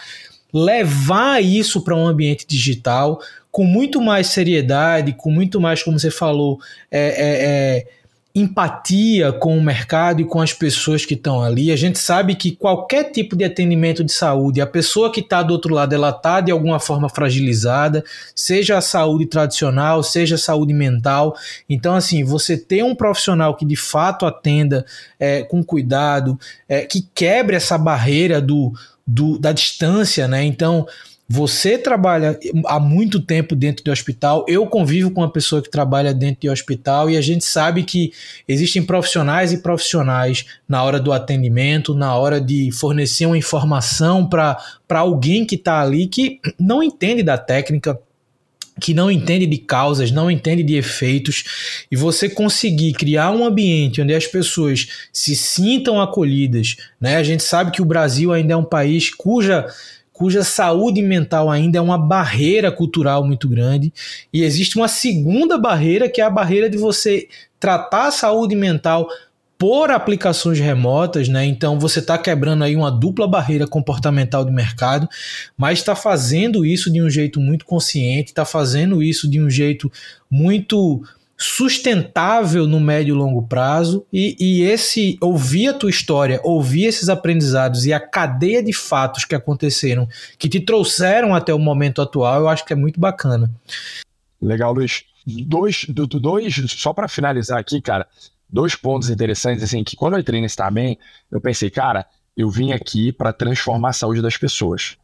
levar 0.54 1.44
isso 1.44 1.82
para 1.82 1.96
um 1.96 2.08
ambiente 2.08 2.46
digital 2.48 3.20
com 3.52 3.66
muito 3.66 4.00
mais 4.00 4.28
seriedade, 4.28 5.14
com 5.14 5.32
muito 5.32 5.60
mais, 5.60 5.84
como 5.84 6.00
você 6.00 6.12
falou, 6.12 6.60
é, 6.92 7.00
é, 7.00 7.46
é 7.46 7.88
empatia 8.40 9.32
com 9.32 9.58
o 9.58 9.62
mercado 9.62 10.22
e 10.22 10.26
com 10.26 10.40
as 10.40 10.54
pessoas 10.54 11.06
que 11.06 11.14
estão 11.14 11.42
ali. 11.42 11.72
A 11.72 11.76
gente 11.76 11.98
sabe 11.98 12.36
que 12.36 12.52
qualquer 12.52 13.12
tipo 13.12 13.36
de 13.36 13.44
atendimento 13.44 14.04
de 14.04 14.12
saúde, 14.12 14.62
a 14.62 14.68
pessoa 14.68 15.12
que 15.12 15.22
está 15.22 15.42
do 15.42 15.54
outro 15.54 15.74
lado, 15.74 15.94
ela 15.94 16.10
está 16.10 16.40
de 16.42 16.52
alguma 16.52 16.80
forma 16.80 17.10
fragilizada, 17.10 18.04
seja 18.36 18.78
a 18.78 18.82
saúde 18.82 19.26
tradicional, 19.26 20.04
seja 20.04 20.36
a 20.36 20.38
saúde 20.38 20.74
mental. 20.74 21.36
Então, 21.70 21.96
assim, 21.96 22.24
você 22.24 22.58
ter 22.58 22.84
um 22.84 22.96
profissional 22.96 23.56
que 23.56 23.66
de 23.66 23.76
fato 23.76 24.26
atenda 24.26 24.86
é, 25.20 25.44
com 25.44 25.64
cuidado, 25.64 26.40
é, 26.68 26.82
que 26.82 27.08
quebre 27.16 27.56
essa 27.56 27.78
barreira 27.78 28.40
do, 28.40 28.74
do, 29.06 29.40
da 29.40 29.52
distância, 29.52 30.28
né? 30.28 30.44
Então, 30.44 30.86
você 31.30 31.78
trabalha 31.78 32.40
há 32.66 32.80
muito 32.80 33.20
tempo 33.20 33.54
dentro 33.54 33.84
do 33.84 33.92
hospital, 33.92 34.46
eu 34.48 34.66
convivo 34.66 35.12
com 35.12 35.20
uma 35.20 35.32
pessoa 35.32 35.62
que 35.62 35.70
trabalha 35.70 36.14
dentro 36.14 36.42
de 36.42 36.50
hospital 36.50 37.10
e 37.10 37.18
a 37.18 37.22
gente 37.22 37.44
sabe 37.44 37.84
que 37.84 38.14
existem 38.48 38.82
profissionais 38.82 39.52
e 39.52 39.58
profissionais 39.58 40.46
na 40.68 40.82
hora 40.84 41.00
do 41.00 41.12
atendimento, 41.12 41.94
na 41.94 42.16
hora 42.16 42.40
de 42.40 42.72
fornecer 42.72 43.26
uma 43.26 43.38
informação 43.38 44.26
para 44.26 44.58
alguém 44.90 45.46
que 45.46 45.56
está 45.56 45.82
ali 45.82 46.08
que 46.08 46.40
não 46.58 46.82
entende 46.82 47.22
da 47.22 47.38
técnica, 47.38 48.00
que 48.80 48.94
não 48.94 49.12
entende 49.12 49.46
de 49.46 49.58
causas, 49.58 50.12
não 50.12 50.32
entende 50.32 50.64
de 50.64 50.76
efeitos, 50.76 51.86
e 51.92 51.96
você 51.96 52.30
conseguir 52.30 52.94
criar 52.94 53.32
um 53.32 53.44
ambiente 53.44 54.02
onde 54.02 54.14
as 54.14 54.28
pessoas 54.28 54.88
se 55.12 55.36
sintam 55.36 56.00
acolhidas, 56.00 56.78
né? 57.02 57.18
A 57.18 57.24
gente 57.24 57.44
sabe 57.44 57.72
que 57.72 57.82
o 57.82 57.86
Brasil 57.86 58.32
ainda 58.32 58.54
é 58.54 58.58
um 58.58 58.64
país 58.64 59.10
cuja 59.14 59.66
cuja 60.18 60.44
saúde 60.44 61.00
mental 61.00 61.48
ainda 61.48 61.78
é 61.78 61.82
uma 61.82 61.98
barreira 61.98 62.72
cultural 62.72 63.24
muito 63.24 63.48
grande. 63.48 63.94
E 64.34 64.44
existe 64.44 64.76
uma 64.76 64.88
segunda 64.88 65.60
barreira, 65.60 66.10
que 66.10 66.20
é 66.20 66.24
a 66.24 66.30
barreira 66.30 66.68
de 66.68 66.76
você 66.76 67.28
tratar 67.60 68.08
a 68.08 68.12
saúde 68.12 68.56
mental 68.56 69.08
por 69.60 69.92
aplicações 69.92 70.60
remotas, 70.60 71.28
né? 71.28 71.46
Então 71.46 71.80
você 71.80 72.00
está 72.00 72.18
quebrando 72.18 72.64
aí 72.64 72.76
uma 72.76 72.92
dupla 72.92 73.28
barreira 73.28 73.68
comportamental 73.68 74.44
de 74.44 74.52
mercado, 74.52 75.08
mas 75.56 75.78
está 75.78 75.96
fazendo 75.96 76.66
isso 76.66 76.92
de 76.92 77.00
um 77.00 77.10
jeito 77.10 77.40
muito 77.40 77.64
consciente, 77.64 78.32
está 78.32 78.44
fazendo 78.46 79.04
isso 79.04 79.30
de 79.30 79.40
um 79.40 79.50
jeito 79.50 79.92
muito 80.32 81.04
sustentável 81.38 82.66
no 82.66 82.80
médio 82.80 83.14
e 83.14 83.18
longo 83.18 83.44
prazo 83.44 84.06
e, 84.12 84.36
e, 84.40 84.64
esse 84.64 85.18
ouvir 85.22 85.68
a 85.68 85.74
tua 85.74 85.90
história, 85.90 86.42
ouvir 86.44 86.86
esses 86.86 87.10
aprendizados 87.10 87.86
e 87.86 87.94
a 87.94 88.00
cadeia 88.00 88.64
de 88.64 88.74
fatos 88.74 89.24
que 89.24 89.36
aconteceram, 89.36 90.08
que 90.40 90.50
te 90.50 90.60
trouxeram 90.60 91.36
até 91.36 91.54
o 91.54 91.60
momento 91.60 92.02
atual, 92.02 92.42
eu 92.42 92.50
acho 92.50 92.66
que 92.66 92.74
é 92.74 92.76
muito 92.76 93.00
bacana. 93.00 93.52
Legal, 94.42 94.74
Luiz. 94.74 95.04
Dois, 95.46 95.86
dois 95.90 96.56
só 96.70 96.94
para 96.94 97.08
finalizar 97.08 97.60
aqui, 97.60 97.82
cara, 97.82 98.08
dois 98.50 98.76
pontos 98.76 99.10
interessantes, 99.10 99.62
assim, 99.62 99.84
que 99.84 99.96
quando 99.96 100.14
eu 100.14 100.20
entrei 100.20 100.42
nesse 100.42 100.58
Bem, 100.72 100.98
eu 101.30 101.42
pensei, 101.42 101.70
cara, 101.70 102.08
eu 102.36 102.50
vim 102.50 102.72
aqui 102.72 103.12
para 103.12 103.34
transformar 103.34 103.90
a 103.90 103.94
saúde 103.94 104.22
das 104.22 104.38
pessoas. 104.38 104.98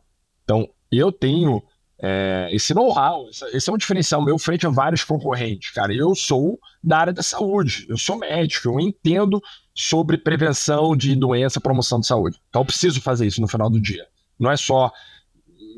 Então, 0.44 0.70
eu 0.92 1.12
tenho 1.12 1.62
é, 2.06 2.50
esse 2.52 2.74
know-how, 2.74 3.30
esse 3.54 3.70
é 3.70 3.72
um 3.72 3.78
diferencial 3.78 4.22
meu 4.22 4.38
frente 4.38 4.68
a 4.68 4.70
vários 4.70 5.06
concorrentes, 5.06 5.72
cara. 5.72 5.94
Eu 5.94 6.14
sou 6.14 6.60
da 6.84 6.98
área 6.98 7.14
da 7.14 7.24
saúde, 7.24 7.86
eu 7.88 7.98
sou 7.98 8.18
médico, 8.18 8.68
eu 8.68 8.78
entendo 8.78 9.42
sobre 9.74 10.18
prevenção 10.18 10.98
de 10.98 11.16
doença, 11.16 11.62
promoção 11.62 12.02
de 12.02 12.06
saúde. 12.06 12.38
Então 12.50 12.62
eu 12.62 12.66
preciso 12.66 13.00
fazer 13.00 13.26
isso 13.26 13.40
no 13.40 13.48
final 13.48 13.70
do 13.70 13.80
dia. 13.80 14.06
Não 14.38 14.52
é 14.52 14.58
só 14.58 14.92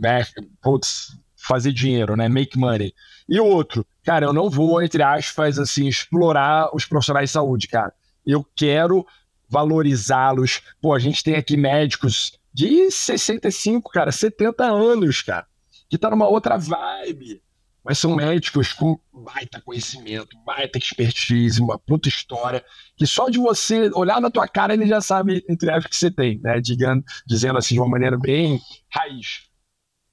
né, 0.02 0.26
putz, 0.64 1.16
fazer 1.36 1.72
dinheiro, 1.72 2.16
né? 2.16 2.28
Make 2.28 2.58
money. 2.58 2.92
E 3.30 3.40
outro, 3.40 3.86
cara, 4.04 4.26
eu 4.26 4.34
não 4.34 4.50
vou, 4.50 4.82
entre 4.82 5.04
aspas, 5.04 5.60
assim, 5.60 5.88
explorar 5.88 6.76
os 6.76 6.86
profissionais 6.86 7.30
de 7.30 7.34
saúde, 7.34 7.68
cara. 7.68 7.94
Eu 8.26 8.44
quero 8.56 9.06
valorizá-los. 9.48 10.64
Pô, 10.82 10.96
a 10.96 11.00
gente 11.00 11.24
tem 11.24 11.36
aqui 11.36 11.56
médicos 11.56 12.40
de 12.52 12.90
65, 12.90 13.92
cara, 13.92 14.12
70 14.12 14.64
anos, 14.64 15.22
cara 15.22 15.46
que 15.90 15.98
tá 15.98 16.10
numa 16.10 16.28
outra 16.28 16.58
vibe. 16.58 17.42
Mas 17.86 18.00
são 18.00 18.16
médicos 18.16 18.74
com 18.74 19.00
baita 19.14 19.62
conhecimento, 19.62 20.36
baita 20.44 20.80
expertise, 20.80 21.62
uma 21.62 21.78
puta 21.78 22.10
história, 22.10 22.66
que 22.98 23.06
só 23.06 23.30
de 23.30 23.38
você 23.38 23.92
olhar 23.94 24.20
na 24.20 24.32
tua 24.32 24.48
cara 24.48 24.74
ele 24.74 24.88
já 24.88 25.00
sabe, 25.00 25.46
entre 25.48 25.70
aspas, 25.70 25.92
que 25.92 25.96
você 25.96 26.10
tem, 26.10 26.40
né? 26.40 26.60
Digando, 26.60 27.04
dizendo 27.28 27.60
assim 27.60 27.76
de 27.76 27.80
uma 27.80 27.88
maneira 27.88 28.18
bem 28.18 28.60
raiz. 28.90 29.44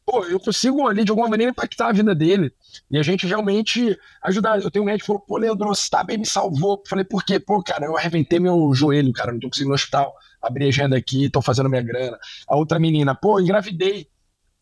Pô, 0.05 0.25
eu 0.27 0.39
consigo 0.39 0.87
ali 0.87 1.03
de 1.03 1.11
alguma 1.11 1.29
maneira 1.29 1.51
impactar 1.51 1.89
a 1.89 1.93
vida 1.93 2.15
dele. 2.15 2.53
E 2.91 2.99
a 2.99 3.03
gente 3.03 3.27
realmente 3.27 3.97
ajudar. 4.23 4.61
Eu 4.61 4.71
tenho 4.71 4.83
um 4.83 4.87
médico 4.87 5.05
que 5.05 5.07
falou, 5.07 5.23
pô, 5.23 5.39
Leandro, 5.39 5.69
você 5.69 5.89
tá 5.89 6.05
bem, 6.05 6.19
me 6.19 6.27
salvou. 6.27 6.83
Falei, 6.87 7.05
por 7.05 7.25
quê? 7.25 7.39
Pô, 7.41 7.63
cara, 7.63 7.87
eu 7.87 7.97
arrebentei 7.97 8.39
meu 8.39 8.75
joelho, 8.75 9.13
cara, 9.15 9.33
não 9.33 9.41
tô 9.41 9.49
conseguindo 9.49 9.71
no 9.71 9.75
hospital. 9.77 10.15
Abri 10.43 10.69
agenda 10.69 10.95
aqui, 10.97 11.31
tô 11.31 11.41
fazendo 11.41 11.71
minha 11.71 11.81
grana. 11.81 12.19
A 12.47 12.57
outra 12.57 12.79
menina, 12.79 13.15
pô, 13.15 13.41
engravidei 13.41 14.09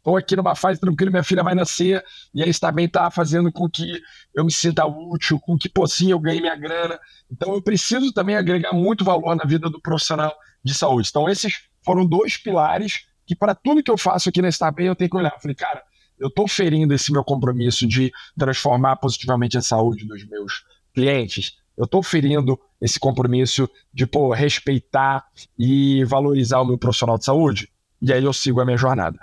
estou 0.01 0.17
aqui 0.17 0.35
numa 0.35 0.55
fase 0.55 0.81
tranquila, 0.81 1.11
minha 1.11 1.23
filha 1.23 1.43
vai 1.43 1.55
nascer, 1.55 2.03
e 2.35 2.43
aí 2.43 2.51
isso 2.51 2.61
também 2.61 2.87
está 2.87 3.11
fazendo 3.11 3.53
com 3.53 3.69
que 3.69 4.01
eu 4.35 4.45
me 4.45 4.51
sinta 4.51 4.87
útil, 4.87 5.39
com 5.39 5.57
que, 5.57 5.69
pô, 5.69 5.87
sim, 5.87 6.11
eu 6.11 6.19
ganhei 6.19 6.41
minha 6.41 6.57
grana. 6.57 6.99
Então 7.31 7.55
eu 7.55 7.63
preciso 7.63 8.13
também 8.13 8.37
agregar 8.37 8.73
muito 8.73 9.05
valor 9.05 9.37
na 9.37 9.45
vida 9.45 9.71
do 9.71 9.81
profissional 9.81 10.35
de 10.65 10.75
saúde. 10.75 11.09
Então 11.09 11.29
esses 11.29 11.69
foram 11.85 12.05
dois 12.05 12.37
pilares 12.37 13.07
que 13.27 13.35
para 13.37 13.55
tudo 13.55 13.83
que 13.83 13.91
eu 13.91 13.99
faço 13.99 14.29
aqui 14.29 14.43
na 14.43 14.49
Starbucks 14.49 14.87
eu 14.87 14.97
tenho 14.97 15.11
que 15.11 15.17
olhar. 15.17 15.33
Eu 15.35 15.41
falei, 15.41 15.55
cara, 15.55 15.83
eu 16.19 16.29
estou 16.29 16.49
ferindo 16.49 16.93
esse 16.93 17.13
meu 17.13 17.23
compromisso 17.23 17.87
de 17.87 18.11
transformar 18.37 18.97
positivamente 18.97 19.57
a 19.57 19.63
saúde 19.63 20.07
dos 20.07 20.27
meus 20.29 20.65
clientes. 20.93 21.57
Eu 21.77 21.85
estou 21.85 22.03
ferindo 22.03 22.59
esse 22.81 22.99
compromisso 22.99 23.69
de 23.93 24.07
pô, 24.07 24.33
respeitar 24.33 25.25
e 25.59 26.05
valorizar 26.05 26.61
o 26.61 26.65
meu 26.65 26.77
profissional 26.77 27.17
de 27.17 27.25
saúde. 27.25 27.71
E 28.03 28.13
aí 28.13 28.25
eu 28.25 28.33
sigo 28.33 28.61
a 28.61 28.65
minha 28.65 28.77
jornada. 28.77 29.19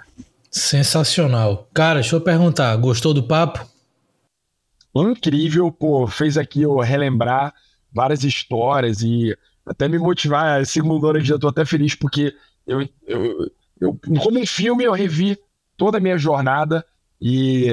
Sensacional. 0.58 1.70
Cara, 1.74 2.00
deixa 2.00 2.16
eu 2.16 2.22
perguntar, 2.22 2.76
gostou 2.78 3.14
do 3.14 3.22
papo? 3.22 3.66
Incrível, 4.96 5.72
pô, 5.72 6.08
fez 6.08 6.38
aqui 6.38 6.64
eu 6.64 6.78
relembrar 6.80 7.54
várias 7.94 8.24
histórias 8.24 9.02
e 9.02 9.38
até 9.66 9.88
me 9.88 10.00
motivar. 10.00 10.66
Segundo 10.66 11.06
hora 11.06 11.20
eu 11.20 11.40
tô 11.40 11.48
até 11.48 11.64
feliz 11.64 11.94
porque 11.94 12.34
eu, 12.66 12.82
eu, 13.06 13.52
eu, 13.80 14.00
como 14.20 14.40
um 14.40 14.46
filme, 14.46 14.84
eu 14.84 14.94
revi 14.94 15.38
toda 15.78 16.00
a 16.00 16.02
minha 16.02 16.18
jornada 16.18 16.84
e 17.22 17.68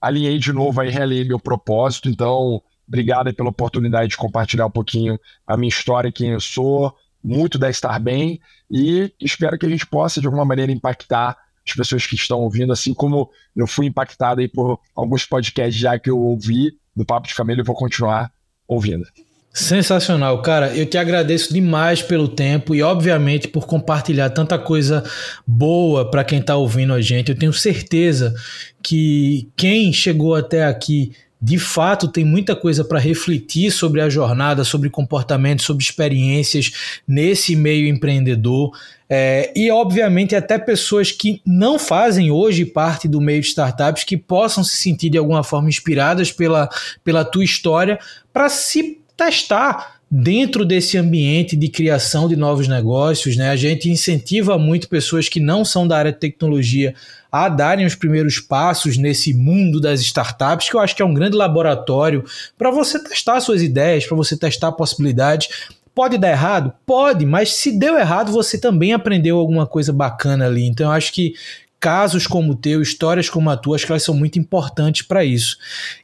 alinhei 0.00 0.38
de 0.38 0.52
novo 0.52 0.80
aí, 0.80 0.90
realinhei 0.90 1.24
meu 1.24 1.40
propósito. 1.40 2.08
Então, 2.08 2.62
obrigado 2.86 3.34
pela 3.34 3.50
oportunidade 3.50 4.10
de 4.10 4.16
compartilhar 4.16 4.66
um 4.66 4.70
pouquinho 4.70 5.18
a 5.44 5.56
minha 5.56 5.68
história, 5.68 6.12
quem 6.12 6.30
eu 6.30 6.40
sou, 6.40 6.96
muito 7.22 7.58
da 7.58 7.68
Estar 7.68 7.98
Bem 7.98 8.40
e 8.70 9.12
espero 9.20 9.58
que 9.58 9.66
a 9.66 9.68
gente 9.68 9.86
possa, 9.86 10.20
de 10.20 10.26
alguma 10.26 10.44
maneira, 10.44 10.70
impactar 10.70 11.36
as 11.66 11.74
pessoas 11.74 12.06
que 12.06 12.14
estão 12.14 12.40
ouvindo, 12.40 12.72
assim 12.72 12.92
como 12.92 13.30
eu 13.54 13.66
fui 13.66 13.86
impactado 13.86 14.40
aí 14.40 14.48
por 14.48 14.80
alguns 14.94 15.24
podcasts 15.24 15.76
já 15.76 15.98
que 15.98 16.10
eu 16.10 16.18
ouvi 16.18 16.72
do 16.94 17.04
Papo 17.04 17.26
de 17.26 17.34
Família, 17.34 17.62
eu 17.62 17.64
vou 17.64 17.76
continuar 17.76 18.30
ouvindo. 18.66 19.04
Sensacional, 19.52 20.40
cara. 20.40 20.74
Eu 20.74 20.86
te 20.86 20.96
agradeço 20.96 21.52
demais 21.52 22.00
pelo 22.00 22.26
tempo 22.26 22.74
e, 22.74 22.82
obviamente, 22.82 23.48
por 23.48 23.66
compartilhar 23.66 24.30
tanta 24.30 24.58
coisa 24.58 25.04
boa 25.46 26.10
para 26.10 26.24
quem 26.24 26.38
está 26.38 26.56
ouvindo 26.56 26.94
a 26.94 27.02
gente. 27.02 27.30
Eu 27.30 27.38
tenho 27.38 27.52
certeza 27.52 28.34
que 28.82 29.50
quem 29.54 29.92
chegou 29.92 30.34
até 30.34 30.64
aqui 30.64 31.12
de 31.42 31.58
fato 31.58 32.06
tem 32.06 32.24
muita 32.24 32.54
coisa 32.54 32.84
para 32.84 33.00
refletir 33.00 33.72
sobre 33.72 34.00
a 34.00 34.08
jornada, 34.08 34.62
sobre 34.62 34.88
comportamento, 34.88 35.60
sobre 35.62 35.82
experiências 35.82 37.00
nesse 37.06 37.56
meio 37.56 37.88
empreendedor. 37.88 38.70
É, 39.10 39.52
e, 39.56 39.68
obviamente, 39.68 40.36
até 40.36 40.56
pessoas 40.56 41.10
que 41.10 41.42
não 41.44 41.80
fazem 41.80 42.30
hoje 42.30 42.64
parte 42.64 43.08
do 43.08 43.20
meio 43.20 43.40
de 43.40 43.48
startups 43.48 44.04
que 44.04 44.16
possam 44.16 44.62
se 44.62 44.76
sentir 44.76 45.10
de 45.10 45.18
alguma 45.18 45.42
forma 45.42 45.68
inspiradas 45.68 46.30
pela, 46.30 46.68
pela 47.02 47.24
tua 47.24 47.44
história 47.44 47.98
para 48.32 48.48
se 48.48 49.00
testar 49.16 50.00
dentro 50.08 50.64
desse 50.64 50.96
ambiente 50.96 51.56
de 51.56 51.68
criação 51.68 52.28
de 52.28 52.36
novos 52.36 52.68
negócios, 52.68 53.36
né? 53.36 53.48
A 53.48 53.56
gente 53.56 53.90
incentiva 53.90 54.58
muito 54.58 54.88
pessoas 54.88 55.28
que 55.28 55.40
não 55.40 55.64
são 55.64 55.88
da 55.88 55.96
área 55.96 56.12
de 56.12 56.18
tecnologia 56.18 56.94
a 57.32 57.48
darem 57.48 57.86
os 57.86 57.94
primeiros 57.94 58.38
passos 58.38 58.98
nesse 58.98 59.32
mundo 59.32 59.80
das 59.80 60.02
startups, 60.02 60.68
que 60.68 60.76
eu 60.76 60.80
acho 60.80 60.94
que 60.94 61.00
é 61.00 61.04
um 61.04 61.14
grande 61.14 61.34
laboratório 61.34 62.22
para 62.58 62.70
você 62.70 63.02
testar 63.02 63.40
suas 63.40 63.62
ideias, 63.62 64.06
para 64.06 64.16
você 64.16 64.36
testar 64.36 64.70
possibilidades. 64.72 65.48
Pode 65.94 66.18
dar 66.18 66.30
errado? 66.30 66.74
Pode, 66.84 67.24
mas 67.24 67.54
se 67.54 67.72
deu 67.72 67.98
errado, 67.98 68.30
você 68.30 68.58
também 68.58 68.92
aprendeu 68.92 69.38
alguma 69.38 69.66
coisa 69.66 69.94
bacana 69.94 70.44
ali. 70.46 70.66
Então 70.66 70.86
eu 70.86 70.92
acho 70.92 71.10
que 71.10 71.34
casos 71.80 72.26
como 72.26 72.52
o 72.52 72.56
teu, 72.56 72.82
histórias 72.82 73.30
como 73.30 73.48
a 73.50 73.56
tua, 73.56 73.76
acho 73.76 73.86
que 73.86 73.92
elas 73.92 74.04
são 74.04 74.14
muito 74.14 74.38
importantes 74.38 75.02
para 75.02 75.24
isso. 75.24 75.56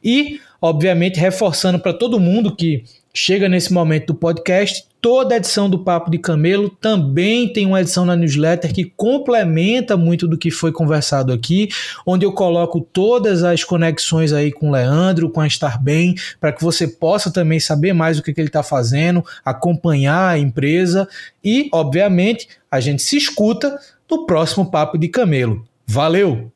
E, 0.03 0.41
obviamente, 0.59 1.19
reforçando 1.19 1.79
para 1.79 1.93
todo 1.93 2.19
mundo 2.19 2.55
que 2.55 2.83
chega 3.13 3.47
nesse 3.47 3.71
momento 3.71 4.07
do 4.07 4.15
podcast, 4.15 4.83
toda 5.01 5.35
edição 5.35 5.69
do 5.69 5.79
Papo 5.79 6.11
de 6.11 6.17
Camelo 6.17 6.69
também 6.69 7.51
tem 7.51 7.65
uma 7.65 7.81
edição 7.81 8.05
na 8.05 8.15
newsletter 8.15 8.73
que 8.73 8.85
complementa 8.85 9.95
muito 9.95 10.27
do 10.27 10.37
que 10.37 10.51
foi 10.51 10.71
conversado 10.71 11.31
aqui, 11.31 11.69
onde 12.05 12.25
eu 12.25 12.31
coloco 12.31 12.81
todas 12.81 13.43
as 13.43 13.63
conexões 13.63 14.33
aí 14.33 14.51
com 14.51 14.69
o 14.69 14.71
Leandro, 14.71 15.29
com 15.29 15.41
a 15.41 15.47
Estar 15.47 15.81
Bem, 15.81 16.15
para 16.39 16.51
que 16.51 16.63
você 16.63 16.87
possa 16.87 17.31
também 17.31 17.59
saber 17.59 17.93
mais 17.93 18.19
o 18.19 18.23
que, 18.23 18.33
que 18.33 18.41
ele 18.41 18.49
está 18.49 18.63
fazendo, 18.63 19.23
acompanhar 19.43 20.29
a 20.29 20.37
empresa 20.37 21.07
e, 21.43 21.69
obviamente, 21.71 22.47
a 22.69 22.79
gente 22.79 23.01
se 23.01 23.17
escuta 23.17 23.79
no 24.09 24.25
próximo 24.25 24.69
Papo 24.69 24.97
de 24.97 25.07
Camelo. 25.07 25.65
Valeu! 25.87 26.51